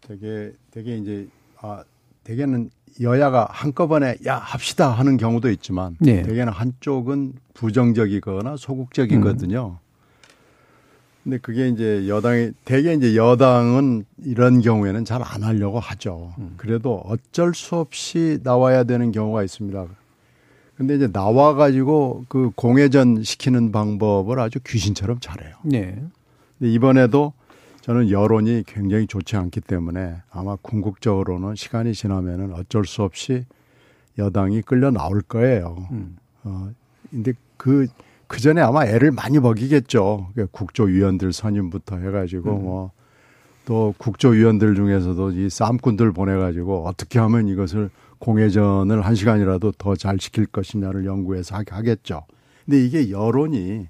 되게, 0.00 0.52
되게 0.70 0.96
이제, 0.98 1.28
아, 1.60 1.82
대개는 2.24 2.70
여야가 3.00 3.48
한꺼번에 3.50 4.16
야, 4.26 4.36
합시다 4.36 4.90
하는 4.90 5.16
경우도 5.16 5.50
있지만, 5.50 5.96
예. 6.06 6.22
대개는 6.22 6.52
한쪽은 6.52 7.34
부정적이거나 7.54 8.56
소극적이거든요. 8.56 9.78
근데 11.24 11.38
그게 11.38 11.68
이제 11.68 12.08
여당이, 12.08 12.52
대개 12.64 12.94
이제 12.94 13.14
여당은 13.14 14.04
이런 14.24 14.60
경우에는 14.60 15.04
잘 15.04 15.20
안 15.22 15.42
하려고 15.42 15.78
하죠. 15.78 16.32
그래도 16.56 17.02
어쩔 17.04 17.54
수 17.54 17.76
없이 17.76 18.38
나와야 18.42 18.84
되는 18.84 19.12
경우가 19.12 19.42
있습니다. 19.42 19.86
근데 20.76 20.94
이제 20.94 21.10
나와 21.10 21.54
가지고 21.54 22.24
그 22.28 22.50
공회전 22.54 23.24
시키는 23.24 23.72
방법을 23.72 24.38
아주 24.38 24.58
귀신처럼 24.64 25.18
잘해요. 25.20 25.56
네. 25.64 26.00
근데 26.58 26.72
이번에도 26.72 27.32
저는 27.88 28.10
여론이 28.10 28.64
굉장히 28.66 29.06
좋지 29.06 29.36
않기 29.36 29.62
때문에 29.62 30.16
아마 30.30 30.56
궁극적으로는 30.60 31.54
시간이 31.54 31.94
지나면은 31.94 32.52
어쩔 32.52 32.84
수 32.84 33.02
없이 33.02 33.46
여당이 34.18 34.60
끌려 34.60 34.90
나올 34.90 35.22
거예요. 35.22 35.88
음. 35.92 36.18
어, 36.44 36.68
근데 37.10 37.32
그, 37.56 37.86
그 38.26 38.40
전에 38.40 38.60
아마 38.60 38.84
애를 38.84 39.10
많이 39.10 39.38
먹이겠죠. 39.38 40.32
그 40.34 40.46
국조위원들 40.50 41.32
선임부터 41.32 41.96
해가지고 41.96 42.56
음. 42.58 42.62
뭐, 42.62 42.90
또 43.64 43.94
국조위원들 43.96 44.74
중에서도 44.74 45.30
이 45.30 45.48
쌈꾼들 45.48 46.12
보내가지고 46.12 46.86
어떻게 46.86 47.18
하면 47.18 47.48
이것을 47.48 47.88
공회전을 48.18 49.00
한 49.00 49.14
시간이라도 49.14 49.72
더 49.72 49.96
잘 49.96 50.18
시킬 50.20 50.44
것이냐를 50.44 51.06
연구해서 51.06 51.56
하겠죠. 51.66 52.26
근데 52.66 52.84
이게 52.84 53.10
여론이 53.10 53.88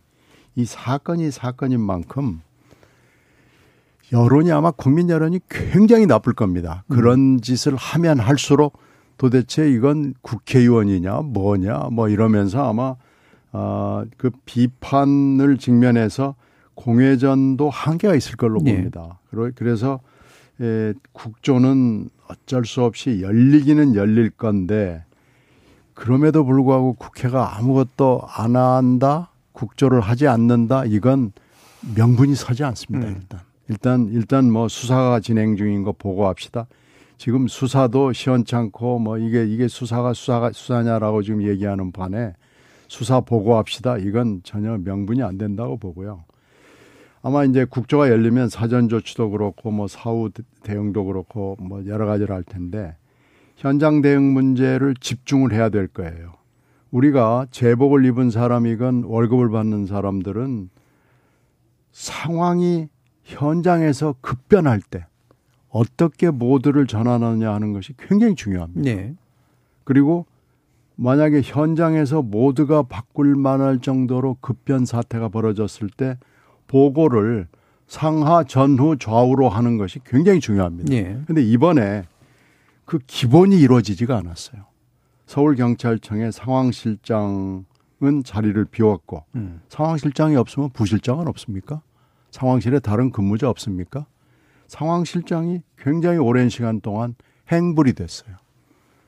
이 0.55 0.65
사건이 0.65 1.33
사건인 1.33 1.81
만큼 1.81 2.43
여론이 4.13 4.51
아마 4.53 4.71
국민 4.71 5.11
여론이 5.11 5.41
굉장히 5.49 6.07
나쁠 6.07 6.33
겁니다. 6.33 6.85
그런 6.89 7.41
짓을 7.41 7.77
하면 7.77 8.19
할수록 8.21 8.79
도대체 9.19 9.71
이건 9.71 10.15
국회의원이냐 10.23 11.21
뭐냐 11.23 11.89
뭐 11.93 12.09
이러면서 12.09 12.69
아마 12.69 12.95
아그 13.53 14.31
비판을 14.45 15.59
직면해서 15.59 16.37
공회전도 16.75 17.71
한계가 17.71 18.15
있을 18.15 18.37
걸로 18.37 18.61
예. 18.67 18.75
봅니다. 18.75 19.19
그러- 19.31 19.51
그래서 19.55 20.01
에, 20.61 20.93
국조는 21.13 22.09
어쩔 22.29 22.65
수 22.65 22.83
없이 22.85 23.21
열리기는 23.23 23.95
열릴 23.95 24.31
건데 24.31 25.05
그럼에도 25.95 26.45
불구하고 26.45 26.93
국회가 26.95 27.57
아무것도 27.57 28.23
안 28.29 28.55
한다, 28.55 29.31
국조를 29.53 30.01
하지 30.01 30.29
않는다, 30.29 30.85
이건 30.85 31.33
명분이 31.97 32.37
서지 32.37 32.63
않습니다. 32.65 33.09
음. 33.09 33.17
일단 33.21 33.41
일단 33.69 34.09
일단 34.13 34.51
뭐 34.51 34.69
수사가 34.69 35.21
진행 35.21 35.57
중인 35.57 35.83
거 35.83 35.93
보고합시다. 35.93 36.67
지금 37.17 37.49
수사도 37.49 38.13
시원찮고 38.13 38.99
뭐 39.01 39.19
이게 39.19 39.45
이게 39.45 39.69
수사가 39.69 40.13
수사가 40.15 40.53
수사냐라고 40.53 41.23
지금 41.23 41.43
얘기하는 41.43 41.93
반에 41.93 42.33
수사 42.87 43.21
보고합시다. 43.21 43.99
이건 43.99 44.41
전혀 44.45 44.79
명분이 44.79 45.23
안 45.23 45.37
된다고 45.37 45.77
보고요. 45.77 46.25
아마 47.21 47.45
이제 47.45 47.65
국조가 47.65 48.09
열리면 48.11 48.49
사전 48.49 48.89
조치도 48.89 49.31
그렇고 49.31 49.71
뭐 49.71 49.89
사후 49.89 50.31
대- 50.33 50.45
대응도 50.63 51.05
그렇고 51.05 51.57
뭐 51.61 51.85
여러 51.87 52.07
가지를 52.07 52.35
할 52.35 52.45
텐데 52.45 52.97
현장 53.57 54.01
대응 54.01 54.23
문제를 54.33 54.95
집중을 55.01 55.53
해야 55.53 55.69
될 55.69 55.89
거예요. 55.89 56.35
우리가 56.93 57.47
제복을 57.51 58.05
입은 58.07 58.31
사람이건 58.31 59.03
월급을 59.05 59.51
받는 59.51 59.87
사람들은 59.87 60.71
상황이 61.91 62.89
현장에서 63.29 64.15
급변할 64.23 64.81
때 64.81 65.07
어떻게 65.69 66.31
모드를 66.31 66.87
전환하느냐 66.87 67.53
하는 67.53 67.75
것이 67.75 67.93
굉장히 67.99 68.35
중요합니다. 68.35 68.81
네. 68.81 69.15
그리고 69.85 70.25
만약에 70.97 71.43
현장에서 71.43 72.23
모두가 72.23 72.83
바꿀 72.83 73.37
만할 73.37 73.81
정도로 73.81 74.39
급변 74.41 74.85
사태가 74.87 75.29
벌어졌을 75.29 75.89
때 75.91 76.17
보고를 76.67 77.47
상하 77.87 78.45
전후 78.45 78.97
좌우로 78.99 79.49
하는 79.49 79.77
것이 79.77 80.01
굉장히 80.05 80.41
중요합니다. 80.41 80.91
네. 80.91 81.21
근데 81.27 81.43
이번에 81.43 82.05
그 82.85 82.99
기본이 83.07 83.61
이루어지지가 83.61 84.17
않았어요. 84.17 84.65
서울경찰청의 85.27 86.33
상황실장은 86.33 87.65
자리를 88.25 88.65
비웠고 88.65 89.25
음. 89.35 89.61
상황실장이 89.69 90.37
없으면 90.37 90.71
부실장은 90.71 91.29
없습니까? 91.29 91.83
상황실에 92.31 92.79
다른 92.81 93.11
근무자 93.11 93.49
없습니까? 93.49 94.07
상황실장이 94.67 95.63
굉장히 95.79 96.19
오랜 96.19 96.49
시간 96.49 96.81
동안 96.81 97.15
행불이 97.51 97.95
됐어요. 97.95 98.37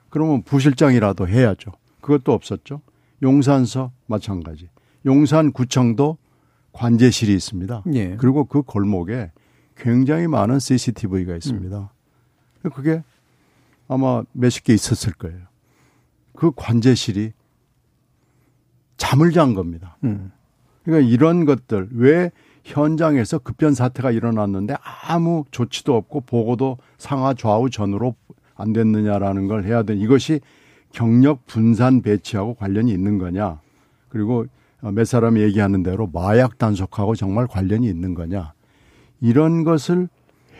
그러면 0.09 0.43
부실장이라도 0.43 1.29
해야죠. 1.29 1.73
그것도 2.01 2.33
없었죠. 2.33 2.81
용산서 3.23 3.93
마찬가지. 4.07 4.69
용산구청도 5.05 6.17
관제실이 6.73 7.35
있습니다. 7.35 7.85
예. 7.95 8.17
그리고 8.17 8.45
그 8.45 8.63
골목에 8.63 9.31
굉장히 9.77 10.27
많은 10.27 10.59
CCTV가 10.59 11.35
있습니다. 11.37 11.93
그게 12.75 13.03
아마 13.89 14.23
몇십 14.33 14.65
개 14.65 14.75
있었을 14.75 15.13
거예요. 15.15 15.41
그 16.37 16.53
관제실이 16.55 17.33
잠을 18.97 19.33
잔 19.33 19.55
겁니다. 19.55 19.97
음. 20.05 20.31
그러니까 20.85 21.09
이런 21.09 21.45
것들 21.45 21.89
왜 21.93 22.31
현장에서 22.71 23.39
급변 23.39 23.75
사태가 23.75 24.13
일어났는데 24.13 24.75
아무 25.09 25.45
조치도 25.51 25.95
없고 25.97 26.23
보고도 26.23 26.79
상하 26.99 27.35
좌우 27.35 27.69
전으로 27.69 28.15
안 28.55 28.73
됐느냐라는 28.73 29.49
걸 29.49 29.65
해야 29.65 29.83
돼. 29.83 29.95
이것이 29.95 30.41
경력 30.93 31.47
분산 31.47 32.03
배치하고 32.03 32.55
관련이 32.55 32.93
있는 32.93 33.19
거냐? 33.19 33.61
그리고 34.09 34.47
어, 34.83 34.91
몇 34.93 35.05
사람이 35.05 35.41
얘기하는 35.41 35.83
대로 35.83 36.09
마약 36.13 36.59
단속하고 36.59 37.15
정말 37.15 37.47
관련이 37.47 37.89
있는 37.89 38.15
거냐? 38.15 38.53
이런 39.21 39.65
것을 39.65 40.09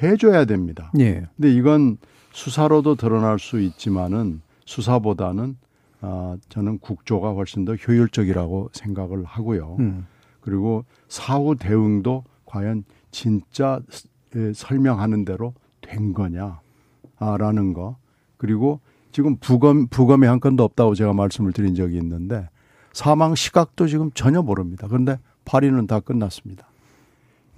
해줘야 0.03 0.45
됩니다. 0.45 0.91
예. 0.99 1.27
근데 1.37 1.53
이건 1.53 1.99
수사로도 2.33 2.97
드러날 2.97 3.39
수 3.39 3.61
있지만은 3.61 4.41
수사보다는 4.65 5.57
아, 6.03 6.37
저는 6.49 6.79
국조가 6.79 7.33
훨씬 7.33 7.65
더 7.65 7.75
효율적이라고 7.75 8.71
생각을 8.73 9.25
하고요. 9.25 9.77
음. 9.81 10.07
그리고 10.41 10.85
사후 11.09 11.57
대응도 11.57 12.25
과연 12.45 12.85
진짜 13.11 13.81
스- 13.89 14.09
에, 14.37 14.53
설명하는 14.53 15.25
대로 15.25 15.55
된 15.81 16.13
거냐라는 16.15 17.73
거. 17.75 17.97
그리고 18.37 18.81
지금 19.13 19.37
부검 19.37 19.89
부검이 19.89 20.27
한 20.27 20.41
건도 20.41 20.63
없다고 20.65 20.95
제가 20.95 21.13
말씀을 21.13 21.53
드린 21.53 21.75
적이 21.75 21.97
있는데 21.99 22.49
사망 22.93 23.35
시각도 23.35 23.87
지금 23.87 24.11
전혀 24.13 24.43
모릅니다. 24.43 24.87
그런데 24.89 25.19
발의는 25.45 25.87
다 25.87 26.01
끝났습니다. 26.01 26.67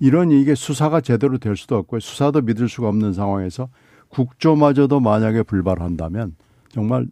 이런 0.00 0.30
이게 0.30 0.54
수사가 0.54 1.00
제대로 1.00 1.38
될 1.38 1.56
수도 1.56 1.76
없고 1.76 2.00
수사도 2.00 2.40
믿을 2.40 2.68
수가 2.68 2.88
없는 2.88 3.12
상황에서 3.12 3.68
국조마저도 4.08 5.00
만약에 5.00 5.42
불발한다면 5.42 6.34
정말 6.68 7.06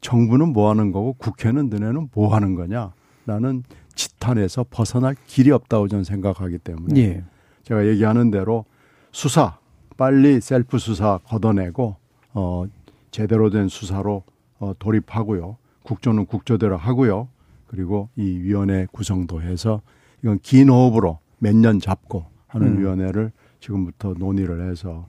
정부는 0.00 0.52
뭐 0.52 0.68
하는 0.70 0.90
거고 0.90 1.12
국회는 1.14 1.68
너네는 1.68 2.08
뭐 2.12 2.34
하는 2.34 2.54
거냐라는 2.56 3.62
지탄에서 3.94 4.66
벗어날 4.70 5.16
길이 5.26 5.50
없다고 5.50 5.88
저는 5.88 6.04
생각하기 6.04 6.58
때문에 6.58 7.00
예. 7.00 7.24
제가 7.64 7.86
얘기하는 7.86 8.30
대로 8.30 8.64
수사 9.12 9.58
빨리 9.96 10.40
셀프 10.40 10.78
수사 10.78 11.18
걷어내고 11.26 11.96
어 12.34 12.64
제대로 13.10 13.50
된 13.50 13.68
수사로 13.68 14.24
어 14.58 14.72
돌입하고요. 14.78 15.56
국조는 15.82 16.26
국조대로 16.26 16.76
하고요. 16.76 17.28
그리고 17.66 18.08
이 18.16 18.22
위원회 18.22 18.86
구성도 18.92 19.42
해서 19.42 19.82
이건 20.22 20.38
긴 20.42 20.68
호흡으로 20.68 21.18
몇 21.38 21.54
년 21.54 21.80
잡고 21.80 22.26
하는 22.46 22.68
음. 22.68 22.78
위원회를 22.80 23.32
지금부터 23.60 24.14
논의를 24.18 24.70
해서 24.70 25.06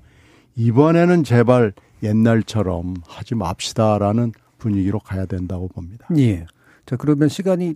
이번에는 0.55 1.23
제발 1.23 1.73
옛날처럼 2.01 2.95
하지 3.07 3.35
맙시다라는 3.35 4.31
분위기로 4.57 4.99
가야 4.99 5.25
된다고 5.25 5.67
봅니다. 5.67 6.07
예. 6.17 6.45
자, 6.85 6.95
그러면 6.95 7.29
시간이 7.29 7.75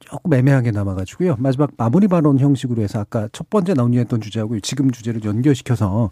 조금 0.00 0.34
애매하게 0.34 0.70
남아가지고요. 0.70 1.36
마지막 1.38 1.70
마무리 1.76 2.08
발언 2.08 2.38
형식으로 2.38 2.82
해서 2.82 3.00
아까 3.00 3.28
첫 3.32 3.48
번째 3.48 3.74
논의했던 3.74 4.20
주제하고 4.20 4.60
지금 4.60 4.90
주제를 4.90 5.24
연결시켜서 5.24 6.10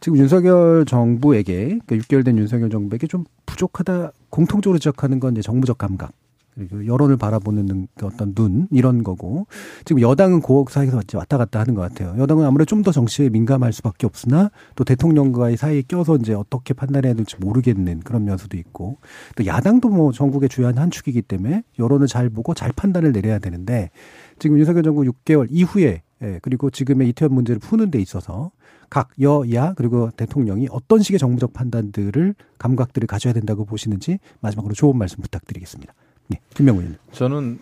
지금 0.00 0.18
윤석열 0.18 0.84
정부에게, 0.84 1.78
그러니까 1.86 1.96
6개월 1.96 2.24
된 2.24 2.38
윤석열 2.38 2.70
정부에게 2.70 3.06
좀 3.06 3.24
부족하다, 3.46 4.12
공통적으로 4.28 4.78
지적하는 4.78 5.20
건 5.20 5.32
이제 5.32 5.42
정무적 5.42 5.78
감각. 5.78 6.12
그리고 6.54 6.86
여론을 6.86 7.16
바라보는 7.16 7.66
눈, 7.66 7.86
그 7.96 8.06
어떤 8.06 8.34
눈, 8.34 8.66
이런 8.70 9.02
거고. 9.04 9.46
지금 9.84 10.02
여당은 10.02 10.42
그 10.42 10.64
사이에서 10.68 11.00
왔다 11.14 11.38
갔다 11.38 11.60
하는 11.60 11.74
것 11.74 11.82
같아요. 11.82 12.14
여당은 12.18 12.44
아무래도 12.44 12.66
좀 12.66 12.80
더 12.80 12.92
정치에 12.92 13.28
민감할 13.28 13.72
수밖에 13.72 14.06
없으나 14.06 14.50
또 14.74 14.84
대통령과의 14.84 15.56
사이에 15.56 15.82
껴서 15.86 16.16
이제 16.16 16.32
어떻게 16.32 16.72
판단해야 16.72 17.12
될지 17.14 17.36
모르겠는 17.38 18.00
그런 18.00 18.24
면수도 18.24 18.56
있고 18.56 18.96
또 19.36 19.44
야당도 19.44 19.90
뭐 19.90 20.12
전국의 20.12 20.48
주요한 20.48 20.78
한 20.78 20.90
축이기 20.90 21.22
때문에 21.22 21.62
여론을 21.78 22.06
잘 22.06 22.30
보고 22.30 22.54
잘 22.54 22.72
판단을 22.72 23.12
내려야 23.12 23.38
되는데 23.38 23.90
지금 24.38 24.58
윤석열 24.58 24.82
정부 24.82 25.02
6개월 25.02 25.46
이후에 25.50 26.02
예, 26.22 26.38
그리고 26.42 26.70
지금의 26.70 27.08
이태원 27.10 27.34
문제를 27.34 27.60
푸는 27.60 27.90
데 27.90 27.98
있어서 28.00 28.50
각 28.88 29.08
여야 29.20 29.74
그리고 29.74 30.10
대통령이 30.10 30.68
어떤 30.70 31.00
식의 31.00 31.18
정무적 31.18 31.52
판단들을 31.52 32.34
감각들을 32.58 33.06
가져야 33.06 33.32
된다고 33.32 33.64
보시는지 33.64 34.18
마지막으로 34.40 34.74
좋은 34.74 34.96
말씀 34.98 35.20
부탁드리겠습니다. 35.22 35.92
네, 36.30 36.40
김명훈 36.54 36.82
의원님. 36.82 36.98
저는 37.12 37.58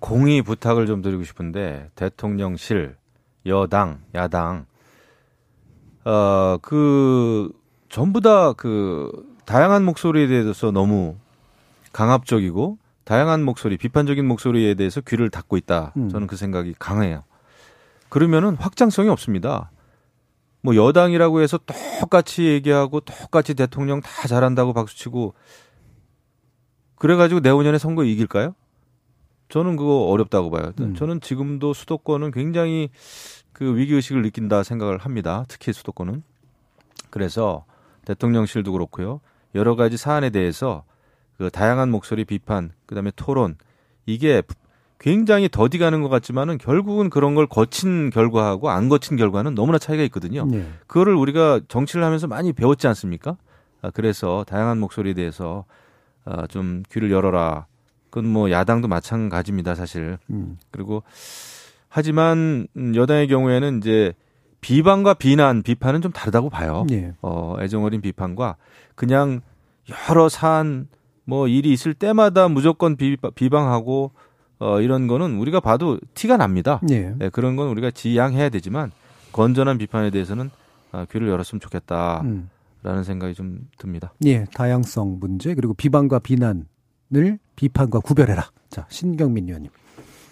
공의 0.00 0.42
부탁을 0.42 0.86
좀 0.86 1.02
드리고 1.02 1.24
싶은데 1.24 1.90
대통령실, 1.94 2.96
여당, 3.46 4.00
야당 4.14 4.66
어그 6.04 7.50
전부 7.88 8.20
다 8.20 8.52
그 8.56 9.10
다양한 9.48 9.82
목소리에 9.82 10.26
대해서 10.26 10.70
너무 10.70 11.16
강압적이고 11.94 12.76
다양한 13.04 13.42
목소리, 13.42 13.78
비판적인 13.78 14.26
목소리에 14.28 14.74
대해서 14.74 15.00
귀를 15.00 15.30
닫고 15.30 15.56
있다. 15.56 15.94
음. 15.96 16.10
저는 16.10 16.26
그 16.26 16.36
생각이 16.36 16.74
강해요. 16.78 17.24
그러면은 18.10 18.56
확장성이 18.56 19.08
없습니다. 19.08 19.70
뭐 20.60 20.76
여당이라고 20.76 21.40
해서 21.40 21.58
똑같이 22.00 22.44
얘기하고 22.44 23.00
똑같이 23.00 23.54
대통령 23.54 24.02
다 24.02 24.28
잘한다고 24.28 24.74
박수치고 24.74 25.32
그래가지고 26.98 27.40
내후년에 27.40 27.78
선거 27.78 28.04
이길까요? 28.04 28.54
저는 29.48 29.76
그거 29.76 30.04
어렵다고 30.04 30.50
봐요. 30.50 30.72
음. 30.80 30.94
저는 30.94 31.20
지금도 31.20 31.72
수도권은 31.72 32.32
굉장히 32.32 32.90
그 33.52 33.76
위기의식을 33.76 34.22
느낀다 34.22 34.62
생각을 34.62 34.98
합니다. 34.98 35.44
특히 35.48 35.72
수도권은. 35.72 36.22
그래서 37.10 37.64
대통령실도 38.04 38.72
그렇고요. 38.72 39.20
여러 39.54 39.74
가지 39.74 39.96
사안에 39.96 40.30
대해서 40.30 40.84
그 41.38 41.50
다양한 41.50 41.90
목소리 41.90 42.24
비판, 42.24 42.72
그 42.86 42.94
다음에 42.94 43.10
토론, 43.16 43.56
이게 44.06 44.42
굉장히 44.98 45.48
더디 45.48 45.78
가는 45.78 46.02
것 46.02 46.08
같지만은 46.08 46.58
결국은 46.58 47.08
그런 47.08 47.34
걸 47.34 47.46
거친 47.46 48.10
결과하고 48.10 48.70
안 48.70 48.88
거친 48.88 49.16
결과는 49.16 49.54
너무나 49.54 49.78
차이가 49.78 50.02
있거든요. 50.04 50.44
네. 50.46 50.68
그거를 50.86 51.14
우리가 51.14 51.60
정치를 51.68 52.04
하면서 52.04 52.26
많이 52.26 52.52
배웠지 52.52 52.88
않습니까? 52.88 53.36
아, 53.80 53.90
그래서 53.90 54.44
다양한 54.48 54.78
목소리에 54.78 55.14
대해서 55.14 55.64
아, 56.28 56.46
좀 56.46 56.82
귀를 56.92 57.10
열어라. 57.10 57.66
그건 58.10 58.30
뭐 58.30 58.50
야당도 58.50 58.88
마찬가지입니다, 58.88 59.74
사실. 59.74 60.18
음. 60.30 60.58
그리고 60.70 61.02
하지만 61.88 62.66
음, 62.76 62.94
여당의 62.94 63.28
경우에는 63.28 63.78
이제 63.78 64.12
비방과 64.60 65.14
비난, 65.14 65.62
비판은 65.62 66.02
좀 66.02 66.12
다르다고 66.12 66.50
봐요. 66.50 66.86
예. 66.90 67.12
어, 67.22 67.56
애정어린 67.60 68.00
비판과 68.00 68.56
그냥 68.94 69.40
여러 70.08 70.28
사안 70.28 70.88
뭐 71.24 71.48
일이 71.48 71.72
있을 71.72 71.94
때마다 71.94 72.48
무조건 72.48 72.96
비, 72.96 73.16
비방하고 73.34 74.12
어 74.60 74.80
이런 74.80 75.06
거는 75.06 75.38
우리가 75.38 75.60
봐도 75.60 75.98
티가 76.14 76.36
납니다. 76.36 76.80
예. 76.90 77.14
네, 77.16 77.28
그런 77.28 77.54
건 77.54 77.68
우리가 77.68 77.92
지양해야 77.92 78.48
되지만 78.48 78.90
건전한 79.32 79.78
비판에 79.78 80.10
대해서는 80.10 80.50
아, 80.90 81.06
귀를 81.10 81.28
열었으면 81.28 81.60
좋겠다 81.60 82.22
라는 82.82 83.00
음. 83.00 83.04
생각이 83.04 83.34
좀 83.34 83.68
듭니다. 83.78 84.12
예, 84.24 84.44
다양성 84.54 85.18
문제 85.20 85.54
그리고 85.54 85.74
비방과 85.74 86.20
비난을 86.20 87.38
비판과 87.56 88.00
구별해라. 88.00 88.50
자, 88.70 88.86
신경민 88.90 89.48
의원님. 89.48 89.70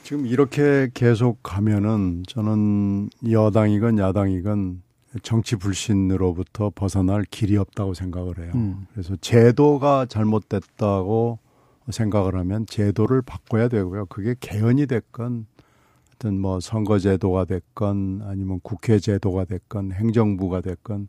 지금 0.02 0.26
이렇게 0.26 0.88
계속 0.94 1.42
가면은 1.42 2.22
저는 2.28 3.10
여당이건 3.28 3.98
야당이건 3.98 4.82
정치 5.22 5.56
불신으로부터 5.56 6.70
벗어날 6.74 7.24
길이 7.24 7.56
없다고 7.56 7.94
생각을 7.94 8.38
해요. 8.38 8.52
음. 8.54 8.86
그래서 8.92 9.16
제도가 9.16 10.06
잘못됐다고 10.06 11.38
생각을 11.90 12.36
하면 12.36 12.66
제도를 12.66 13.22
바꿔야 13.22 13.68
되고요. 13.68 14.06
그게 14.06 14.34
개헌이 14.38 14.86
됐건 14.86 15.46
어떤 16.14 16.38
뭐 16.38 16.60
선거제도가 16.60 17.44
됐건 17.44 18.22
아니면 18.24 18.60
국회 18.62 18.98
제도가 18.98 19.44
됐건 19.44 19.92
행정부가 19.92 20.60
됐건 20.60 21.08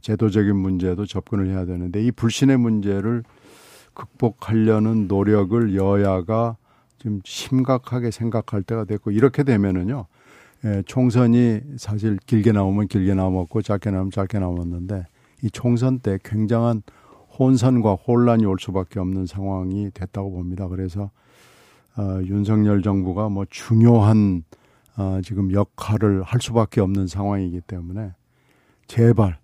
제도적인 0.00 0.56
문제도 0.56 1.04
접근을 1.04 1.48
해야 1.48 1.64
되는데 1.64 2.02
이 2.02 2.10
불신의 2.10 2.56
문제를 2.56 3.22
극복하려는 3.94 5.06
노력을 5.06 5.74
여야가 5.74 6.56
좀 6.98 7.20
심각하게 7.24 8.10
생각할 8.10 8.62
때가 8.62 8.84
됐고 8.84 9.10
이렇게 9.10 9.42
되면은요. 9.42 10.06
예, 10.64 10.82
총선이 10.86 11.60
사실 11.76 12.18
길게 12.24 12.52
나오면 12.52 12.86
길게 12.86 13.14
남았고 13.14 13.62
짧게 13.62 13.90
나오면 13.90 14.12
짧게 14.12 14.38
남았는데 14.38 15.06
이 15.42 15.50
총선 15.50 15.98
때 15.98 16.18
굉장한 16.22 16.82
혼선과 17.38 17.94
혼란이 17.94 18.46
올 18.46 18.58
수밖에 18.60 19.00
없는 19.00 19.26
상황이 19.26 19.90
됐다고 19.92 20.30
봅니다. 20.30 20.68
그래서 20.68 21.10
어, 21.96 22.20
윤석열 22.24 22.82
정부가 22.82 23.28
뭐 23.28 23.44
중요한 23.50 24.44
어, 24.96 25.20
지금 25.24 25.52
역할을 25.52 26.22
할 26.22 26.40
수밖에 26.40 26.80
없는 26.80 27.06
상황이기 27.06 27.62
때문에 27.62 28.12
제발 28.86 29.41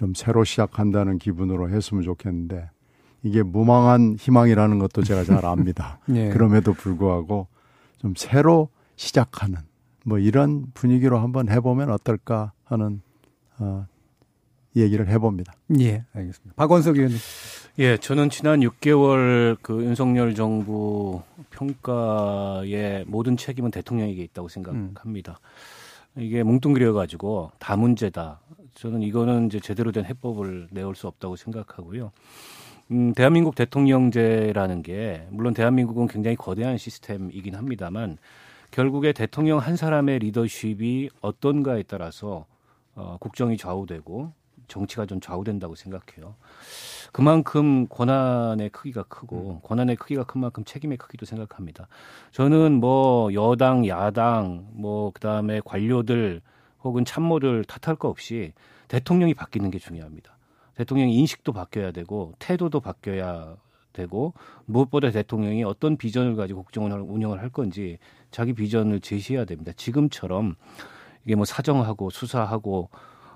좀 0.00 0.14
새로 0.14 0.44
시작한다는 0.44 1.18
기분으로 1.18 1.68
했으면 1.68 2.02
좋겠는데 2.02 2.70
이게 3.22 3.42
무망한 3.42 4.16
희망이라는 4.18 4.78
것도 4.78 5.02
제가 5.02 5.24
잘 5.24 5.44
압니다. 5.44 5.98
예. 6.14 6.30
그럼에도 6.32 6.72
불구하고 6.72 7.48
좀 7.98 8.14
새로 8.16 8.70
시작하는 8.96 9.58
뭐 10.06 10.18
이런 10.18 10.68
분위기로 10.72 11.18
한번 11.18 11.50
해보면 11.50 11.90
어떨까 11.90 12.52
하는 12.64 13.02
어, 13.58 13.86
얘기를 14.74 15.06
해봅니다. 15.06 15.52
예, 15.80 16.06
알겠습니다. 16.14 16.54
박원석 16.56 16.96
의원님. 16.96 17.18
예, 17.80 17.98
저는 17.98 18.30
지난 18.30 18.60
6개월 18.60 19.58
그 19.60 19.84
윤석열 19.84 20.34
정부 20.34 21.20
평가의 21.50 23.04
모든 23.06 23.36
책임은 23.36 23.70
대통령에게 23.70 24.22
있다고 24.22 24.48
생각합니다. 24.48 25.40
이게 26.16 26.42
뭉뚱그려 26.42 26.94
가지고 26.94 27.52
다 27.58 27.76
문제다. 27.76 28.40
저는 28.80 29.02
이거는 29.02 29.48
이제 29.48 29.60
제대로 29.60 29.92
된 29.92 30.06
해법을 30.06 30.68
내올 30.70 30.94
수 30.94 31.06
없다고 31.06 31.36
생각하고요. 31.36 32.12
음, 32.92 33.12
대한민국 33.12 33.54
대통령제라는 33.54 34.82
게 34.82 35.26
물론 35.28 35.52
대한민국은 35.52 36.08
굉장히 36.08 36.34
거대한 36.34 36.78
시스템이긴 36.78 37.56
합니다만 37.56 38.16
결국에 38.70 39.12
대통령 39.12 39.58
한 39.58 39.76
사람의 39.76 40.20
리더십이 40.20 41.10
어떤가에 41.20 41.82
따라서 41.82 42.46
어, 42.94 43.18
국정이 43.20 43.58
좌우되고 43.58 44.32
정치가 44.66 45.04
좀 45.04 45.20
좌우된다고 45.20 45.74
생각해요. 45.74 46.34
그만큼 47.12 47.86
권한의 47.86 48.70
크기가 48.70 49.02
크고 49.02 49.60
권한의 49.60 49.96
크기가 49.96 50.24
큰 50.24 50.40
만큼 50.40 50.64
책임의 50.64 50.96
크기도 50.96 51.26
생각합니다. 51.26 51.86
저는 52.32 52.80
뭐 52.80 53.30
여당, 53.34 53.86
야당, 53.86 54.68
뭐 54.72 55.10
그다음에 55.10 55.60
관료들 55.66 56.40
혹은 56.82 57.04
참모들 57.04 57.64
탓할 57.64 57.96
거 57.96 58.08
없이 58.08 58.52
대통령이 58.88 59.34
바뀌는 59.34 59.70
게 59.70 59.78
중요합니다. 59.78 60.36
대통령의 60.76 61.14
인식도 61.14 61.52
바뀌어야 61.52 61.92
되고 61.92 62.32
태도도 62.38 62.80
바뀌어야 62.80 63.56
되고 63.92 64.34
무엇보다 64.66 65.10
대통령이 65.10 65.64
어떤 65.64 65.96
비전을 65.96 66.36
가지고 66.36 66.62
국정을 66.62 66.92
운영을 67.00 67.40
할 67.40 67.50
건지 67.50 67.98
자기 68.30 68.52
비전을 68.52 69.00
제시해야 69.00 69.44
됩니다. 69.44 69.72
지금처럼 69.76 70.54
이게 71.24 71.34
뭐 71.34 71.44
사정하고 71.44 72.10
수사하고 72.10 72.88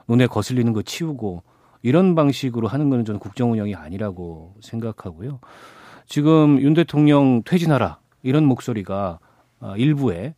눈에 0.09 0.27
거슬리는 0.27 0.73
거 0.73 0.83
치우고 0.83 1.43
이런 1.83 2.15
방식으로 2.15 2.67
하는 2.67 2.89
거는 2.89 3.05
저는 3.05 3.21
국정 3.21 3.53
운영이 3.53 3.75
아니라고 3.75 4.55
생각하고요. 4.63 5.41
지금 6.07 6.61
윤 6.61 6.75
대통령 6.75 7.43
퇴진하라 7.43 7.99
이런 8.23 8.45
목소리가 8.47 9.19
아, 9.61 9.75
일부에 9.77 10.35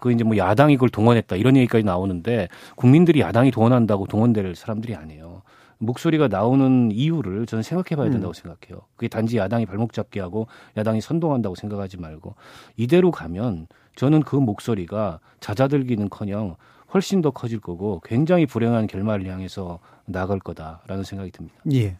그 0.00 0.12
이제 0.12 0.24
뭐 0.24 0.36
야당이 0.36 0.76
그걸 0.76 0.88
동원했다 0.88 1.36
이런 1.36 1.56
얘기까지 1.56 1.84
나오는데 1.84 2.48
국민들이 2.76 3.20
야당이 3.20 3.50
동원한다고 3.50 4.06
동원될 4.06 4.54
사람들이 4.54 4.94
아니에요. 4.94 5.42
목소리가 5.78 6.26
나오는 6.28 6.90
이유를 6.90 7.46
저는 7.46 7.62
생각해 7.62 7.96
봐야 7.96 8.10
된다고 8.10 8.32
생각해요. 8.32 8.82
그게 8.96 9.06
단지 9.08 9.36
야당이 9.36 9.66
발목 9.66 9.92
잡게 9.92 10.20
하고 10.20 10.48
야당이 10.76 11.00
선동한다고 11.00 11.54
생각하지 11.54 11.98
말고 11.98 12.34
이대로 12.76 13.12
가면 13.12 13.68
저는 13.94 14.22
그 14.22 14.36
목소리가 14.36 15.20
잦아들기는 15.40 16.08
커녕 16.08 16.56
훨씬 16.92 17.20
더 17.20 17.30
커질 17.30 17.60
거고 17.60 18.00
굉장히 18.04 18.46
불행한 18.46 18.86
결말을 18.86 19.26
향해서 19.26 19.78
나갈 20.06 20.38
거다라는 20.38 21.04
생각이 21.04 21.30
듭니다. 21.30 21.56
예. 21.72 21.96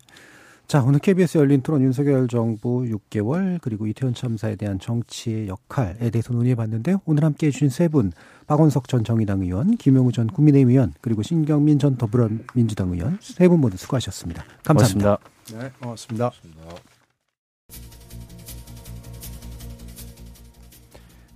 자, 0.69 0.83
오늘 0.83 0.99
KBS 0.99 1.39
열린 1.39 1.63
토론 1.63 1.81
윤석열 1.81 2.29
정부 2.29 2.83
6개월 2.83 3.59
그리고 3.63 3.87
이태원 3.87 4.13
참사에 4.13 4.55
대한 4.55 4.79
정치의 4.79 5.49
역할에 5.49 6.11
대해서 6.11 6.35
논의해 6.35 6.55
봤는데요. 6.57 7.01
오늘 7.07 7.25
함께 7.25 7.47
해 7.47 7.51
주신 7.51 7.71
세 7.71 7.89
분, 7.89 8.13
박원석 8.47 8.87
전 8.87 9.03
정의당 9.03 9.41
의원, 9.41 9.79
김용우 9.79 10.13
전 10.13 10.27
국민의힘 10.27 10.69
의원, 10.69 10.93
그리고 11.01 11.23
신경민 11.23 11.79
전 11.79 11.97
더불어민주당 11.97 12.91
의원 12.93 13.17
세 13.23 13.49
분 13.49 13.61
모두 13.61 13.79
수고하셨습니다. 13.79 14.45
감사합니다. 14.63 15.17
고맙습니다. 15.47 15.59
네, 15.59 15.73
고맙습니다. 15.81 16.31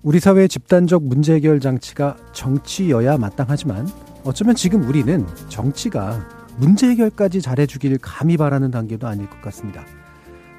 우리 0.03 0.20
사회의 0.20 0.47
집단적 0.47 1.05
문제 1.05 1.33
해결 1.33 1.59
장치가 1.59 2.18
정치여야 2.35 3.16
마땅하지만 3.16 3.89
어쩌면 4.24 4.55
지금 4.57 4.87
우리는 4.87 5.26
정치가 5.49 6.41
문제 6.57 6.88
해결까지 6.88 7.40
잘해주길 7.40 7.98
감히 7.98 8.36
바라는 8.36 8.70
단계도 8.70 9.07
아닐 9.07 9.28
것 9.28 9.40
같습니다. 9.42 9.84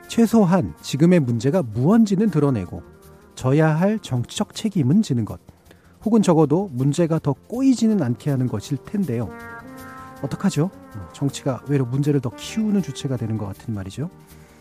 최소한 0.08 0.74
지금의 0.82 1.20
문제가 1.20 1.64
무언지는 1.64 2.30
드러내고 2.30 2.84
져야 3.36 3.70
할 3.70 4.00
정치적 4.00 4.54
책임은 4.54 5.02
지는 5.02 5.26
것. 5.26 5.40
혹은 6.04 6.22
적어도 6.22 6.70
문제가 6.74 7.20
더 7.20 7.34
꼬이지는 7.34 8.02
않게 8.02 8.30
하는 8.30 8.48
것일 8.48 8.78
텐데요. 8.86 9.30
어떡하죠? 10.22 10.70
정치가 11.14 11.62
외로 11.68 11.86
문제를 11.86 12.20
더 12.20 12.30
키우는 12.30 12.82
주체가 12.82 13.18
되는 13.18 13.38
것 13.38 13.46
같은 13.46 13.74
말이죠. 13.74 14.10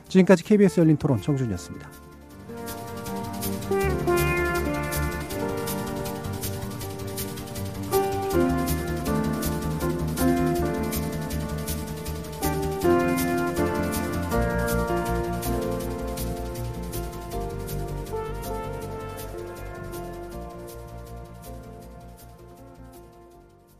지금까지 0.08 0.44
KBS 0.44 0.80
열린 0.80 0.96
토론 0.96 1.20
정준이었습니다. 1.20 1.88